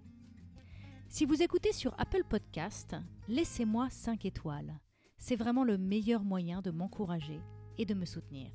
Si 1.15 1.25
vous 1.27 1.43
écoutez 1.45 1.73
sur 1.73 1.95
Apple 1.97 2.25
Podcast, 2.29 2.97
laissez-moi 3.29 3.89
5 3.89 4.25
étoiles. 4.25 4.81
C'est 5.17 5.37
vraiment 5.37 5.63
le 5.63 5.79
meilleur 5.79 6.25
moyen 6.25 6.61
de 6.61 6.73
m'encourager 6.73 7.39
et 7.79 7.87
de 7.87 7.95
me 7.95 8.05
soutenir. 8.05 8.51